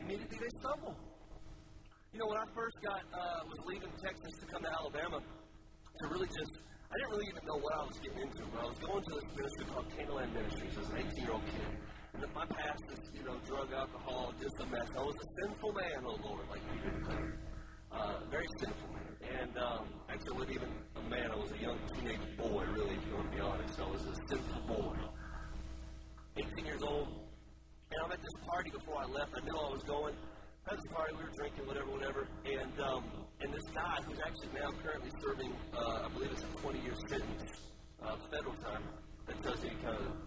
immediately 0.00 0.38
they 0.38 0.52
stumble. 0.62 0.94
You 2.14 2.22
know, 2.22 2.30
when 2.30 2.38
I 2.38 2.46
first 2.54 2.78
got, 2.78 3.02
uh, 3.10 3.42
was 3.50 3.60
leaving 3.66 3.90
Texas 3.98 4.34
to 4.38 4.46
come 4.46 4.62
to 4.62 4.70
Alabama, 4.70 5.18
to 5.18 6.04
really 6.14 6.30
just, 6.30 6.54
I 6.86 6.94
didn't 6.94 7.10
really 7.10 7.26
even 7.26 7.42
know 7.42 7.58
what 7.58 7.74
I 7.74 7.82
was 7.82 7.98
getting 7.98 8.22
into. 8.22 8.42
But 8.54 8.58
I 8.62 8.66
was 8.70 8.78
going 8.78 9.02
to 9.02 9.12
this 9.18 9.28
ministry 9.34 9.64
called 9.66 9.86
Canaanland 9.90 10.30
Ministries 10.30 10.74
as 10.78 10.86
an 10.94 10.96
18 11.02 11.26
year 11.26 11.34
old 11.34 11.46
kid. 11.50 11.74
And 12.14 12.22
my 12.30 12.46
past 12.46 12.86
is, 12.94 13.02
you 13.18 13.26
know, 13.26 13.34
drug, 13.42 13.74
alcohol, 13.74 14.30
just 14.38 14.54
a 14.62 14.66
mess. 14.70 14.86
I 14.94 15.02
was 15.02 15.18
a 15.18 15.26
sinful 15.42 15.72
man, 15.74 16.06
oh 16.06 16.18
Lord, 16.22 16.46
like 16.46 16.62
you 16.70 16.78
declared. 16.86 17.38
Uh, 17.90 18.18
very 18.30 18.46
sinful 18.62 18.88
man. 18.94 19.14
And 19.40 19.58
um, 19.58 19.86
actually, 20.08 20.38
wasn't 20.38 20.54
even 20.54 20.70
a 20.94 21.02
man. 21.10 21.30
I 21.30 21.36
was 21.36 21.50
a 21.50 21.58
young 21.58 21.78
teenage 21.94 22.22
boy, 22.38 22.64
really, 22.70 22.94
if 22.94 23.02
you 23.06 23.13
This 28.34 28.42
party 28.50 28.70
before 28.70 28.98
I 28.98 29.06
left. 29.06 29.30
I 29.30 29.40
knew 29.46 29.54
I 29.54 29.70
was 29.70 29.82
going. 29.86 30.14
This 30.66 30.80
party, 30.90 31.14
we 31.14 31.22
were 31.22 31.34
drinking, 31.38 31.66
whatever, 31.66 31.86
whatever. 31.86 32.26
And 32.42 32.74
um, 32.82 33.04
and 33.40 33.52
this 33.52 33.62
guy, 33.70 34.02
who's 34.06 34.18
actually 34.18 34.58
now 34.58 34.74
currently 34.82 35.10
serving, 35.22 35.52
uh, 35.70 36.06
I 36.06 36.08
believe 36.10 36.32
it's 36.32 36.42
a 36.42 36.50
20 36.58 36.80
year 36.80 36.94
sentence, 37.06 37.46
uh, 38.02 38.16
federal 38.32 38.54
time, 38.58 38.82
that 39.28 39.42
tells 39.42 39.62
you 39.62 39.70
kind 39.86 40.02
of 40.02 40.18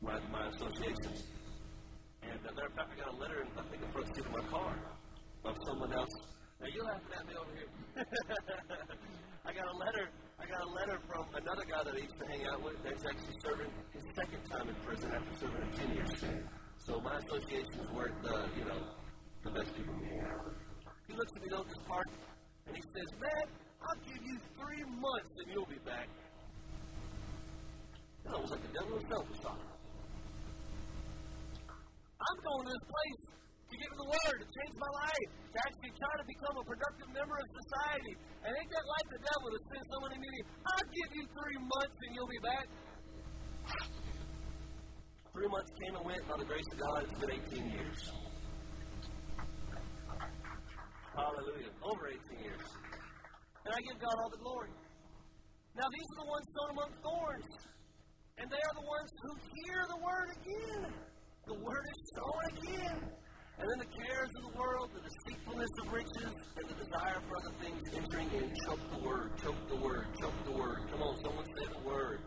my, 0.00 0.16
my 0.32 0.48
associations. 0.48 1.28
And 2.22 2.40
a 2.40 2.52
matter 2.56 2.72
of 2.72 2.74
fact, 2.74 2.88
I 2.94 3.04
got 3.04 3.12
a 3.12 3.18
letter 3.20 3.44
in, 3.44 3.48
I 3.52 3.68
think, 3.68 3.84
the 3.84 3.92
front 3.92 4.08
seat 4.16 4.24
of 4.24 4.32
my 4.32 4.44
car 4.48 4.72
of 5.44 5.56
someone 5.68 5.92
else. 5.92 6.14
Now 6.60 6.68
you're 6.72 6.84
laughing 6.84 7.12
at 7.20 7.26
me 7.28 7.34
over 7.36 7.52
here. 7.52 7.70
I 9.44 9.52
got 9.52 9.66
a 9.68 9.76
letter. 9.76 10.08
I 10.40 10.46
got 10.46 10.62
a 10.64 10.70
letter 10.72 10.98
from 11.04 11.26
another 11.36 11.68
guy 11.68 11.84
that 11.84 11.94
I 11.94 12.00
used 12.00 12.16
to 12.16 12.26
hang 12.26 12.46
out 12.48 12.64
with 12.64 12.80
that's 12.82 13.04
actually 13.04 13.36
serving 13.44 13.70
his 13.92 14.04
second 14.16 14.40
time 14.48 14.68
in 14.68 14.76
prison 14.86 15.12
after 15.12 15.36
serving 15.36 15.62
a 15.62 15.76
10 15.76 15.94
year 15.94 16.06
stint. 16.16 16.46
So 16.86 17.02
my 17.02 17.18
associations 17.18 17.90
weren't, 17.90 18.14
uh, 18.22 18.46
you 18.54 18.62
know, 18.62 18.78
the 19.42 19.50
best 19.50 19.74
people 19.74 19.90
to 19.90 20.06
hang 20.06 20.22
out. 20.22 20.54
He 21.10 21.18
looks 21.18 21.32
at 21.34 21.42
me 21.42 21.50
at 21.50 21.66
this 21.66 21.82
park 21.82 22.06
and 22.66 22.76
he 22.78 22.82
says, 22.94 23.10
"Man, 23.18 23.46
I'll 23.82 24.00
give 24.06 24.22
you 24.22 24.38
three 24.54 24.84
months 24.86 25.34
and 25.34 25.46
you'll 25.50 25.66
be 25.66 25.82
back." 25.82 26.06
That 28.22 28.38
was 28.38 28.50
like 28.54 28.62
the 28.62 28.70
devil 28.70 28.98
himself 29.02 29.26
was 29.26 29.40
talking. 29.42 29.70
I'm 32.22 32.38
going 32.38 32.66
to 32.66 32.70
this 32.70 32.86
place 32.86 33.22
to 33.66 33.74
give 33.82 33.90
me 33.90 33.96
the 34.06 34.10
word, 34.14 34.36
to 34.38 34.46
change 34.46 34.74
my 34.78 34.92
life, 34.94 35.28
to 35.42 35.58
actually 35.66 35.90
try 35.90 36.12
to 36.22 36.26
become 36.26 36.54
a 36.54 36.64
productive 36.70 37.10
member 37.10 37.34
of 37.34 37.46
society. 37.50 38.14
And 38.46 38.50
ain't 38.54 38.70
that 38.70 38.86
like 38.86 39.06
the 39.10 39.20
devil 39.26 39.46
to 39.50 39.60
send 39.74 39.82
someone 39.90 40.12
in? 40.14 40.22
I'll 40.22 40.86
give 40.94 41.10
you 41.18 41.24
three 41.34 41.58
months 41.66 41.98
and 41.98 42.10
you'll 42.14 42.30
be 42.30 42.42
back. 42.46 42.66
Three 45.36 45.48
months 45.48 45.68
came 45.84 45.94
and 45.96 46.04
went, 46.06 46.24
by 46.26 46.36
the 46.38 46.48
grace 46.48 46.64
of 46.72 46.78
God, 46.80 47.04
it's 47.04 47.20
been 47.20 47.30
18 47.60 47.68
years. 47.68 48.00
Hallelujah. 51.12 51.76
Over 51.84 52.08
18 52.08 52.40
years. 52.40 52.64
And 53.66 53.74
I 53.76 53.80
give 53.84 54.00
God 54.00 54.16
all 54.16 54.30
the 54.32 54.40
glory. 54.40 54.72
Now, 55.76 55.84
these 55.92 56.08
are 56.08 56.24
the 56.24 56.30
ones 56.32 56.46
sown 56.56 56.70
among 56.72 56.90
thorns. 57.04 57.52
And 58.38 58.48
they 58.48 58.56
are 58.56 58.76
the 58.80 58.88
ones 58.88 59.10
who 59.12 59.32
hear 59.60 59.80
the 59.92 60.00
word 60.00 60.28
again. 60.40 60.92
The 61.52 61.58
word 61.60 61.84
is 61.84 62.00
sown 62.16 62.42
again. 62.56 62.98
And 63.60 63.64
then 63.68 63.78
the 63.80 63.92
cares 63.92 64.32
of 64.40 64.42
the 64.52 64.54
world, 64.56 64.88
the 64.96 65.04
deceitfulness 65.04 65.72
of 65.84 65.92
riches, 65.92 66.32
and 66.56 66.64
the 66.64 66.76
desire 66.80 67.20
for 67.28 67.36
other 67.44 67.54
things 67.60 67.80
entering 67.92 68.32
in 68.40 68.52
choke 68.64 68.84
the 68.88 69.04
word, 69.04 69.36
choke 69.36 69.68
the 69.68 69.80
word, 69.84 70.06
choke 70.20 70.40
the 70.48 70.52
word. 70.52 70.80
Come 70.92 71.02
on, 71.02 71.16
someone 71.24 71.44
say 71.44 71.68
the 71.76 71.84
word. 71.84 72.20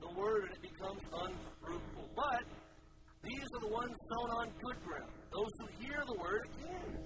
The 0.00 0.12
word, 0.18 0.50
and 0.50 0.52
it 0.54 0.62
becomes 0.62 1.02
unfruitful. 1.06 2.10
But 2.14 2.44
these 3.22 3.46
are 3.53 3.53
the 3.64 3.72
ones 3.72 3.96
sown 4.12 4.30
on 4.30 4.46
good 4.60 4.78
ground. 4.84 5.10
Those 5.32 5.52
who 5.58 5.66
hear 5.80 6.02
the 6.06 6.18
word 6.20 6.42
again, 6.52 6.98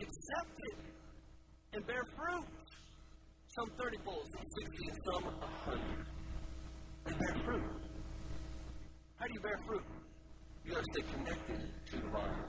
accept 0.00 0.56
it, 0.70 0.78
and 1.74 1.86
bear 1.86 2.02
fruit. 2.16 2.46
Some 3.54 3.70
30 3.78 3.98
fold, 4.04 4.26
some 4.34 4.46
60, 4.66 4.88
and 4.88 4.98
some 5.06 5.24
100. 5.24 5.80
They 7.06 7.12
bear 7.12 7.44
fruit. 7.44 7.62
How 9.16 9.26
do 9.26 9.32
you 9.34 9.40
bear 9.40 9.58
fruit? 9.66 9.84
You 10.64 10.72
got 10.72 10.82
to 10.84 10.90
stay 10.92 11.06
connected 11.12 11.60
to 11.90 11.96
the 11.96 12.08
vine. 12.08 12.44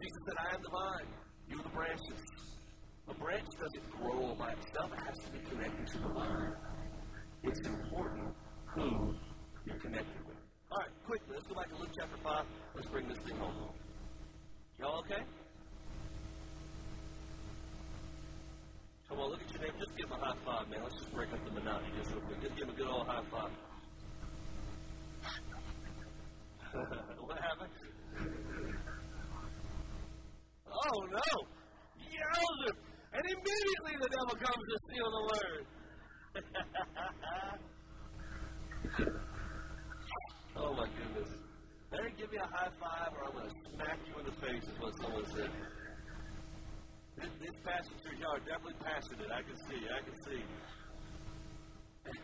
Jesus 0.00 0.20
said, 0.26 0.36
I 0.38 0.54
am 0.54 0.62
the 0.62 0.70
vine, 0.70 1.08
you 1.48 1.60
are 1.60 1.62
the 1.62 1.68
branches. 1.70 2.20
A 3.08 3.14
branch 3.14 3.48
doesn't 3.60 3.90
grow 3.90 4.28
all 4.28 4.34
by 4.34 4.52
itself, 4.52 4.90
it 4.92 5.00
has 5.00 5.18
to 5.26 5.32
be 5.32 5.38
connected 5.48 5.86
to 5.86 5.98
the 5.98 6.08
vine. 6.08 6.52
It's 7.42 7.66
important 7.66 8.34
who 8.74 9.14
you're 9.66 9.78
connected 9.78 10.23
quickly, 11.04 11.34
let's 11.34 11.46
go 11.46 11.54
back 11.54 11.68
to 11.68 11.76
Luke 11.76 11.90
chapter 11.94 12.16
5. 12.22 12.44
Let's 12.74 12.88
bring 12.88 13.08
this 13.08 13.18
thing 13.18 13.36
home. 13.36 13.54
Y'all 14.80 14.98
okay? 15.00 15.22
Come 19.08 19.20
on, 19.20 19.30
look 19.30 19.40
at 19.42 19.52
your 19.52 19.62
neighbor. 19.62 19.78
Just 19.78 19.96
give 19.96 20.06
him 20.06 20.12
a 20.12 20.24
high 20.24 20.34
five, 20.44 20.68
man. 20.70 20.82
Let's 20.82 20.96
just 20.96 21.12
break 21.14 21.32
up 21.32 21.44
the 21.44 21.50
monotony 21.52 21.92
just 21.98 22.10
real 22.10 22.22
quick. 22.22 22.40
Just 22.40 22.56
give 22.56 22.68
him 22.68 22.74
a 22.74 22.76
good 22.76 22.88
old 22.88 23.06
high 23.06 23.22
five. 23.30 23.50
what 27.20 27.38
happened? 27.38 27.70
Oh 30.66 31.06
no! 31.12 31.28
Yowzer! 32.00 32.74
And 33.12 33.22
immediately 33.24 33.94
the 34.00 34.08
devil 34.08 34.34
comes 34.40 34.64
to 34.66 34.78
steal 34.88 35.10
the 35.10 35.22
word. 39.04 39.20
oh 40.56 40.72
my 40.74 40.86
goodness. 40.86 41.30
Better 41.90 42.10
give 42.18 42.30
me 42.30 42.38
a 42.38 42.46
high 42.46 42.70
five 42.80 43.10
or 43.14 43.24
I'm 43.26 43.32
going 43.32 43.48
to 43.48 43.54
smack 43.70 43.98
you 44.06 44.18
in 44.18 44.26
the 44.26 44.36
face, 44.42 44.64
is 44.66 44.78
what 44.80 44.92
someone 45.00 45.26
said. 45.30 45.50
This, 47.14 47.30
this 47.38 47.56
passage 47.62 48.02
here, 48.02 48.26
are 48.26 48.42
definitely 48.42 48.74
passionate. 48.82 49.30
I 49.30 49.42
can 49.46 49.54
see. 49.70 49.80
I 49.86 50.00
can 50.02 50.16
see. 50.26 50.42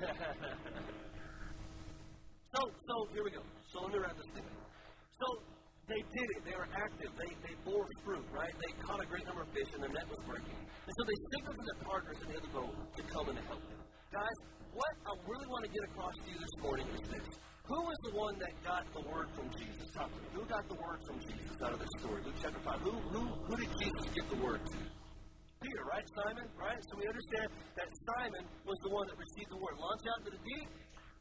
so, 2.54 2.60
so 2.66 2.94
here 3.14 3.22
we 3.22 3.30
go. 3.30 3.42
So 3.70 3.86
let 3.86 3.92
me 3.94 3.98
wrap 4.02 4.18
this 4.18 4.26
thing. 4.34 4.42
So 5.14 5.26
they 5.86 6.02
did 6.02 6.28
it. 6.34 6.42
They 6.42 6.56
were 6.58 6.66
active. 6.74 7.10
They, 7.14 7.30
they 7.46 7.54
bore 7.62 7.86
fruit, 8.02 8.26
right? 8.34 8.50
They 8.50 8.72
caught 8.82 8.98
a 8.98 9.06
great 9.06 9.26
number 9.26 9.42
of 9.46 9.50
fish, 9.54 9.70
and 9.74 9.82
their 9.82 9.94
net 9.94 10.10
was 10.10 10.18
breaking. 10.26 10.58
And 10.58 10.92
so 10.98 11.02
they 11.06 11.18
signaled 11.38 11.58
to 11.58 11.64
their 11.66 11.80
partners 11.86 12.18
in 12.22 12.26
the 12.34 12.36
other 12.42 12.50
boat 12.50 12.74
to 12.74 13.02
come 13.06 13.26
and 13.30 13.38
help 13.46 13.62
them. 13.62 13.78
Guys, 14.10 14.38
what 14.74 14.92
I 15.06 15.12
really 15.22 15.48
want 15.50 15.62
to 15.66 15.70
get 15.70 15.86
across 15.86 16.14
to 16.18 16.28
you 16.30 16.38
this 16.38 16.54
morning 16.58 16.86
is 16.98 17.02
this. 17.06 17.39
One 18.30 18.38
that 18.38 18.54
got 18.62 18.86
the 18.94 19.02
word 19.10 19.26
from 19.34 19.50
Jesus? 19.58 19.90
Who 19.90 20.46
got 20.46 20.62
the 20.70 20.78
word 20.78 21.02
from 21.02 21.18
Jesus 21.18 21.50
out 21.66 21.74
of 21.74 21.82
this 21.82 21.90
story? 21.98 22.22
Luke 22.22 22.38
chapter 22.38 22.62
5. 22.62 22.78
Who, 22.86 22.94
who, 23.10 23.22
who 23.26 23.54
did 23.58 23.66
Jesus 23.74 24.06
give 24.14 24.30
the 24.30 24.38
word 24.38 24.62
to? 24.70 24.78
Peter, 25.58 25.82
right? 25.90 26.06
Simon, 26.14 26.46
right? 26.54 26.78
So 26.78 26.94
we 26.94 27.10
understand 27.10 27.50
that 27.74 27.90
Simon 27.90 28.46
was 28.62 28.78
the 28.86 28.90
one 28.94 29.10
that 29.10 29.18
received 29.18 29.50
the 29.50 29.58
word. 29.58 29.74
Launch 29.82 30.06
out 30.14 30.22
into 30.22 30.38
the 30.38 30.42
deep, 30.46 30.70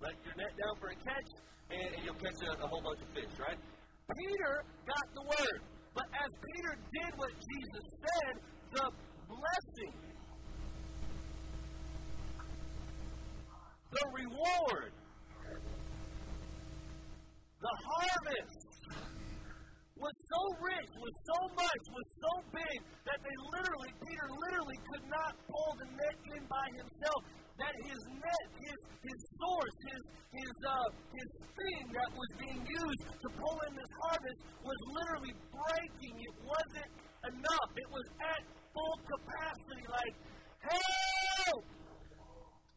let 0.06 0.14
your 0.22 0.38
net 0.38 0.54
down 0.54 0.78
for 0.78 0.94
a 0.94 0.98
catch, 1.02 1.30
and, 1.74 1.90
and 1.98 2.02
you'll 2.06 2.22
catch 2.22 2.38
a, 2.46 2.62
a 2.62 2.68
whole 2.70 2.86
bunch 2.86 3.02
of 3.02 3.10
fish, 3.18 3.34
right? 3.42 3.58
Peter 3.58 4.54
got 4.86 5.06
the 5.18 5.26
word. 5.26 5.60
But 5.98 6.06
as 6.14 6.30
Peter 6.30 6.78
did 6.78 7.12
what 7.18 7.34
Jesus 7.34 7.86
said, 8.06 8.34
the 8.70 8.86
blessing, 9.26 9.94
the 13.98 14.06
reward, 14.14 14.94
the 17.60 17.76
harvest 17.84 18.70
was 20.00 20.16
so 20.32 20.42
rich, 20.64 20.92
was 20.96 21.16
so 21.28 21.40
much, 21.60 21.84
was 21.92 22.10
so 22.24 22.34
big 22.56 22.78
that 23.04 23.20
they 23.20 23.36
literally, 23.52 23.92
Peter 24.00 24.28
literally 24.48 24.80
could 24.88 25.06
not 25.12 25.36
pull 25.52 25.72
the 25.76 25.88
net 25.92 26.18
in 26.40 26.44
by 26.48 26.68
himself. 26.72 27.22
That 27.60 27.76
his 27.84 28.00
net, 28.16 28.46
his 28.56 28.80
his 29.04 29.20
source, 29.36 29.76
his 29.92 30.02
his 30.32 30.56
uh 30.64 30.88
his 31.12 31.30
thing 31.52 31.84
that 31.92 32.08
was 32.16 32.32
being 32.40 32.64
used 32.64 33.04
to 33.04 33.28
pull 33.36 33.60
in 33.68 33.76
this 33.76 33.92
harvest 34.08 34.40
was 34.64 34.80
literally 34.96 35.36
breaking. 35.52 36.16
It 36.24 36.36
wasn't 36.40 36.92
enough. 37.28 37.70
It 37.76 37.90
was 37.92 38.08
at 38.24 38.42
full 38.72 38.96
capacity, 39.12 39.84
like, 39.92 40.16
help! 40.64 41.79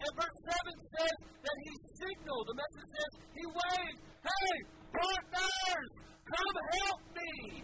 And 0.03 0.13
verse 0.19 0.39
7 0.51 0.75
says 0.99 1.17
that 1.47 1.57
he 1.63 1.73
signaled. 2.03 2.45
The 2.51 2.59
message 2.59 2.89
says 2.91 3.11
he 3.39 3.45
waved, 3.47 3.99
hey, 4.27 4.55
partners, 4.91 5.91
come 6.27 6.57
help 6.75 7.01
me. 7.15 7.63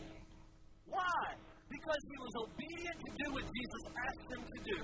Why? 0.86 1.34
Because 1.66 2.03
he 2.07 2.16
was 2.22 2.34
obedient 2.47 2.99
to 3.03 3.11
do 3.18 3.26
what 3.34 3.43
Jesus 3.43 3.82
asked 3.91 4.28
him 4.30 4.43
to 4.47 4.59
do. 4.70 4.78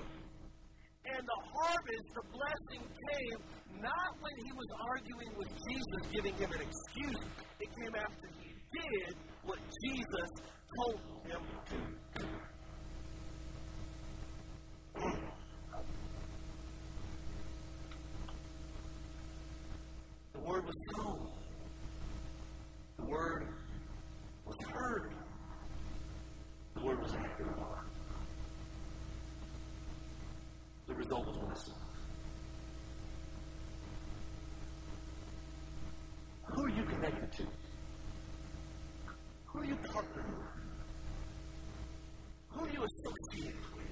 And 1.05 1.23
the 1.23 1.41
harvest, 1.55 2.09
the 2.17 2.27
blessing 2.33 2.83
came 2.83 3.39
not 3.79 4.11
when 4.19 4.35
he 4.43 4.51
was 4.51 4.69
arguing 4.91 5.33
with 5.37 5.51
Jesus, 5.69 6.03
giving 6.11 6.35
him 6.35 6.51
an 6.51 6.63
excuse. 6.65 7.23
It 7.61 7.71
came 7.71 7.95
after 7.95 8.29
he 8.41 8.51
did 8.51 9.15
what 9.45 9.59
Jesus 9.85 10.31
told 10.75 11.01
him 11.29 11.43
to 11.71 11.77
do. 12.19 12.27
The 20.35 20.41
word 20.41 20.65
was 20.67 20.75
sown. 20.95 21.31
The 22.99 23.05
word 23.07 23.47
was 24.45 24.57
heard. 24.71 25.15
The 26.75 26.85
word 26.85 27.01
was 27.01 27.15
acted 27.15 27.47
upon. 27.47 27.87
The 30.87 30.95
result 30.95 31.27
was 31.27 31.39
blessing. 31.39 31.75
Who 36.47 36.65
are 36.65 36.71
you 36.71 36.85
connected 36.85 37.33
to? 37.33 37.47
Who 39.47 39.61
are 39.61 39.65
you 39.65 39.77
partnered 39.77 40.27
with? 40.27 40.47
Who 42.49 42.65
are 42.65 42.71
you 42.71 42.85
associated 42.85 43.61
with? 43.77 43.87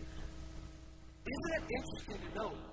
Isn't 1.25 1.55
it 1.57 1.63
interesting 1.77 2.29
to 2.29 2.35
know? 2.39 2.72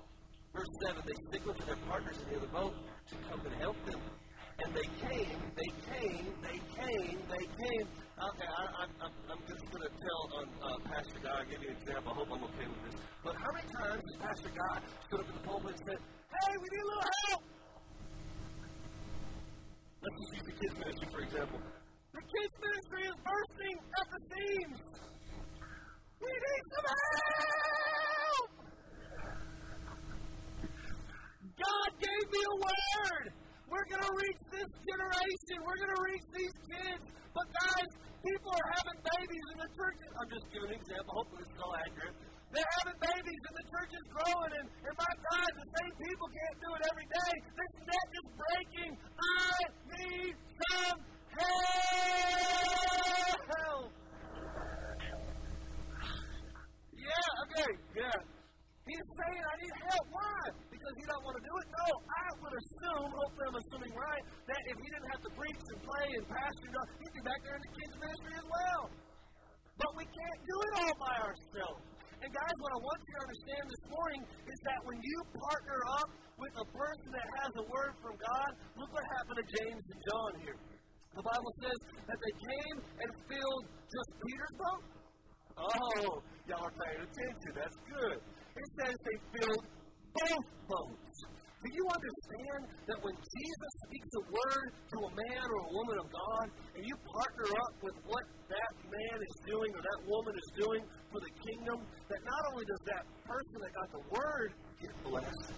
Not 102.30 102.42
only 102.52 102.64
does 102.64 102.82
that 102.86 103.02
person 103.26 103.58
that 103.58 103.72
got 103.74 103.90
the 103.90 104.02
word 104.14 104.50
get 104.78 104.94
blessed, 105.02 105.50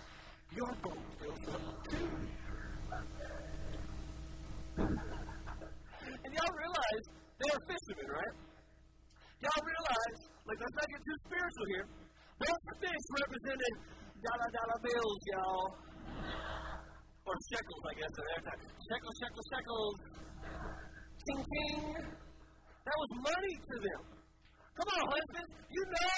your 0.57 0.73
boat 0.81 1.05
fills 1.21 1.45
up 1.53 1.61
too. 1.85 2.09
and 6.25 6.31
y'all 6.33 6.55
realize 6.57 7.05
they 7.41 7.49
are 7.53 7.63
fishermen, 7.69 8.09
right? 8.09 8.35
Y'all 9.45 9.65
realize, 9.69 10.19
like, 10.49 10.59
let's 10.65 10.77
not 10.81 10.89
get 10.89 11.01
too 11.03 11.19
spiritual 11.29 11.67
here. 11.77 11.87
Those 12.41 12.63
fish 12.81 13.05
represented 13.21 13.73
dollar 14.23 14.49
dollar 14.55 14.79
bills, 14.81 15.21
y'all. 15.35 15.67
Or 17.23 17.35
shekels, 17.53 17.85
I 17.87 17.95
guess, 18.01 18.13
at 18.17 18.27
that 18.33 18.43
time. 18.49 18.61
Shekels, 18.65 19.17
shekels, 19.21 19.47
shekels. 19.53 19.97
Ting. 21.23 21.43
That 22.83 22.97
was 22.99 23.11
money 23.23 23.55
to 23.63 23.77
them. 23.79 24.22
Come 24.73 24.89
on, 24.89 25.05
husband. 25.13 25.49
You 25.69 25.85
know, 25.85 26.09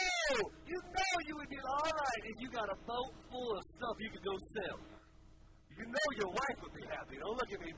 you 0.67 0.79
know 0.79 1.13
you 1.27 1.35
would 1.37 1.51
be 1.51 1.59
all 1.59 1.91
right 1.91 2.23
if 2.31 2.37
you 2.39 2.49
got 2.51 2.69
a 2.71 2.79
boat 2.87 3.13
full 3.31 3.51
of 3.59 3.63
stuff 3.75 3.95
you 3.99 4.11
could 4.11 4.25
go 4.25 4.37
sell. 4.63 4.79
You 5.75 5.85
know 5.91 6.07
your 6.19 6.31
wife 6.31 6.59
would 6.63 6.75
be 6.75 6.87
happy. 6.87 7.19
Don't 7.19 7.35
look 7.35 7.51
at 7.51 7.61
me. 7.61 7.73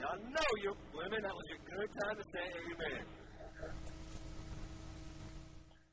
Y'all 0.00 0.16
know 0.16 0.50
your 0.64 0.76
women. 0.96 1.20
That 1.22 1.34
was 1.36 1.48
a 1.52 1.58
good 1.60 1.90
time 2.02 2.16
to 2.16 2.24
say 2.32 2.44
amen. 2.72 3.04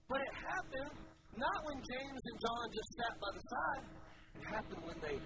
But 0.08 0.22
it 0.22 0.34
happened 0.36 0.96
not 1.38 1.58
when 1.64 1.78
James 1.84 2.22
and 2.24 2.38
John 2.40 2.66
just 2.72 2.90
sat 3.00 3.14
by 3.20 3.30
the 3.36 3.44
side. 3.52 3.86
It 4.36 4.46
happened 4.48 4.82
when 4.84 4.98
they 5.04 5.18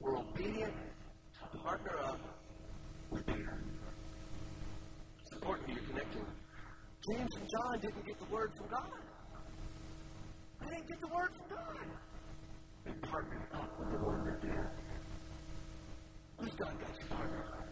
were 0.00 0.16
obedient 0.16 0.74
to 1.52 1.58
partner 1.58 1.96
up 2.04 2.20
with 3.10 3.26
Peter. 3.26 3.64
It's 5.20 5.32
important 5.32 5.68
you're 5.68 5.86
connecting. 5.88 6.43
James 7.10 7.36
and 7.36 7.48
John 7.50 7.80
didn't 7.80 8.06
get 8.06 8.18
the 8.18 8.34
word 8.34 8.50
from 8.56 8.66
God. 8.68 8.88
They 10.60 10.74
didn't 10.74 10.88
get 10.88 11.00
the 11.02 11.08
word 11.08 11.28
from 11.36 11.48
God. 11.54 11.86
They 12.86 12.92
partnered 13.08 13.42
up 13.52 13.78
with 13.78 13.90
the 13.90 13.98
one 13.98 14.24
that 14.24 14.40
did. 14.40 14.66
Who's 16.38 16.54
God 16.54 16.72
got 16.80 16.96
you 16.96 17.06
partnered 17.10 17.44
up? 17.44 17.68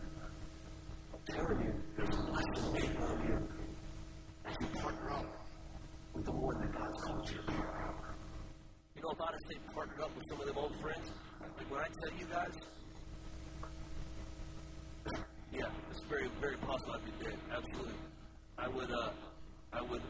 I'm 1.14 1.20
telling 1.34 1.64
you, 1.64 1.72
there's 1.96 2.14
a 2.14 2.22
blessing 2.28 2.72
waiting 2.74 2.96
on 3.02 3.26
you 3.26 3.48
as 4.44 4.56
you 4.60 4.66
partner 4.80 5.10
up 5.12 5.26
with 6.12 6.24
the 6.26 6.32
one 6.32 6.60
that 6.60 6.72
God's 6.72 7.02
called 7.02 7.30
you 7.30 7.36
to 7.36 7.42
partner 7.52 7.88
up. 7.88 8.04
You 8.96 9.02
know, 9.02 9.10
if 9.12 9.20
I'd 9.20 9.32
have 9.32 9.40
stayed 9.48 9.74
partnered 9.74 10.00
up 10.00 10.14
with 10.14 10.28
some 10.28 10.40
of 10.40 10.46
them 10.46 10.58
old 10.58 10.76
friends, 10.82 11.10
like 11.56 11.70
when 11.70 11.80
I 11.80 11.88
tell 11.88 12.18
you 12.18 12.26
guys, 12.26 12.54
yeah, 15.52 15.90
it's 15.90 16.04
very, 16.04 16.28
very 16.38 16.56
possible 16.58 16.92
I'd 16.92 17.04
be 17.04 17.24
dead. 17.24 17.38
Absolutely. 17.50 18.01
I 18.62 18.68
would, 18.68 18.92
uh, 18.92 19.10
I 19.72 19.82
would, 19.82 20.02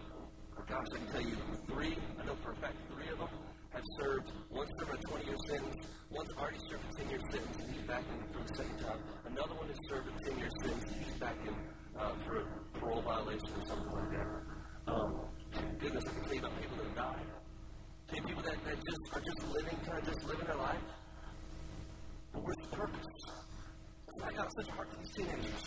gosh, 0.68 0.84
I 0.92 0.98
can 0.98 1.06
tell 1.08 1.22
you 1.22 1.36
three, 1.72 1.96
I 2.20 2.26
know 2.26 2.36
for 2.44 2.52
a 2.52 2.56
fact 2.56 2.76
three 2.92 3.08
of 3.08 3.16
them 3.16 3.28
have 3.72 3.82
served, 3.98 4.30
one 4.50 4.66
served 4.78 4.92
a 4.92 5.08
20 5.08 5.24
year 5.24 5.36
sentence, 5.48 5.86
one's 6.10 6.32
already 6.36 6.58
served 6.68 6.84
a 6.84 7.00
10 7.00 7.08
year 7.08 7.20
sentence 7.32 7.56
and 7.64 7.72
he's 7.72 7.86
back 7.88 8.04
in 8.12 8.20
for 8.28 8.44
the 8.44 8.54
second 8.54 8.78
time. 8.84 9.00
Another 9.24 9.54
one 9.54 9.68
has 9.68 9.80
served 9.88 10.04
a 10.04 10.28
10 10.28 10.38
year 10.38 10.50
sentence 10.60 10.84
he's 11.00 11.16
back 11.16 11.36
in 11.48 11.54
uh, 11.96 12.12
for 12.28 12.44
a 12.44 12.78
parole 12.78 13.00
violation 13.00 13.48
or 13.56 13.64
something 13.64 13.88
like 13.88 14.10
that. 14.20 14.28
Um, 14.84 15.10
goodness, 15.80 16.04
I 16.04 16.12
can 16.12 16.22
tell 16.22 16.34
you 16.34 16.40
about 16.44 16.60
people 16.60 16.76
that 16.76 16.86
have 16.92 16.96
died. 16.96 17.26
Tell 18.08 18.16
you 18.20 18.26
people 18.28 18.42
that, 18.42 18.58
that 18.68 18.76
just 18.84 19.02
are 19.16 19.22
just 19.24 19.40
living, 19.48 19.78
kind 19.80 19.96
of 19.96 20.04
just 20.12 20.24
living 20.28 20.44
their 20.44 20.60
life. 20.60 20.84
But 22.34 22.44
where's 22.44 22.60
the 22.68 22.76
purpose? 22.76 23.08
I 24.20 24.32
got 24.36 24.52
such 24.52 24.68
a 24.68 24.72
heart 24.76 24.92
for 24.92 25.00
these 25.00 25.12
teenagers. 25.16 25.64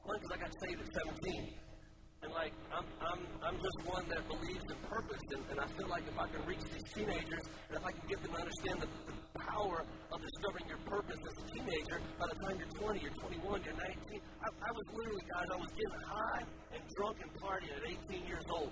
One, 0.00 0.16
because 0.16 0.32
I 0.32 0.40
got 0.40 0.52
saved 0.64 0.80
at 0.80 0.88
17. 1.20 1.65
Like 2.46 2.54
I'm, 2.70 2.86
I'm, 3.02 3.22
I'm 3.42 3.58
just 3.58 3.78
one 3.90 4.06
that 4.06 4.22
believes 4.30 4.62
in 4.70 4.78
purpose, 4.86 5.18
and, 5.34 5.42
and 5.50 5.58
I 5.58 5.66
feel 5.74 5.90
like 5.90 6.06
if 6.06 6.14
I 6.14 6.30
can 6.30 6.46
reach 6.46 6.62
these 6.70 6.86
teenagers, 6.94 7.42
and 7.42 7.74
if 7.74 7.82
I 7.82 7.90
can 7.90 8.06
get 8.06 8.22
them 8.22 8.30
to 8.30 8.38
understand 8.38 8.86
the, 8.86 8.88
the 9.10 9.14
power 9.50 9.82
of 9.82 10.18
discovering 10.22 10.70
your 10.70 10.78
purpose 10.86 11.18
as 11.26 11.34
a 11.42 11.46
teenager, 11.50 11.98
by 12.14 12.30
the 12.30 12.38
time 12.46 12.54
you're 12.62 12.70
20, 12.86 13.02
you're 13.02 13.18
21, 13.18 13.66
you're 13.66 13.74
19, 13.74 14.22
I, 14.22 14.46
I 14.62 14.70
was 14.70 14.86
literally, 14.94 15.26
guys, 15.26 15.48
I 15.50 15.58
was 15.58 15.72
getting 15.74 16.02
high 16.06 16.42
and 16.70 16.82
drunk 16.94 17.16
and 17.18 17.30
partying 17.42 17.74
at 17.74 18.14
18 18.14 18.30
years 18.30 18.46
old 18.54 18.70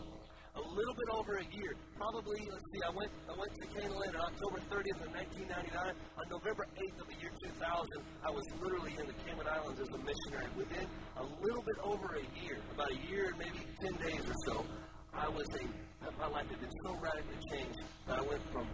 little 0.74 0.94
bit 0.94 1.08
over 1.14 1.38
a 1.38 1.46
year. 1.54 1.72
Probably, 1.96 2.40
let's 2.50 2.66
see, 2.74 2.82
I 2.82 2.90
went 2.90 3.10
I 3.30 3.34
went 3.38 3.52
to 3.54 3.66
Canaan 3.70 3.94
Land 3.94 4.16
on 4.16 4.26
October 4.34 4.58
30th 4.66 5.00
of 5.06 5.10
1999. 5.14 5.94
On 6.18 6.26
November 6.28 6.66
8th 6.74 6.98
of 6.98 7.06
the 7.06 7.16
year 7.22 7.30
2000, 7.38 8.02
I 8.26 8.30
was 8.30 8.44
literally 8.58 8.94
in 8.98 9.06
the 9.06 9.16
Cayman 9.22 9.46
Islands 9.46 9.78
as 9.78 9.88
a 9.94 10.00
missionary. 10.02 10.50
Within 10.58 10.86
a 11.16 11.24
little 11.46 11.62
bit 11.62 11.78
over 11.82 12.18
a 12.18 12.26
year, 12.42 12.58
about 12.74 12.90
a 12.90 13.00
year, 13.06 13.30
and 13.30 13.38
maybe 13.38 13.62
10 13.80 14.02
days 14.02 14.22
or 14.26 14.38
so, 14.50 14.66
I 15.14 15.28
was 15.30 15.46
a 15.54 15.64
my 16.18 16.26
life 16.28 16.46
had 16.50 16.60
been 16.60 16.70
so 16.84 16.94
radically 17.00 17.36
changed 17.50 17.80
that 18.06 18.18
I 18.18 18.22
went 18.22 18.42
from 18.52 18.68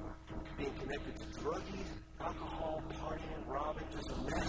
being 0.58 0.72
connected 0.74 1.16
to 1.16 1.26
druggies, 1.40 1.90
alcohol, 2.20 2.82
partying, 3.00 3.46
robbing, 3.46 3.86
just 3.92 4.10
a 4.10 4.16
mess, 4.22 4.48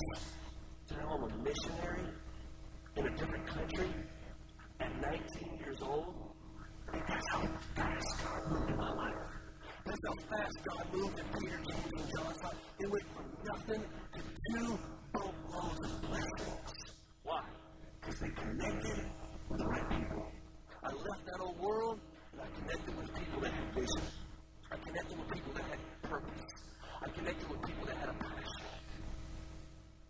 to 0.87 0.97
now 0.97 1.15
I'm 1.15 1.23
a 1.23 1.37
missionary 1.43 2.03
in 2.97 3.07
a 3.07 3.09
different 3.15 3.47
country 3.47 3.89
at 4.79 5.01
19 5.01 5.59
years 5.63 5.77
old 5.81 6.20
that's 6.93 7.27
how 7.31 7.41
God 7.75 8.51
moved 8.51 8.69
in 8.69 8.77
my 8.77 8.91
life. 8.93 9.15
That's 9.85 9.99
how 10.07 10.15
fast 10.29 10.57
God 10.65 10.85
moved 10.93 11.19
in 11.19 11.25
Peter, 11.39 11.57
James, 11.57 11.91
and 11.97 12.09
John's 12.15 12.43
life. 12.43 12.57
It 12.79 12.91
went 12.91 13.07
from 13.15 13.25
nothing 13.45 13.83
to 14.13 14.21
two 14.21 14.79
boatloads 15.13 15.79
of 15.85 16.01
blessings. 16.01 16.81
Why? 17.23 17.43
Because 18.01 18.19
they 18.19 18.29
connected 18.29 19.05
with 19.49 19.59
the 19.59 19.65
right 19.65 19.89
people. 19.89 20.31
I 20.83 20.87
left 20.91 21.25
that 21.25 21.39
old 21.39 21.59
world 21.59 21.99
and 22.33 22.41
I 22.41 22.47
connected 22.59 22.97
with 22.97 23.13
people 23.13 23.41
that 23.41 23.53
had 23.53 23.75
vision. 23.75 24.03
I 24.71 24.77
connected 24.77 25.17
with 25.17 25.29
people 25.29 25.53
that 25.53 25.65
had 25.65 25.79
purpose. 26.03 26.45
I 27.01 27.09
connected 27.09 27.49
with 27.49 27.61
people 27.61 27.85
that 27.85 27.97
had 27.97 28.09
a 28.09 28.13
passion. 28.13 28.65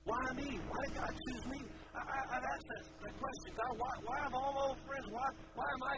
Why 0.04 0.18
me? 0.36 0.60
Why 0.68 0.80
did 0.88 0.96
God 0.96 1.14
choose 1.14 1.46
me? 1.46 1.62
I, 1.94 2.00
I, 2.00 2.38
I've 2.38 2.44
asked 2.44 2.68
that, 2.74 3.14
question. 3.20 3.54
God, 3.56 3.78
why, 3.78 3.94
why 4.06 4.18
have 4.20 4.34
all 4.34 4.54
my 4.54 4.62
old 4.70 4.78
friends? 4.88 5.06
Why, 5.12 5.28
why 5.56 5.66
am 5.66 5.84
I 5.84 5.96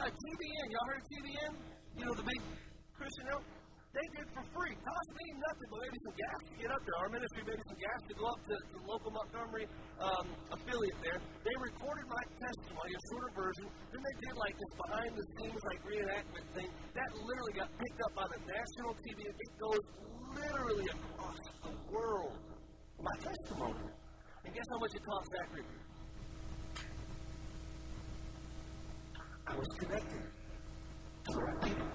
Got 0.00 0.16
TBN. 0.16 0.66
Y'all 0.72 0.88
heard 0.88 1.04
TBN? 1.12 1.52
You 2.00 2.04
know, 2.08 2.14
the 2.16 2.24
big 2.24 2.40
Christian 2.96 3.24
help? 3.36 3.44
They 3.92 4.06
did 4.16 4.32
for 4.32 4.40
free. 4.56 4.72
Cost 4.80 5.10
me 5.12 5.26
nothing 5.36 5.68
but 5.68 5.78
maybe 5.84 5.98
some 6.08 6.16
gas 6.16 6.40
to 6.40 6.54
get 6.56 6.70
up 6.72 6.80
there. 6.88 6.96
Our 7.04 7.10
ministry 7.12 7.44
maybe 7.44 7.60
some 7.68 7.76
gas 7.76 8.00
to 8.08 8.14
go 8.16 8.24
up 8.32 8.40
to 8.48 8.54
the 8.56 8.80
local 8.88 9.12
Montgomery 9.12 9.68
um, 10.00 10.24
affiliate 10.56 11.00
there. 11.04 11.20
They 11.44 11.52
recorded 11.52 12.08
my 12.08 12.24
testimony, 12.32 12.96
a 12.96 13.02
shorter 13.12 13.32
version. 13.36 13.66
Then 13.92 14.00
they 14.00 14.16
did 14.24 14.34
like 14.40 14.56
this 14.56 14.72
behind 14.88 15.10
the 15.20 15.24
scenes 15.36 15.62
like 15.68 15.80
reenactment 15.84 16.46
thing. 16.56 16.70
That 16.96 17.08
literally 17.20 17.54
got 17.60 17.68
picked 17.76 18.00
up 18.00 18.12
by 18.16 18.26
the 18.32 18.40
national 18.48 18.96
TV. 19.04 19.20
It 19.28 19.52
goes 19.60 19.84
literally 20.32 20.88
across 20.96 21.44
the 21.60 21.76
world. 21.92 22.40
My 23.04 23.16
testimony. 23.20 23.84
And 24.48 24.50
guess 24.56 24.68
how 24.72 24.80
much 24.80 24.96
it 24.96 25.04
cost 25.04 25.28
Zachary? 25.28 25.68
I 29.46 29.56
was 29.56 29.66
connected 29.78 30.22
to 31.24 31.32
the 31.32 31.40
right 31.40 31.62
people. 31.62 31.86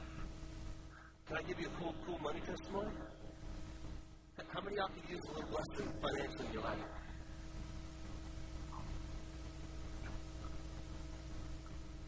Can 1.27 1.37
I 1.37 1.41
give 1.41 1.59
you 1.59 1.67
a 1.67 1.81
cool, 1.81 1.95
cool 2.05 2.19
money 2.19 2.39
testimony? 2.41 2.91
How 4.53 4.61
many 4.61 4.79
of 4.79 4.87
can 4.87 5.03
use 5.11 5.21
a 5.27 5.33
little 5.33 5.49
blessing 5.49 5.91
financially 6.01 6.47
in 6.47 6.53
your 6.53 6.63
life? 6.63 6.79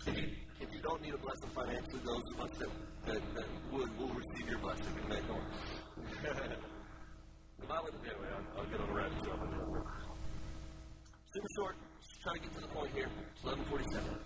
If 0.06 0.18
you, 0.18 0.78
you 0.78 0.84
don't 0.84 1.02
need 1.02 1.14
a 1.14 1.18
blessing 1.18 1.50
financially, 1.54 2.02
those 2.06 2.24
of 2.36 2.42
us 2.42 2.52
that, 2.60 2.70
that, 3.08 3.22
that 3.36 3.46
would 3.74 3.98
will 3.98 4.14
receive 4.14 4.48
your 4.48 4.60
blessing. 4.60 4.94
Amen. 5.06 5.22
Come 5.28 5.36
on. 5.36 5.44
if 7.64 7.72
I 7.72 7.82
would, 7.82 7.94
anyway, 8.06 8.30
I'll, 8.32 8.62
I'll 8.62 8.70
get 8.70 8.80
on 8.80 8.88
the 8.88 8.94
rabbit 8.94 9.20
trail. 9.24 9.40
Super 11.34 11.48
short. 11.58 11.76
Just 12.00 12.22
trying 12.22 12.36
to 12.36 12.42
get 12.42 12.54
to 12.56 12.62
the 12.62 12.68
point 12.68 12.92
here. 12.94 13.10
It's 13.36 13.44
1147. 13.44 14.20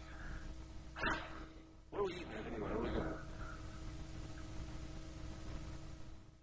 What 1.89 1.99
are 1.99 2.05
we 2.05 2.13
eating 2.13 2.27
at 2.37 2.45
anyway? 2.51 2.69
What 2.69 2.71
are 2.71 2.83
we 2.83 2.89
doing? 2.89 3.13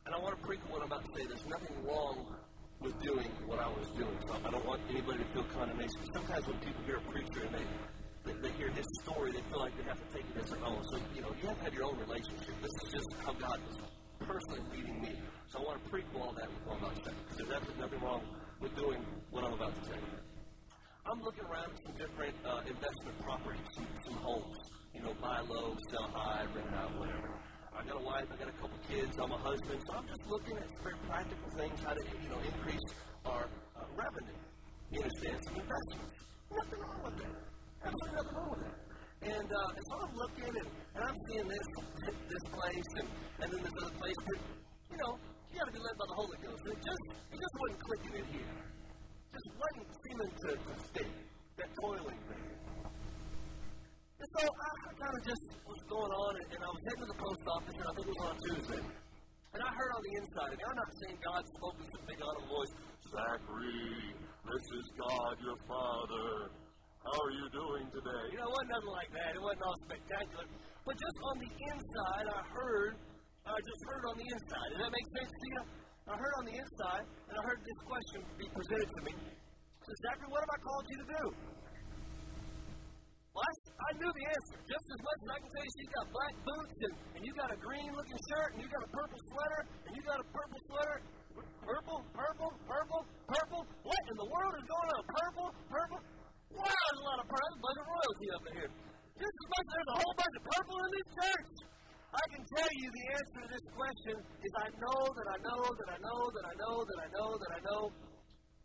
And 0.07 0.15
I 0.15 0.19
want 0.19 0.41
to 0.41 0.49
prequel 0.49 0.71
what 0.73 0.81
I'm 0.81 0.89
about 0.89 1.05
to 1.05 1.08
say. 1.19 1.27
There's 1.27 1.47
nothing 1.47 1.77
wrong 1.87 2.27
with 2.81 2.95
doing 3.03 3.27
what 3.47 3.59
I 3.59 3.67
was 3.67 3.89
doing. 3.99 4.19
So 4.27 4.39
I 4.39 4.51
don't 4.51 4.65
want 4.65 4.81
anybody 4.89 5.19
to 5.19 5.29
feel 5.35 5.47
condemnation. 5.51 5.99
Sometimes 6.15 6.47
when 6.47 6.59
people 6.63 6.83
hear 6.87 6.97
a 7.03 7.07
preacher 7.11 7.43
and 7.43 7.55
they, 7.55 7.67
they, 8.25 8.35
they 8.39 8.53
hear 8.55 8.71
his 8.71 8.87
story, 9.03 9.33
they 9.33 9.43
feel 9.51 9.59
like 9.59 9.75
they 9.77 9.87
have 9.91 9.99
to 9.99 10.09
take 10.15 10.27
it 10.31 10.39
as 10.39 10.51
their 10.51 10.63
own. 10.65 10.79
So, 10.91 10.99
you 11.15 11.23
know, 11.23 11.35
you 11.43 11.49
have 11.49 11.59
to 11.59 11.65
have 11.65 11.75
your 11.75 11.85
own 11.85 11.99
relationship. 11.99 12.55
This 12.63 12.75
is 12.87 12.93
just 12.93 13.09
how 13.25 13.33
God 13.35 13.59
was 13.67 13.77
personally 14.23 14.63
leading 14.71 15.03
me. 15.03 15.19
So 15.51 15.59
I 15.59 15.63
want 15.63 15.83
to 15.83 15.91
prequel 15.91 16.23
all 16.23 16.35
that 16.39 16.49
what 16.65 16.79
I'm 16.79 16.85
about 16.85 16.95
to 16.95 17.11
say. 17.11 17.15
Because 17.19 17.37
there's 17.37 17.51
nothing, 17.51 17.81
nothing 17.81 18.01
wrong 18.01 18.23
with 18.61 18.75
doing 18.77 19.03
what 19.31 19.45
I'm 19.45 19.55
about 19.55 19.75
to 19.75 19.85
say. 19.91 19.99
I'm 21.07 21.23
looking 21.23 21.45
around 21.45 21.73
some 21.83 21.97
different 21.97 22.37
uh, 22.45 22.61
investment 22.69 23.17
properties, 23.25 23.65
some, 23.75 23.89
some 24.05 24.15
homes. 24.23 24.57
You 24.95 25.03
know, 25.03 25.15
buy 25.23 25.41
low, 25.41 25.77
sell 25.91 26.11
high, 26.13 26.45
rent 26.55 26.75
out, 26.75 26.93
whatever. 26.99 27.38
I 27.89 27.91
got 27.97 28.03
a 28.03 28.05
wife, 28.05 28.29
I 28.29 28.37
got 28.37 28.49
a 28.53 28.59
couple 28.61 28.77
kids, 28.85 29.17
I'm 29.17 29.33
a 29.33 29.41
husband, 29.41 29.81
so 29.81 29.97
I'm 29.97 30.05
just 30.05 30.21
looking 30.29 30.61
at 30.61 30.69
very 30.85 31.01
practical 31.09 31.49
things, 31.57 31.81
how 31.81 31.97
to 31.97 32.03
you 32.21 32.29
know 32.29 32.37
increase 32.45 32.85
our 33.25 33.49
uh, 33.49 33.89
revenue. 33.97 34.37
You 34.93 35.01
understand? 35.01 35.41
Some 35.49 35.57
investments. 35.57 36.21
Nothing 36.53 36.81
wrong 36.85 37.01
with 37.01 37.17
that. 37.17 37.33
Absolutely 37.81 38.13
nothing 38.13 38.37
wrong 38.37 38.51
with 38.53 38.61
that. 38.69 38.77
And, 39.25 39.49
uh, 39.49 39.73
and 39.73 39.85
so 39.89 39.95
I'm 40.05 40.15
looking, 40.21 40.53
and, 40.53 40.69
and 40.69 41.01
I'm 41.01 41.17
seeing 41.33 41.49
this 41.49 41.69
this 42.29 42.45
place 42.53 42.91
and, 43.01 43.09
and 43.41 43.47
then 43.57 43.61
this 43.65 43.77
other 43.81 43.97
place, 43.97 44.21
but 44.21 44.39
you 44.93 44.99
know, 45.01 45.13
you 45.49 45.57
gotta 45.57 45.73
be 45.73 45.81
led 45.81 45.97
by 45.97 46.07
the 46.13 46.19
Holy 46.21 46.39
Ghost. 46.45 46.61
And 46.69 46.73
it 46.77 46.83
just 46.85 47.05
it 47.33 47.39
just 47.41 47.57
wasn't 47.57 47.81
clicking 47.89 48.15
in 48.21 48.27
here. 48.37 48.53
Just 49.33 49.49
wasn't 49.57 49.89
seeming 50.05 50.33
to, 50.45 50.51
to 50.61 50.73
fit 50.93 51.09
that 51.57 51.71
toiling 51.81 52.21
so 54.37 54.41
I, 54.45 54.69
kind 54.99 55.15
of 55.15 55.23
just 55.25 55.45
was 55.65 55.83
going 55.89 56.13
on, 56.13 56.33
and, 56.37 56.49
and 56.53 56.61
I 56.61 56.69
was 56.69 56.83
heading 56.85 57.05
to 57.07 57.11
the 57.15 57.21
post 57.23 57.45
office, 57.49 57.77
and 57.79 57.87
I 57.89 57.93
think 57.97 58.07
it 58.09 58.13
was 58.13 58.25
on 58.29 58.37
Tuesday. 58.45 58.83
And 59.55 59.61
I 59.65 59.71
heard 59.73 59.93
on 59.97 60.03
the 60.05 60.15
inside, 60.21 60.51
and 60.53 60.61
I'm 60.61 60.77
not 60.77 60.91
saying 61.01 61.17
God 61.25 61.43
spoke 61.57 61.77
with 61.81 61.89
a 61.89 62.03
big 62.05 62.19
audible 62.21 62.51
voice, 62.53 62.73
Zachary, 63.09 64.13
this 64.49 64.67
is 64.81 64.85
God 64.97 65.35
your 65.41 65.59
Father. 65.65 66.53
How 67.05 67.17
are 67.25 67.35
you 67.37 67.47
doing 67.53 67.85
today? 67.89 68.25
You 68.33 68.39
know, 68.41 68.49
it 68.49 68.55
wasn't 68.57 68.73
nothing 68.77 68.95
like 68.97 69.11
that. 69.17 69.31
It 69.33 69.41
wasn't 69.41 69.65
all 69.65 69.79
spectacular. 69.89 70.45
But 70.85 70.95
just 70.97 71.19
on 71.25 71.37
the 71.41 71.51
inside, 71.53 72.27
I 72.29 72.41
heard, 72.53 72.93
I 73.49 73.57
just 73.65 73.83
heard 73.89 74.05
on 74.13 74.17
the 74.21 74.29
inside. 74.29 74.69
Does 74.77 74.81
that 74.85 74.93
make 74.93 75.09
sense 75.17 75.33
to 75.33 75.47
you? 75.53 75.63
I 76.09 76.15
heard 76.17 76.35
on 76.41 76.45
the 76.49 76.57
inside, 76.57 77.05
and 77.29 77.35
I 77.37 77.43
heard 77.45 77.61
this 77.61 77.81
question 77.85 78.19
be 78.37 78.47
presented 78.53 78.89
to 78.89 79.01
me. 79.05 79.15
So, 79.85 79.91
Zachary, 80.05 80.29
what 80.33 80.41
have 80.45 80.53
I 80.53 80.61
called 80.61 80.85
you 80.89 80.97
to 81.01 81.09
do? 81.09 81.25
Well, 83.39 83.47
I, 83.47 83.55
I 83.55 83.91
knew 84.03 84.11
the 84.11 84.27
answer. 84.35 84.59
Just 84.67 84.87
as 84.99 84.99
much 84.99 85.19
as 85.23 85.29
I 85.31 85.39
can 85.39 85.51
tell 85.55 85.63
you, 85.63 85.75
she's 85.79 85.93
got 85.95 86.07
black 86.11 86.35
boots, 86.43 86.79
and, 86.83 86.95
and 87.15 87.21
you 87.23 87.33
got 87.39 87.51
a 87.55 87.59
green 87.63 87.91
looking 87.95 88.19
shirt, 88.35 88.49
and 88.51 88.59
you 88.59 88.67
got 88.67 88.83
a 88.83 88.91
purple 88.91 89.21
sweater, 89.31 89.61
and 89.87 89.93
you 89.95 90.03
got 90.03 90.19
a 90.19 90.27
purple 90.35 90.59
sweater. 90.67 90.99
Purple, 91.63 91.99
purple, 92.19 92.51
purple, 92.67 93.03
purple. 93.31 93.63
What 93.87 94.03
in 94.11 94.17
the 94.19 94.27
world 94.27 94.55
is 94.59 94.67
going 94.67 94.91
on? 94.91 95.03
Purple, 95.07 95.49
purple. 95.71 96.01
Wow, 96.51 96.67
there's 96.67 96.99
a 96.99 97.07
lot 97.07 97.19
of 97.23 97.27
purple. 97.31 97.47
There's 97.47 97.63
a 97.63 97.63
bunch 97.63 97.79
of 97.79 97.87
royalty 97.87 98.27
up 98.35 98.43
in 98.43 98.53
here. 98.59 98.71
Just 99.23 99.37
as 99.39 99.49
much 99.55 99.67
there's 99.71 99.91
a 99.95 99.99
whole 100.03 100.15
bunch 100.19 100.35
of 100.35 100.45
purple 100.51 100.77
in 100.83 100.91
this 100.99 101.09
church. 101.15 101.51
I 102.09 102.25
can 102.35 102.43
tell 102.43 102.73
you 102.75 102.89
the 102.91 103.05
answer 103.23 103.39
to 103.39 103.49
this 103.55 103.67
question 103.71 104.17
is 104.19 104.53
I 104.59 104.69
know 104.83 105.01
that 105.15 105.29
I 105.31 105.39
know 105.47 105.63
that 105.63 105.89
I 105.95 105.99
know 106.03 106.21
that 106.27 106.45
I 106.51 106.55
know 106.59 106.75
that 106.83 106.99
I 106.99 107.07
know 107.15 107.29
that 107.39 107.51
I 107.55 107.61
know 107.63 107.83
that 107.87 108.03
I 108.03 108.03
know 108.03 108.08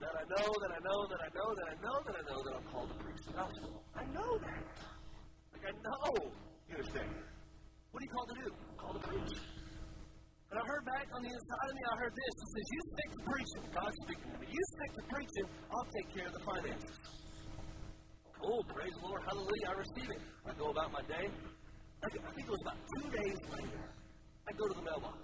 that 0.04 0.16
I 0.20 0.26
know 0.28 0.48
that 0.52 0.72
I 0.76 0.80
know 0.84 1.00
that 1.08 1.22
I 1.24 1.30
know 1.32 1.50
that 1.56 1.68
I 1.72 2.24
know 2.28 2.40
that 2.44 2.54
I'm 2.60 2.68
called 2.68 2.90
to 2.92 2.98
preach 3.00 3.22
the 3.24 3.34
gospel. 3.40 3.72
I 3.96 4.04
know 4.12 4.32
that. 4.44 4.64
Like 5.56 5.66
I 5.72 5.74
know. 5.80 6.12
You 6.68 6.76
understand? 6.76 7.12
What 7.92 7.98
are 8.02 8.06
you 8.06 8.12
called 8.12 8.30
to 8.34 8.38
do? 8.44 8.50
I'm 8.52 8.78
called 8.84 8.98
to 9.00 9.04
preach. 9.08 9.34
And 10.52 10.56
I 10.60 10.64
heard 10.68 10.86
back 10.86 11.08
on 11.16 11.22
the 11.24 11.32
inside 11.32 11.68
of 11.72 11.76
me, 11.76 11.84
I 11.88 11.96
heard 12.04 12.14
this. 12.14 12.34
It 12.36 12.50
says, 12.52 12.68
You 12.68 12.82
stick 12.94 13.10
to 13.16 13.22
preaching. 13.32 13.64
God's 13.74 13.98
speaking 14.04 14.30
to 14.34 14.38
me. 14.44 14.48
You 14.52 14.64
stick 14.76 14.92
to 15.00 15.04
preaching, 15.08 15.48
I'll 15.72 15.90
take 15.96 16.08
care 16.14 16.28
of 16.28 16.34
the 16.36 16.44
finances. 16.46 16.98
Oh, 18.44 18.60
praise 18.76 18.92
the 18.92 19.08
Lord, 19.08 19.24
hallelujah, 19.24 19.68
I 19.72 19.76
receive 19.80 20.10
it. 20.12 20.22
I 20.44 20.52
go 20.60 20.68
about 20.68 20.92
my 20.92 21.02
day. 21.08 21.32
I 21.32 22.08
think 22.12 22.44
it 22.44 22.52
was 22.52 22.60
about 22.68 22.76
two 22.76 23.08
days 23.08 23.40
later, 23.56 23.82
I 24.44 24.52
go 24.52 24.68
to 24.68 24.76
the 24.76 24.84
mailbox. 24.84 25.18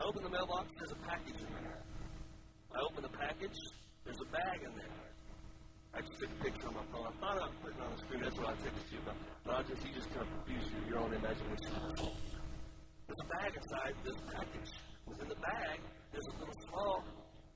I 0.00 0.08
open 0.08 0.22
the 0.24 0.32
mailbox, 0.32 0.72
there's 0.80 0.96
a 0.96 1.00
package 1.04 1.36
in 1.44 1.52
there. 1.52 1.91
I 2.72 2.80
open 2.88 3.02
the 3.04 3.12
package, 3.12 3.58
there's 4.04 4.16
a 4.16 4.30
bag 4.32 4.64
in 4.64 4.72
there. 4.72 4.96
I 5.92 6.00
just 6.00 6.16
took 6.16 6.30
a 6.32 6.38
picture 6.40 6.68
on 6.68 6.74
my 6.80 6.86
phone. 6.88 7.04
I 7.04 7.12
thought 7.20 7.36
about 7.36 7.52
putting 7.60 7.76
it 7.76 7.84
on 7.84 7.92
the 7.92 8.00
screen, 8.00 8.20
that's 8.24 8.36
what 8.40 8.48
I 8.48 8.54
to 8.56 8.72
you, 8.88 9.02
but, 9.04 9.16
but 9.44 9.52
I 9.52 9.62
just, 9.68 9.84
you 9.84 9.92
just 9.92 10.08
kind 10.08 10.24
of 10.24 10.32
use 10.48 10.64
your 10.88 11.04
own 11.04 11.12
imagination. 11.12 11.68
There's 12.00 13.20
a 13.20 13.28
bag 13.28 13.52
inside 13.52 13.94
this 14.00 14.16
package. 14.24 14.72
Within 15.04 15.28
the 15.28 15.40
bag, 15.44 15.84
there's 16.16 16.28
a 16.32 16.36
little 16.40 16.58
small 16.64 17.04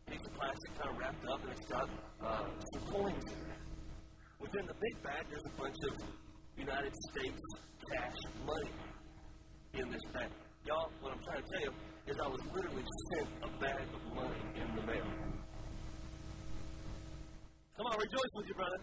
piece 0.05 0.21
of 0.21 0.33
plastic 0.37 0.73
kind 0.77 0.91
of 0.93 0.97
wrapped 1.01 1.25
up, 1.33 1.41
and 1.49 1.53
it's 1.57 1.69
got 1.73 1.89
uh, 2.21 2.45
some 2.77 2.85
coins 2.93 3.25
in 3.25 3.41
it. 3.41 3.61
Within 4.37 4.69
the 4.69 4.77
big 4.77 4.97
bag, 5.01 5.25
there's 5.33 5.49
a 5.49 5.55
bunch 5.57 5.81
of 5.81 5.95
United 6.61 6.93
States 7.09 7.41
cash 7.89 8.21
money 8.45 8.73
in 9.81 9.89
this 9.89 10.05
bag. 10.13 10.29
Y'all, 10.69 10.93
what 11.01 11.17
I'm 11.17 11.25
trying 11.25 11.41
to 11.41 11.49
tell 11.49 11.73
you 11.73 11.96
is 12.07 12.17
I 12.23 12.29
was 12.31 12.43
literally 12.55 12.87
sent 13.11 13.29
a 13.43 13.51
bag 13.59 13.83
of 13.83 14.03
money 14.15 14.43
in 14.55 14.69
the 14.79 14.83
mail. 14.87 15.11
Come 17.77 17.87
on, 17.91 17.99
rejoice 17.99 18.33
with 18.39 18.47
you, 18.47 18.55
brother. 18.55 18.81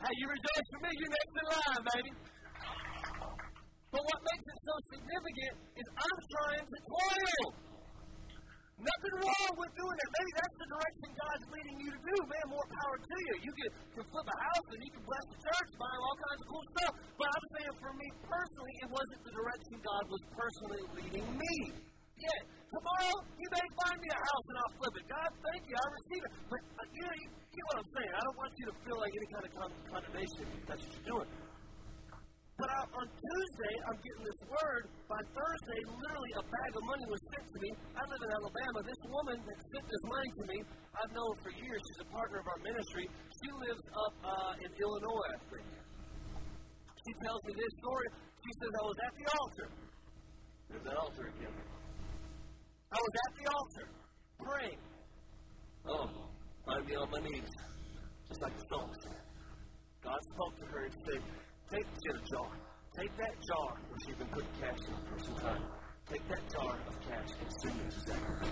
Hey, 0.00 0.14
you 0.16 0.26
rejoice 0.32 0.68
for 0.72 0.80
me, 0.80 0.90
you're 0.96 1.12
next 1.12 1.34
in 1.36 1.46
line, 1.52 1.82
baby. 1.92 2.12
But 3.92 4.00
what 4.00 4.20
makes 4.32 4.46
it 4.48 4.58
so 4.64 4.74
significant 4.96 5.54
is 5.76 5.86
I'm 5.92 6.18
trying 6.24 6.66
to 6.72 6.78
toil. 6.88 7.46
Nothing 8.80 9.14
wrong 9.20 9.52
with 9.60 9.72
doing 9.76 9.92
that. 9.92 10.08
Maybe 10.08 10.32
that's 10.40 10.56
the 10.56 10.68
direction 10.72 11.08
God's 11.20 11.46
leading 11.52 11.76
you 11.84 11.90
to 11.92 12.00
do. 12.00 12.16
Man, 12.16 12.46
more 12.48 12.64
power 12.80 12.96
to 12.96 13.16
you. 13.28 13.34
You 13.44 13.52
can, 13.60 13.68
can 13.92 14.04
flip 14.08 14.24
a 14.24 14.38
house 14.40 14.66
and 14.72 14.80
you 14.80 14.90
can 14.96 15.04
bless 15.04 15.26
the 15.28 15.38
church, 15.44 15.68
buy 15.76 15.94
all 16.00 16.16
kinds 16.16 16.40
of 16.40 16.48
cool 16.48 16.64
stuff. 16.80 16.92
But 17.20 17.28
I'm 17.28 17.46
saying 17.60 17.74
for 17.76 17.92
me 17.92 18.08
personally, 18.24 18.74
it 18.80 18.88
wasn't 18.88 19.20
the 19.20 19.34
direction 19.36 19.74
God 19.84 20.04
was 20.08 20.22
personally 20.32 20.82
leading 20.96 21.28
me. 21.28 21.54
Yeah, 22.20 22.40
tomorrow 22.68 23.16
you 23.40 23.48
may 23.48 23.66
find 23.80 23.96
me 23.96 24.08
a 24.12 24.20
house 24.20 24.46
and 24.52 24.56
I'll 24.60 24.74
flip 24.76 24.94
it. 25.00 25.06
God, 25.08 25.30
thank 25.40 25.62
you, 25.64 25.76
I 25.80 25.86
receive 25.88 26.22
it. 26.28 26.32
But 26.52 26.60
you 26.92 27.04
you 27.08 27.28
get 27.56 27.64
what 27.72 27.76
I'm 27.80 27.90
saying. 27.96 28.12
I 28.12 28.22
don't 28.28 28.38
want 28.38 28.52
you 28.60 28.66
to 28.68 28.74
feel 28.84 28.98
like 29.00 29.12
any 29.16 29.28
kind 29.32 29.44
of 29.48 29.52
con- 29.56 29.78
condemnation. 29.88 30.44
That's 30.68 30.82
what 30.84 30.92
you're 31.00 31.10
doing. 31.16 31.30
But 32.60 32.68
I, 32.76 32.80
on 32.92 33.06
Tuesday, 33.08 33.74
I'm 33.88 33.98
getting 34.04 34.24
this 34.28 34.42
word. 34.52 34.82
By 35.08 35.16
Thursday, 35.32 35.80
literally 35.96 36.32
a 36.36 36.44
bag 36.44 36.70
of 36.76 36.82
money 36.84 37.06
was 37.08 37.22
sent 37.32 37.44
to 37.56 37.58
me. 37.64 37.70
I 37.96 38.02
live 38.04 38.20
in 38.20 38.30
Alabama. 38.36 38.78
This 38.84 39.02
woman 39.08 39.36
that 39.40 39.58
sent 39.72 39.84
this 39.88 40.04
money 40.04 40.30
to 40.36 40.44
me, 40.44 40.58
I've 40.92 41.12
known 41.16 41.34
for 41.40 41.50
years. 41.56 41.80
She's 41.88 42.04
a 42.04 42.08
partner 42.12 42.44
of 42.44 42.46
our 42.52 42.60
ministry. 42.60 43.08
She 43.08 43.48
lives 43.64 43.84
up 43.96 44.14
uh, 44.28 44.52
in 44.60 44.70
Illinois, 44.76 45.28
I 45.32 45.38
think. 45.48 45.68
She 47.00 47.12
tells 47.24 47.40
me 47.48 47.52
this 47.56 47.72
story. 47.80 48.08
She 48.44 48.52
says, 48.60 48.70
I 48.76 48.82
was 48.84 48.98
at 49.08 49.12
the 49.16 49.26
altar. 49.32 49.68
There's 50.68 50.84
that 50.84 50.98
altar 51.00 51.24
again. 51.32 51.79
I 52.92 52.98
was 52.98 53.14
at 53.22 53.32
the 53.38 53.46
altar 53.54 53.86
praying. 54.42 54.82
Oh, 55.86 56.10
I'd 56.74 56.86
be 56.86 56.96
on 56.96 57.08
my 57.10 57.20
knees, 57.20 57.46
just 58.26 58.42
like 58.42 58.56
the 58.58 58.64
song 58.66 58.90
said. 59.02 59.22
God 60.02 60.18
spoke 60.34 60.58
to 60.58 60.66
her 60.66 60.84
and 60.86 60.94
said, 61.06 61.22
Take, 61.70 61.86
a 61.86 62.18
jar. 62.34 62.50
Take 62.98 63.16
that 63.16 63.34
jar 63.46 63.78
where 63.86 64.00
she's 64.04 64.16
been 64.16 64.26
putting 64.34 64.50
cash 64.58 64.82
in 64.90 64.98
for 65.06 65.22
some 65.22 65.38
time. 65.38 65.62
Take 66.10 66.26
that 66.34 66.42
jar 66.50 66.74
of 66.88 66.94
cash 67.06 67.30
and 67.38 67.50
send 67.62 67.78
it 67.78 67.90
to 67.94 68.00
Zachary. 68.10 68.50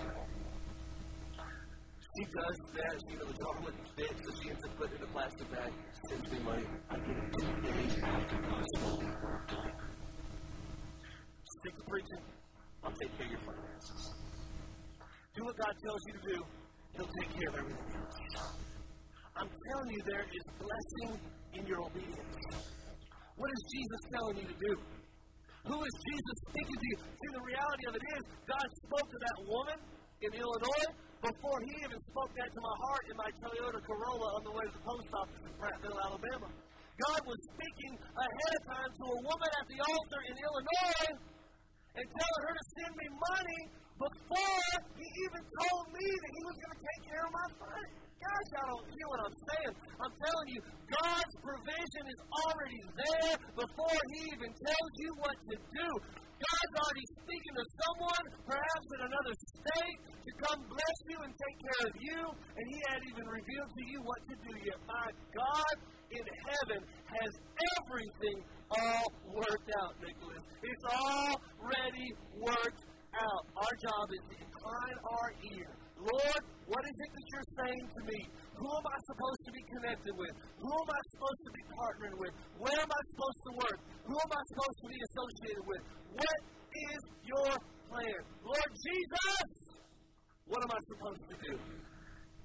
She 2.15 2.23
does 2.31 2.57
that. 2.79 2.95
She, 2.95 3.11
you 3.11 3.19
know, 3.19 3.27
the 3.27 3.37
jar 3.43 3.55
wouldn't 3.59 3.87
fit, 3.97 4.15
so 4.23 4.31
she 4.39 4.49
ends 4.51 4.63
up 4.63 4.77
putting 4.77 4.95
it 4.95 5.03
in 5.03 5.09
a 5.09 5.11
plastic 5.11 5.51
bag, 5.51 5.73
sends 6.07 6.31
me 6.31 6.39
money. 6.39 6.63
I 6.89 6.95
get 6.95 7.11
it 7.11 7.27
two 7.35 7.51
days 7.59 7.95
after 8.07 8.37
God 8.39 8.63
spoke 8.77 8.99
the 9.03 9.55
to 9.55 9.61
me. 9.67 9.71
Stick 11.59 11.75
to 11.75 11.83
preaching. 11.91 12.23
I'll 12.83 12.95
take 12.95 13.17
care 13.17 13.25
of 13.25 13.31
your 13.31 13.43
finances. 13.43 14.18
Do 15.39 15.47
what 15.47 15.55
God 15.55 15.71
tells 15.71 16.03
you 16.03 16.13
to 16.19 16.23
do. 16.35 16.37
He'll 16.99 17.13
take 17.23 17.31
care 17.31 17.47
of 17.47 17.55
everything 17.63 17.91
else. 17.95 18.59
I'm 19.39 19.47
telling 19.47 19.89
you, 19.95 20.01
there 20.03 20.27
is 20.27 20.45
blessing 20.59 21.15
in 21.55 21.63
your 21.63 21.79
obedience. 21.79 22.43
What 23.39 23.47
is 23.47 23.61
Jesus 23.71 24.01
telling 24.19 24.35
you 24.43 24.47
to 24.51 24.57
do? 24.59 24.73
Who 25.63 25.79
is 25.79 25.95
Jesus 25.95 26.35
speaking 26.43 26.75
to 26.75 26.87
you? 26.91 26.97
See, 26.99 27.31
the 27.39 27.45
reality 27.55 27.83
of 27.87 27.93
it 27.95 28.05
is, 28.19 28.21
God 28.51 28.67
spoke 28.83 29.07
to 29.07 29.19
that 29.23 29.37
woman 29.47 29.79
in 30.27 30.31
Illinois 30.35 30.87
before 31.23 31.57
He 31.71 31.87
even 31.87 31.99
spoke 32.11 32.31
that 32.35 32.51
to 32.51 32.59
my 32.59 32.75
heart 32.83 33.03
in 33.07 33.15
my 33.15 33.31
Toyota 33.39 33.79
Corolla 33.79 34.27
on 34.35 34.41
the 34.43 34.51
way 34.59 34.65
to 34.67 34.73
the 34.75 34.83
post 34.83 35.07
office 35.23 35.39
in 35.39 35.55
Prattville, 35.55 35.99
Alabama. 36.03 36.51
God 36.51 37.21
was 37.23 37.39
speaking 37.55 37.95
ahead 37.95 38.51
of 38.59 38.63
time 38.75 38.91
to 38.91 39.03
a 39.07 39.19
woman 39.23 39.51
at 39.55 39.65
the 39.71 39.79
altar 39.87 40.19
in 40.19 40.35
Illinois 40.35 41.07
and 41.95 42.03
telling 42.11 42.41
her 42.43 42.53
to 42.59 42.65
send 42.75 42.91
me 42.99 43.07
money 43.07 43.61
before 43.99 44.71
He 44.95 45.07
even 45.27 45.43
told 45.43 45.85
me 45.91 46.07
that 46.07 46.31
He 46.31 46.41
was 46.47 46.55
going 46.55 46.73
to 46.73 46.81
take 46.87 47.01
care 47.11 47.23
of 47.27 47.31
my 47.35 47.47
finances. 47.59 48.07
Guys, 48.19 48.47
y'all 48.51 48.67
don't 48.75 48.87
hear 48.91 49.07
what 49.07 49.21
I'm 49.23 49.37
saying. 49.47 49.73
I'm 49.95 50.15
telling 50.19 50.49
you, 50.51 50.59
God's 50.91 51.35
provision 51.39 52.03
is 52.03 52.19
already 52.35 52.81
there 52.99 53.35
before 53.55 53.99
He 54.11 54.19
even 54.35 54.51
tells 54.51 54.91
you 54.99 55.11
what 55.23 55.35
to 55.39 55.55
do. 55.55 55.89
God's 56.39 56.75
already 56.79 57.07
speaking 57.19 57.55
to 57.59 57.65
someone, 57.83 58.23
perhaps 58.47 58.87
in 58.95 59.01
another 59.11 59.35
state, 59.35 59.97
to 60.23 60.31
come 60.39 60.59
bless 60.71 60.97
you 61.11 61.17
and 61.19 61.31
take 61.35 61.57
care 61.59 61.83
of 61.91 61.95
you, 61.99 62.19
and 62.31 62.63
He 62.63 62.77
hadn't 62.87 63.07
even 63.11 63.27
revealed 63.27 63.71
to 63.75 63.83
you 63.87 63.99
what 64.03 64.21
to 64.31 64.35
do 64.47 64.53
yet. 64.63 64.79
My 64.87 65.07
God 65.35 65.75
in 66.11 66.25
heaven 66.47 66.79
has 67.11 67.31
everything 67.75 68.37
all 68.71 69.07
worked 69.35 69.71
out, 69.83 69.93
Nicholas. 69.99 70.43
It's 70.63 70.85
already 70.87 72.07
worked 72.39 72.83
out. 73.19 73.43
Our 73.55 73.73
job 73.83 74.05
is 74.15 74.23
to 74.31 74.35
incline 74.39 74.97
our 75.03 75.29
ear 75.55 75.71
Lord, 75.99 76.41
what 76.63 76.83
is 76.87 76.95
it 76.95 77.11
that 77.11 77.25
you're 77.27 77.51
saying 77.59 77.85
to 77.91 78.01
me? 78.07 78.19
Who 78.55 78.67
am 78.71 78.85
I 78.87 78.97
supposed 79.03 79.41
to 79.43 79.51
be 79.51 79.63
connected 79.75 80.13
with? 80.15 80.33
Who 80.63 80.71
am 80.71 80.89
I 80.95 81.01
supposed 81.11 81.43
to 81.43 81.51
be 81.51 81.63
partnering 81.75 82.17
with? 82.23 82.33
Where 82.55 82.79
am 82.79 82.87
I 82.87 83.01
supposed 83.11 83.41
to 83.43 83.51
work? 83.59 83.79
Who 84.07 84.15
am 84.15 84.31
I 84.31 84.41
supposed 84.47 84.79
to 84.79 84.87
be 84.87 84.99
associated 85.03 85.65
with? 85.67 85.81
What 86.15 86.39
is 86.71 87.01
your 87.27 87.51
plan? 87.91 88.19
Lord 88.47 88.71
Jesus, 88.79 89.51
what 90.47 90.59
am 90.63 90.71
I 90.71 90.79
supposed 90.87 91.23
to 91.27 91.35
do? 91.43 91.53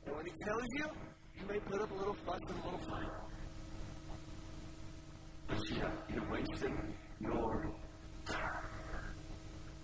And 0.02 0.12
when 0.18 0.26
He 0.26 0.34
tells 0.42 0.68
you, 0.74 0.86
you 1.38 1.44
may 1.46 1.60
put 1.62 1.78
up 1.78 1.90
a 1.94 1.94
little 1.94 2.18
fuss 2.26 2.42
and 2.50 2.58
a 2.58 2.64
little 2.66 2.84
fight. 2.90 3.12
But 5.46 5.58
you, 5.70 5.78
you 5.78 6.18
You're 6.18 6.30
wasting 6.30 6.74
your 7.22 7.70
time. 8.26 8.73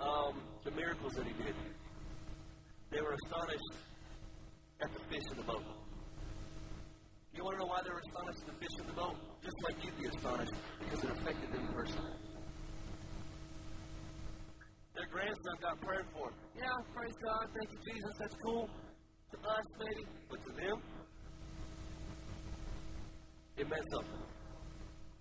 um, 0.00 0.40
the 0.64 0.70
miracles 0.70 1.12
that 1.14 1.26
he 1.26 1.32
did. 1.42 1.54
They 2.90 3.00
were 3.00 3.14
astonished 3.24 3.72
at 4.80 4.92
the 4.92 5.00
fish 5.10 5.24
in 5.30 5.36
the 5.36 5.42
boat. 5.42 5.64
You 7.34 7.44
want 7.44 7.58
to 7.58 7.64
know 7.64 7.70
why 7.70 7.80
they 7.84 7.90
were 7.90 8.02
astonished 8.02 8.42
at 8.42 8.54
the 8.54 8.58
fish 8.58 8.74
in 8.80 8.86
the 8.86 8.92
boat? 8.92 9.16
Just 9.42 9.56
like 9.64 9.76
you'd 9.84 9.98
be 9.98 10.08
astonished 10.08 10.54
because 10.80 11.04
it 11.04 11.10
affected 11.10 11.52
them 11.52 11.68
personally. 11.74 12.16
Their 14.94 15.06
grandson 15.12 15.56
got 15.60 15.80
prayed 15.80 16.06
for. 16.12 16.32
Yeah, 16.56 16.74
praise 16.94 17.14
God. 17.22 17.46
Thank 17.54 17.70
you, 17.70 17.78
Jesus. 17.94 18.14
That's 18.18 18.34
cool. 18.44 18.68
To 19.30 19.36
us, 19.38 19.66
maybe, 19.78 20.08
but 20.30 20.40
to 20.42 20.52
them, 20.56 20.82
it 23.56 23.68
meant 23.68 23.84
something. 23.92 24.22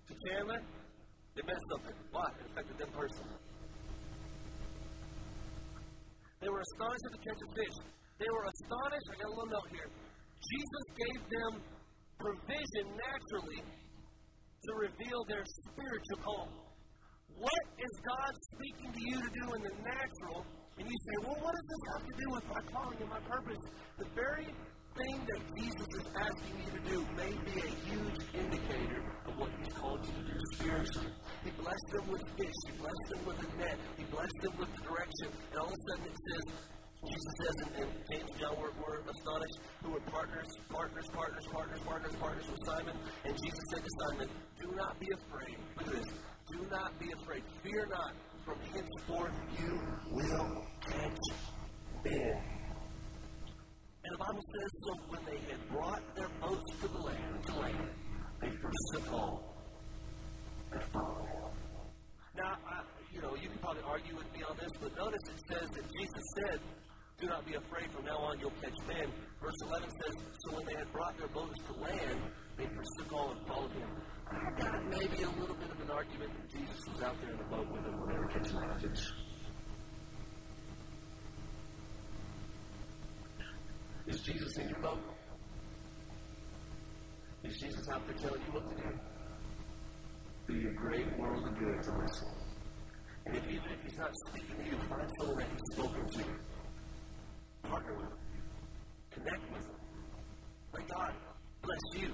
To 0.07 0.13
Chandler, 0.25 0.61
it 1.35 1.45
meant 1.45 1.59
something. 1.69 1.93
Why? 2.11 2.25
It 2.39 2.51
affected 2.51 2.77
them 2.79 2.89
personally. 2.97 3.46
They 6.41 6.49
were 6.49 6.61
astonished 6.61 7.05
at 7.05 7.13
the 7.17 7.23
catch 7.25 7.41
of 7.41 7.49
fish. 7.53 7.77
They 8.21 8.29
were 8.29 8.45
astonished. 8.45 9.07
I 9.09 9.15
got 9.21 9.29
a 9.29 9.35
little 9.37 9.53
note 9.53 9.69
here. 9.73 9.89
Jesus 10.37 10.85
gave 10.93 11.21
them 11.29 11.51
provision 12.17 12.85
naturally 12.93 13.61
to 13.61 14.71
reveal 14.81 15.21
their 15.29 15.45
spiritual 15.45 16.19
call. 16.21 16.47
What 17.37 17.63
is 17.77 17.93
God 18.01 18.31
speaking 18.53 18.89
to 18.93 19.01
you 19.01 19.17
to 19.21 19.31
do 19.33 19.45
in 19.53 19.61
the 19.61 19.73
natural? 19.85 20.45
And 20.77 20.85
you 20.85 20.97
say, 20.97 21.15
well, 21.25 21.37
what 21.41 21.53
does 21.53 21.67
this 21.69 21.83
have 21.93 22.03
to 22.05 22.15
do 22.17 22.27
with 22.33 22.45
my 22.49 22.61
calling 22.73 22.97
and 23.01 23.09
my 23.09 23.21
purpose? 23.25 23.63
The 23.97 24.09
very 24.13 24.49
thing 24.97 25.17
that 25.29 25.41
Jesus 25.57 25.89
is 26.01 26.05
asking 26.17 26.55
you 26.57 26.69
to 26.73 26.81
do 26.89 26.97
may 27.17 27.33
be 27.45 27.61
a 27.61 27.71
huge 27.85 28.19
indicator 28.33 29.01
of 29.25 29.37
what 29.37 29.49
He's 29.57 29.73
called 29.73 30.05
you 30.05 30.13
to 30.13 30.33
do 30.33 30.39
spiritually. 30.53 31.13
He 31.43 31.51
blessed 31.51 31.89
them 31.93 32.05
with 32.11 32.23
fish. 32.37 32.59
He 32.67 32.73
blessed 32.77 33.07
them 33.09 33.21
with 33.25 33.37
a 33.37 33.49
net. 33.57 33.77
He 33.97 34.03
blessed 34.05 34.39
them 34.41 34.55
with 34.59 34.69
the 34.75 34.81
direction. 34.81 35.27
And 35.51 35.57
all 35.59 35.67
of 35.67 35.73
a 35.73 35.81
sudden 35.89 36.05
it 36.07 36.17
says, 36.17 36.45
Jesus 37.07 37.33
says, 37.41 37.55
and, 37.61 37.71
and 37.83 37.89
James 38.11 38.31
John 38.39 38.55
were, 38.59 38.73
astonished, 39.07 39.57
who 39.83 39.91
were 39.91 40.05
partners, 40.11 40.49
partners, 40.69 41.07
partners, 41.13 41.45
partners, 41.51 41.81
partners, 41.85 42.15
partners 42.19 42.45
with 42.49 42.61
Simon. 42.65 42.95
And 43.23 43.33
Jesus 43.37 43.63
said 43.71 43.83
to 43.83 43.91
Simon, 44.01 44.27
Do 44.59 44.67
not 44.75 44.99
be 44.99 45.07
afraid. 45.13 45.57
Look 45.77 45.87
at 45.87 46.03
this. 46.03 46.13
Do 46.51 46.59
not 46.71 46.99
be 46.99 47.07
afraid. 47.21 47.43
Fear 47.63 47.87
not. 47.91 48.13
From 48.45 48.59
henceforth 48.71 49.35
you 49.59 49.79
will 50.11 50.65
catch 50.81 51.25
men. 52.03 52.57
And 54.03 54.13
the 54.13 54.23
Bible 54.23 54.39
says, 54.39 54.71
so 54.87 54.93
when 55.09 55.25
they 55.25 55.39
had 55.51 55.69
brought 55.69 56.15
their 56.15 56.29
boats 56.39 56.79
to 56.79 56.87
the 56.87 56.97
land, 56.97 57.45
to 57.45 57.59
land, 57.59 57.89
they 58.39 58.47
all 58.47 58.87
and 58.93 59.03
followed 59.05 59.39
him. 59.39 59.46
Now, 62.35 62.57
I, 62.69 62.83
you 63.13 63.21
know, 63.21 63.35
you 63.35 63.49
can 63.49 63.57
probably 63.59 63.83
argue 63.83 64.15
with 64.15 64.31
me 64.33 64.43
on 64.47 64.55
this, 64.57 64.71
but 64.79 64.95
notice 64.95 65.21
it 65.25 65.41
says 65.49 65.69
that 65.69 65.85
Jesus 65.91 66.23
said, 66.37 66.59
do 67.19 67.27
not 67.27 67.45
be 67.47 67.55
afraid, 67.55 67.89
from 67.91 68.05
now 68.05 68.17
on 68.17 68.39
you'll 68.39 68.53
catch 68.61 68.77
men. 68.87 69.09
Verse 69.41 69.55
11 69.65 69.89
says, 69.89 70.13
so 70.45 70.55
when 70.55 70.65
they 70.65 70.75
had 70.75 70.91
brought 70.93 71.17
their 71.17 71.27
boats 71.29 71.57
to 71.65 71.73
land, 71.81 72.21
they 72.57 72.65
forsook 72.65 73.13
all 73.13 73.31
and 73.31 73.47
followed 73.47 73.71
him. 73.71 73.89
I 74.29 74.61
got 74.61 74.85
maybe 74.85 75.23
a 75.23 75.29
little 75.39 75.55
bit 75.55 75.71
of 75.71 75.81
an 75.81 75.89
argument 75.89 76.31
that 76.37 76.47
Jesus 76.51 76.79
was 76.93 77.01
out 77.01 77.15
there 77.21 77.31
in 77.31 77.37
the 77.37 77.43
boat 77.45 77.71
with 77.71 77.83
them 77.83 77.99
when 78.01 78.09
they 78.13 78.19
were 78.19 78.27
catching 78.27 78.53
the 78.53 78.89
fish. 78.89 79.11
Is 84.05 84.21
Jesus 84.21 84.57
in 84.57 84.69
your 84.69 84.79
boat? 84.79 84.99
Is 87.43 87.57
Jesus 87.57 87.89
out 87.89 88.05
there 88.07 88.17
telling 88.17 88.41
you 88.41 88.53
what 88.53 88.69
to 88.69 88.75
do? 88.75 88.89
Be 90.47 90.65
a 90.65 90.71
great 90.71 91.19
world 91.19 91.45
of 91.45 91.59
good 91.59 91.83
to 91.83 91.91
listen. 91.99 92.27
And 93.25 93.35
if, 93.35 93.43
even 93.43 93.69
if 93.69 93.83
he's 93.83 93.97
not 93.97 94.11
speaking 94.27 94.55
to 94.55 94.63
you, 94.63 94.77
find 94.87 95.09
someone 95.19 95.37
that 95.39 95.47
he's 95.51 95.75
spoken 95.75 96.07
to. 96.07 97.69
Partner 97.69 97.93
with 97.95 98.05
him. 98.05 98.17
Connect 99.11 99.51
with 99.51 99.65
him. 99.65 99.75
Let 100.73 100.87
God 100.87 101.13
bless 101.61 102.01
you 102.01 102.11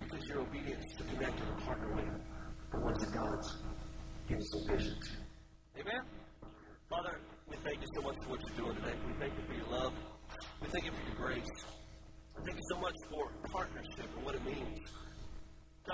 because 0.00 0.26
your 0.26 0.40
obedience 0.40 0.84
to 0.96 1.04
connect 1.04 1.38
and 1.38 1.58
partner 1.58 1.94
with 1.94 2.04
him 2.06 2.20
for 2.72 2.80
what's 2.80 3.04
God's 3.06 3.56
gives 4.28 4.50
some 4.50 4.76
vision 4.76 4.96
to. 5.00 5.80
Amen? 5.80 6.02
Father, 6.90 7.20
we 7.48 7.56
thank 7.62 7.80
you 7.80 7.88
so 7.94 8.02
much 8.02 8.16
for 8.24 8.30
what 8.30 8.40
you're 8.48 8.66
doing 8.66 8.76
today. 8.82 8.96
We 9.06 9.12
thank 9.20 9.32
you 9.34 9.44
for 9.46 9.54
your 9.54 9.78
love. 9.78 9.92
We 10.60 10.68
thank 10.68 10.86
you 10.86 10.90
for 10.90 11.06
your 11.06 11.28
grace. 11.28 11.64
Thank 12.44 12.56
you 12.56 12.66
so 12.68 12.80
much 12.80 12.94
for 13.10 13.30
partnership 13.52 14.10
and 14.16 14.24
what 14.24 14.34
it 14.34 14.44
means. 14.44 14.77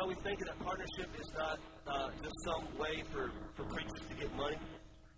Thank 0.05 0.41
you 0.41 0.45
that 0.45 0.59
partnership 0.61 1.09
is 1.19 1.33
not 1.33 1.59
uh, 1.87 2.11
just 2.23 2.35
some 2.45 2.79
way 2.79 3.03
for, 3.11 3.31
for 3.57 3.65
preachers 3.73 4.05
to 4.07 4.15
get 4.15 4.35
money. 4.37 4.57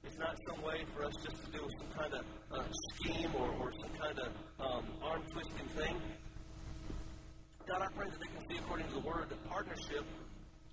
It's 0.04 0.16
not 0.16 0.36
some 0.46 0.62
way 0.62 0.84
for 0.94 1.02
us 1.02 1.12
just 1.24 1.44
to 1.44 1.50
do 1.50 1.66
some 1.78 1.88
kind 1.98 2.14
of 2.14 2.24
uh, 2.52 2.62
scheme 2.94 3.34
or, 3.34 3.50
or 3.58 3.72
some 3.80 3.90
kind 3.98 4.18
of 4.20 4.28
um, 4.60 4.84
arm 5.02 5.22
twisting 5.32 5.66
thing. 5.74 5.96
God, 7.66 7.82
I 7.82 7.86
pray 7.96 8.06
that 8.10 8.20
they 8.20 8.30
can 8.30 8.48
see 8.48 8.58
according 8.62 8.86
to 8.86 8.94
the 8.94 9.00
word 9.00 9.26
that 9.28 9.44
partnership 9.48 10.06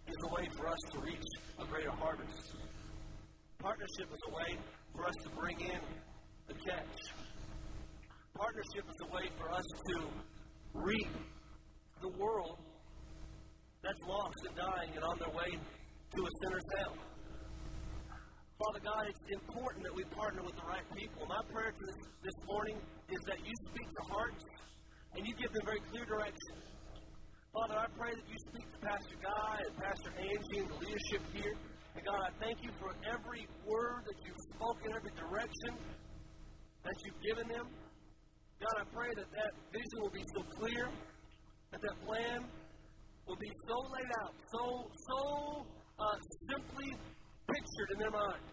is 0.07 0.15
a 0.29 0.33
way 0.35 0.47
for 0.57 0.67
us 0.67 0.79
to 0.91 0.99
reach 0.99 1.27
a 1.57 1.65
greater 1.65 1.91
harvest. 1.91 2.53
Partnership 3.57 4.13
is 4.13 4.19
a 4.29 4.35
way 4.35 4.59
for 4.95 5.07
us 5.07 5.15
to 5.23 5.29
bring 5.29 5.59
in 5.59 5.81
the 6.47 6.53
catch. 6.53 7.01
Partnership 8.35 8.85
is 8.87 8.97
a 9.09 9.15
way 9.15 9.29
for 9.39 9.51
us 9.51 9.65
to 9.89 10.01
reap 10.75 11.09
the 11.99 12.09
world 12.09 12.59
that's 13.83 14.03
lost 14.07 14.39
and 14.47 14.55
dying 14.55 14.91
and 14.95 15.03
on 15.03 15.19
their 15.19 15.35
way 15.35 15.59
to 15.59 16.19
a 16.23 16.31
sinner's 16.41 16.67
hell. 16.79 16.95
Father 18.55 18.79
God, 18.79 19.03
it's 19.11 19.27
important 19.27 19.83
that 19.83 19.91
we 19.91 20.07
partner 20.15 20.39
with 20.39 20.55
the 20.55 20.63
right 20.63 20.87
people. 20.95 21.27
My 21.27 21.43
prayer 21.51 21.75
to 21.75 21.83
this, 21.83 21.99
this 22.23 22.39
morning 22.47 22.79
is 23.11 23.19
that 23.27 23.43
you 23.43 23.51
speak 23.67 23.83
to 23.83 24.03
hearts 24.07 24.43
and 25.19 25.27
you 25.27 25.35
give 25.35 25.51
them 25.51 25.67
very 25.67 25.83
clear 25.91 26.07
direction. 26.07 26.55
Father, 27.51 27.75
I 27.75 27.91
pray 27.99 28.15
that 28.15 28.23
you 28.23 28.39
speak 28.55 28.65
to 28.71 28.79
Pastor 28.79 29.19
Guy 29.19 29.53
and 29.67 29.73
Pastor 29.75 30.11
Angie 30.15 30.59
and 30.63 30.69
the 30.71 30.79
leadership 30.79 31.21
here. 31.35 31.53
And 31.93 32.01
God, 32.07 32.23
I 32.23 32.31
thank 32.39 32.63
you 32.63 32.71
for 32.79 32.95
every 33.03 33.45
word 33.67 34.07
that 34.07 34.17
you've 34.23 34.43
spoken, 34.55 34.95
every 34.95 35.13
direction 35.13 35.75
that 36.87 36.97
you've 37.03 37.21
given 37.21 37.51
them. 37.51 37.67
God, 38.63 38.75
I 38.79 38.85
pray 38.95 39.11
that 39.11 39.27
that 39.27 39.51
vision 39.75 39.97
will 39.99 40.15
be 40.15 40.23
so 40.33 40.41
clear, 40.55 40.87
that 41.75 41.81
that 41.83 41.95
plan 42.07 42.47
will 43.27 43.39
be 43.39 43.51
so 43.67 43.77
laid 43.95 44.11
out, 44.21 44.33
so 44.51 44.61
so 45.07 45.19
uh, 45.99 46.17
simply 46.49 46.89
pictured 47.47 47.89
in 47.95 47.97
their 47.99 48.11
mind, 48.11 48.43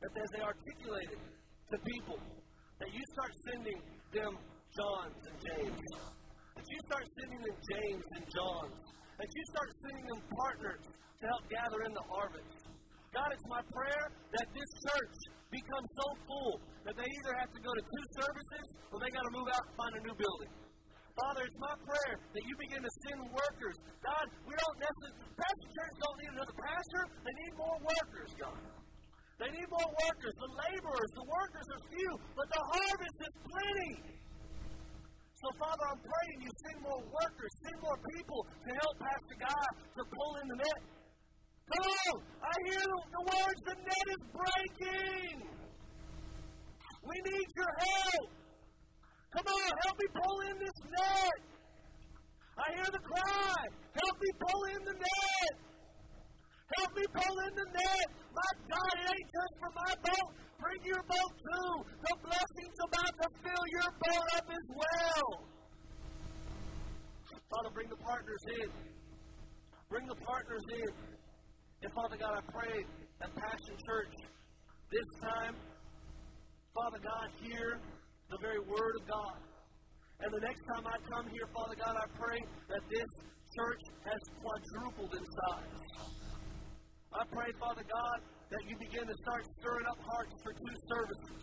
that 0.00 0.12
as 0.12 0.28
they 0.36 0.42
articulate 0.42 1.10
it 1.12 1.22
to 1.70 1.76
people, 1.84 2.18
that 2.80 2.90
you 2.92 3.02
start 3.12 3.32
sending 3.52 3.78
them 4.12 4.32
Johns 4.76 5.20
and 5.28 5.36
James, 5.40 5.80
that 6.56 6.66
you 6.66 6.78
start 6.88 7.04
sending 7.20 7.40
them 7.40 7.56
James 7.72 8.04
and 8.16 8.24
Johns, 8.32 8.76
that 9.20 9.30
you 9.30 9.42
start 9.52 9.68
sending 9.84 10.06
them 10.08 10.20
partners 10.32 10.82
to 10.84 11.24
help 11.28 11.44
gather 11.52 11.80
in 11.84 11.92
the 11.92 12.06
harvest. 12.08 12.70
God, 13.12 13.28
it's 13.32 13.48
my 13.50 13.60
prayer 13.74 14.04
that 14.38 14.46
this 14.54 14.70
church 14.86 15.16
becomes 15.50 15.88
so 15.98 16.06
full 16.30 16.54
that 16.86 16.94
they 16.96 17.04
either 17.04 17.32
have 17.42 17.50
to 17.52 17.60
go 17.60 17.72
to 17.74 17.82
two 17.82 18.04
services 18.22 18.66
or 18.94 18.96
they 19.02 19.10
got 19.10 19.24
to 19.26 19.32
move 19.34 19.48
out 19.50 19.64
and 19.66 19.74
find 19.76 19.94
a 19.98 20.02
new 20.06 20.16
building. 20.16 20.52
Father, 21.20 21.42
it's 21.44 21.60
my 21.60 21.76
prayer 21.84 22.16
that 22.16 22.44
you 22.48 22.54
begin 22.56 22.80
to 22.80 22.92
send 23.04 23.20
workers. 23.28 23.76
God, 24.00 24.24
we 24.48 24.56
don't 24.56 24.78
necessarily, 24.80 25.20
Pastor 25.36 25.84
don't 26.00 26.16
need 26.16 26.32
another 26.32 26.56
pastor. 26.56 27.02
They 27.20 27.34
need 27.44 27.54
more 27.60 27.76
workers, 27.76 28.30
God. 28.40 28.60
They 29.36 29.50
need 29.52 29.68
more 29.68 29.90
workers. 30.00 30.34
The 30.40 30.50
laborers, 30.52 31.10
the 31.16 31.26
workers 31.28 31.66
are 31.76 31.82
few, 31.92 32.12
but 32.32 32.46
the 32.48 32.62
harvest 32.72 33.18
is 33.20 33.34
plenty. 33.52 33.92
So, 35.40 35.48
Father, 35.60 35.84
I'm 35.92 36.00
praying 36.00 36.36
you 36.44 36.52
send 36.68 36.78
more 36.84 37.00
workers, 37.00 37.52
send 37.68 37.78
more 37.80 37.98
people 38.16 38.40
to 38.44 38.70
help 38.80 38.94
Pastor 39.00 39.36
Guy 39.40 39.66
to 39.96 40.02
pull 40.04 40.32
in 40.40 40.46
the 40.48 40.58
net. 40.60 40.80
Come 41.68 41.84
on! 41.84 42.14
I 42.44 42.54
hear 42.64 42.84
the, 42.84 43.22
words, 43.24 43.60
the 43.64 43.76
net 43.76 44.06
is 44.08 44.22
breaking! 44.36 45.36
We 47.04 47.16
need 47.28 47.48
your 47.56 47.72
help! 47.76 48.28
Come 49.32 49.46
on, 49.48 49.70
help 49.84 49.96
me 49.96 50.08
pull 50.12 50.38
in! 50.48 50.49
The 52.90 52.98
cry! 53.06 53.62
Help 53.94 54.16
me 54.18 54.30
pull 54.42 54.62
in 54.74 54.82
the 54.82 54.94
net! 54.98 55.54
Help 56.74 56.90
me 56.96 57.04
pull 57.14 57.36
in 57.46 57.52
the 57.54 57.68
net! 57.70 58.06
My 58.34 58.50
God, 58.66 58.94
it 58.98 59.06
ain't 59.14 59.30
just 59.30 59.54
for 59.62 59.70
my 59.78 59.92
boat. 60.02 60.30
Bring 60.58 60.82
your 60.82 61.02
boat 61.06 61.32
too. 61.38 61.70
The 62.02 62.14
blessing's 62.18 62.78
about 62.90 63.14
to 63.22 63.28
fill 63.46 63.64
your 63.70 63.90
boat 63.94 64.26
up 64.36 64.46
as 64.50 64.66
well. 64.74 65.26
Father, 67.30 67.70
bring 67.74 67.88
the 67.90 68.02
partners 68.02 68.44
in. 68.58 68.70
Bring 69.88 70.06
the 70.06 70.18
partners 70.26 70.66
in. 70.70 70.90
And 71.82 71.92
Father 71.94 72.16
God, 72.18 72.38
I 72.38 72.42
pray 72.50 72.84
that 73.20 73.30
Passion 73.34 73.76
Church 73.86 74.14
this 74.90 75.06
time, 75.22 75.54
Father 76.74 76.98
God, 77.02 77.30
hear 77.38 77.78
the 78.30 78.38
very 78.42 78.58
word 78.58 78.94
of 79.00 79.06
God. 79.06 79.49
And 80.20 80.28
the 80.36 80.42
next 80.44 80.60
time 80.68 80.84
I 80.84 80.96
come 81.08 81.26
here, 81.32 81.48
Father 81.56 81.76
God, 81.80 81.96
I 81.96 82.06
pray 82.12 82.40
that 82.68 82.82
this 82.92 83.10
church 83.56 83.82
has 84.04 84.20
quadrupled 84.36 85.12
in 85.16 85.24
size. 85.24 85.80
I 87.16 87.24
pray, 87.32 87.48
Father 87.56 87.82
God, 87.88 88.18
that 88.52 88.62
you 88.68 88.76
begin 88.76 89.08
to 89.08 89.16
start 89.24 89.42
stirring 89.58 89.88
up 89.88 89.96
hearts 89.96 90.36
for 90.44 90.52
two 90.52 90.76
services. 90.92 91.40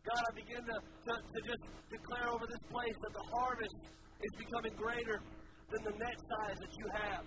God, 0.00 0.20
I 0.20 0.32
begin 0.32 0.62
to, 0.64 0.76
to, 0.80 1.12
to 1.12 1.38
just 1.44 1.64
declare 1.92 2.28
over 2.32 2.48
this 2.48 2.64
place 2.72 2.96
that 3.04 3.12
the 3.12 3.26
harvest 3.36 3.80
is 4.20 4.32
becoming 4.40 4.74
greater 4.80 5.20
than 5.68 5.80
the 5.84 5.94
net 6.00 6.16
size 6.16 6.56
that 6.56 6.72
you 6.80 6.86
have. 6.88 7.24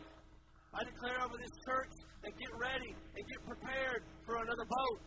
I 0.74 0.82
declare 0.89 1.22
over 1.22 1.38
this 1.38 1.53
church 1.70 1.93
and 2.26 2.34
get 2.34 2.51
ready 2.58 2.91
and 2.97 3.22
get 3.30 3.39
prepared 3.45 4.01
for 4.26 4.41
another 4.41 4.66
boat. 4.66 4.99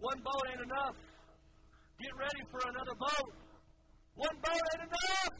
One 0.00 0.20
boat 0.24 0.44
ain't 0.52 0.64
enough. 0.64 0.96
Get 2.00 2.12
ready 2.16 2.42
for 2.48 2.60
another 2.64 2.96
boat. 2.96 3.45
One 4.16 4.36
boat 4.40 4.64
ain't 4.72 4.88
enough. 4.88 5.34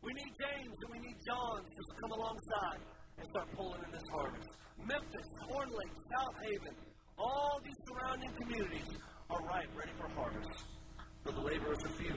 We 0.00 0.12
need 0.16 0.32
James 0.40 0.72
and 0.72 0.90
we 0.90 0.98
need 1.04 1.18
John 1.20 1.60
to 1.60 1.82
come 2.00 2.12
alongside 2.16 2.80
and 3.20 3.28
start 3.28 3.48
pulling 3.52 3.80
in 3.84 3.90
this 3.92 4.08
harvest. 4.08 4.48
Memphis, 4.88 5.28
Horn 5.48 5.68
Lake, 5.68 5.96
South 6.16 6.36
Haven, 6.48 6.74
all 7.18 7.60
these 7.60 7.76
surrounding 7.88 8.32
communities 8.40 8.88
are 9.28 9.40
ripe, 9.44 9.68
ready 9.76 9.92
for 10.00 10.08
harvest. 10.16 10.64
But 11.24 11.34
the 11.36 11.42
laborers 11.42 11.78
are 11.84 11.92
few. 12.00 12.16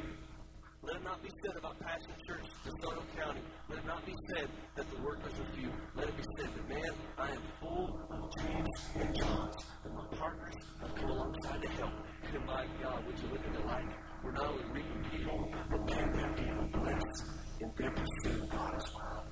Let 0.83 0.95
it 0.95 1.03
not 1.03 1.21
be 1.21 1.29
said 1.43 1.57
about 1.57 1.75
Passion 1.79 2.15
Church, 2.27 2.47
DeSoto 2.63 3.03
County. 3.19 3.41
Let 3.67 3.79
it 3.79 3.85
not 3.85 4.05
be 4.05 4.15
said 4.31 4.47
that 4.75 4.87
the 4.89 5.01
workers 5.03 5.33
are 5.35 5.51
few. 5.51 5.69
Let 5.95 6.07
it 6.07 6.15
be 6.15 6.23
said 6.39 6.49
that, 6.55 6.69
man, 6.69 6.91
I 7.17 7.31
am 7.31 7.43
full 7.59 8.07
of 8.07 8.19
James 8.39 8.77
and 8.95 9.15
Johns, 9.15 9.55
and 9.83 9.93
my 9.93 10.05
partners 10.15 10.55
have 10.79 10.95
come 10.95 11.09
alongside 11.09 11.61
to 11.61 11.69
help. 11.75 11.91
And 12.23 12.45
my 12.45 12.65
God, 12.81 13.05
would 13.05 13.19
you 13.19 13.27
look 13.27 13.43
at 13.43 13.53
the 13.53 13.67
light? 13.67 13.96
Only 14.35 14.63
reaping 14.71 15.03
people, 15.11 15.49
but 15.71 15.87
can 15.87 16.11
that 16.11 16.37
people 16.37 16.81
blessed 16.81 17.23
in 17.61 17.71
their 17.77 17.91
pursuit 17.91 18.43
of 18.43 18.49
God 18.49 18.75
as 18.75 18.85
well. 18.93 19.25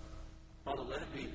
Father, 0.64 0.82
let 0.84 1.02
it 1.02 1.14
be. 1.14 1.30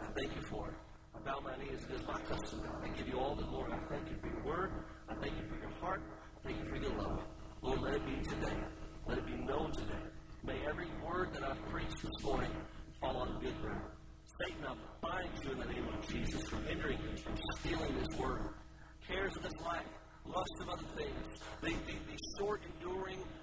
I 0.00 0.06
thank 0.16 0.34
you 0.34 0.42
for 0.48 0.68
it. 0.68 0.74
I 1.14 1.18
bow 1.18 1.40
my 1.44 1.56
knees 1.56 1.84
as 1.92 2.06
my 2.06 2.20
custom. 2.20 2.62
I 2.82 2.88
give 2.96 3.08
you 3.08 3.18
all 3.18 3.34
the 3.34 3.44
glory. 3.44 3.72
I 3.72 3.78
thank 3.90 4.08
you 4.08 4.16
for 4.20 4.28
your 4.28 4.44
word. 4.44 4.72
I 5.08 5.14
thank 5.14 5.34
you 5.36 5.46
for 5.48 5.60
your 5.60 5.70
heart. 5.80 6.02
I 6.38 6.48
thank 6.48 6.58
you 6.62 6.70
for 6.70 6.76
your 6.76 6.96
love. 6.96 7.20
Lord, 7.62 7.80
let 7.82 7.94
it 7.94 8.06
be 8.06 8.22
today. 8.22 8.56
Let 9.06 9.18
it 9.18 9.26
be 9.26 9.36
known 9.44 9.72
today. 9.72 10.04
May 10.44 10.58
every 10.66 10.88
word 11.04 11.34
that 11.34 11.42
I've 11.42 11.62
preached 11.70 12.00
this 12.02 12.24
morning 12.24 12.52
fall 13.00 13.16
on 13.16 13.40
good 13.40 13.60
ground. 13.60 13.90
Satan, 14.40 14.64
I 14.66 14.74
bind 15.02 15.30
you 15.44 15.52
in 15.52 15.58
the 15.58 15.66
name 15.66 15.88
of 15.88 16.08
Jesus 16.08 16.42
from 16.48 16.64
hindering 16.64 16.98
you, 16.98 17.16
from 17.22 17.36
stealing 17.60 17.94
this 17.98 18.18
word. 18.18 18.48
Cares 19.06 19.36
of 19.36 19.42
this 19.42 19.60
life, 19.64 19.86
lust 20.26 20.56
of 20.62 20.68
other 20.70 20.88
things, 20.96 21.34
the 21.62 22.18
short, 22.38 22.60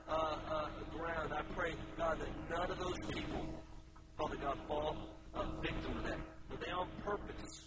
uh, 0.07 0.13
uh, 0.13 0.67
ground. 0.95 1.33
I 1.33 1.41
pray, 1.53 1.73
God, 1.97 2.19
that 2.19 2.57
none 2.57 2.71
of 2.71 2.79
those 2.79 2.97
people, 3.13 3.45
Father 4.17 4.37
God, 4.37 4.57
fall 4.67 4.95
victim 5.61 5.93
to 5.95 6.09
that. 6.09 6.19
But 6.49 6.59
they 6.65 6.71
on 6.71 6.87
purpose 7.03 7.63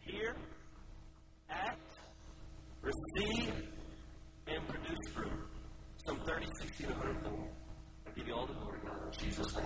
hear, 0.00 0.36
act, 1.48 1.92
receive, 2.82 3.52
and 4.46 4.68
produce 4.68 5.12
fruit. 5.14 5.32
Some 6.06 6.20
30, 6.26 6.46
60, 6.60 6.84
and 6.84 6.96
100 6.96 7.24
fold. 7.24 7.48
I 8.06 8.10
give 8.16 8.26
you 8.26 8.34
all 8.34 8.46
the 8.46 8.54
glory, 8.54 8.78
God, 8.84 9.14
in 9.14 9.28
Jesus' 9.28 9.56
name. 9.56 9.64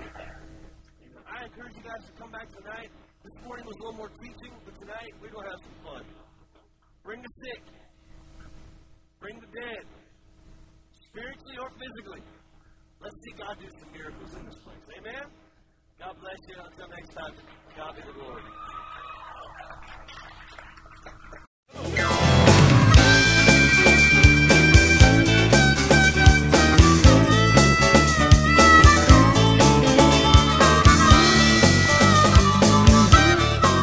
I 0.00 1.44
encourage 1.44 1.76
you 1.76 1.82
guys 1.82 2.04
to 2.06 2.12
come 2.20 2.30
back 2.30 2.48
tonight. 2.56 2.90
This 3.22 3.44
morning 3.44 3.66
was 3.66 3.76
a 3.76 3.82
little 3.84 3.98
more 3.98 4.10
teaching, 4.22 4.52
but 4.64 4.78
tonight 4.80 5.12
we're 5.20 5.30
going 5.30 5.44
to 5.44 5.50
have 5.50 5.60
some 5.60 5.92
fun. 5.92 6.04
Bring 7.04 7.22
the 7.22 7.28
sick. 7.44 7.62
Bring 9.20 9.40
the 9.40 9.60
dead. 9.60 9.84
Spiritually 11.10 11.56
or 11.60 11.70
physically. 11.70 12.22
Let's 13.00 13.16
see 13.24 13.32
God 13.38 13.56
do 13.60 13.68
some 13.80 13.92
miracles 13.92 14.34
in 14.34 14.44
this 14.44 14.56
place. 14.64 14.76
Amen? 14.98 15.24
God 15.98 16.16
bless 16.20 16.36
you. 16.48 16.56
Until 16.62 16.88
next 16.88 17.14
time, 17.14 17.32
God 17.76 17.96
be 17.96 18.02
the 18.02 18.12
glory. 18.12 18.42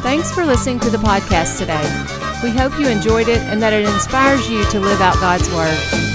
Thanks 0.04 0.32
for 0.32 0.46
listening 0.46 0.80
to 0.82 0.90
the 0.90 0.98
podcast 0.98 1.58
today. 1.58 1.84
We 2.44 2.50
hope 2.52 2.80
you 2.80 2.88
enjoyed 2.88 3.28
it 3.28 3.40
and 3.40 3.62
that 3.62 3.74
it 3.74 3.86
inspires 3.86 4.50
you 4.50 4.64
to 4.66 4.80
live 4.80 5.02
out 5.02 5.16
God's 5.16 5.50
Word. 5.50 6.15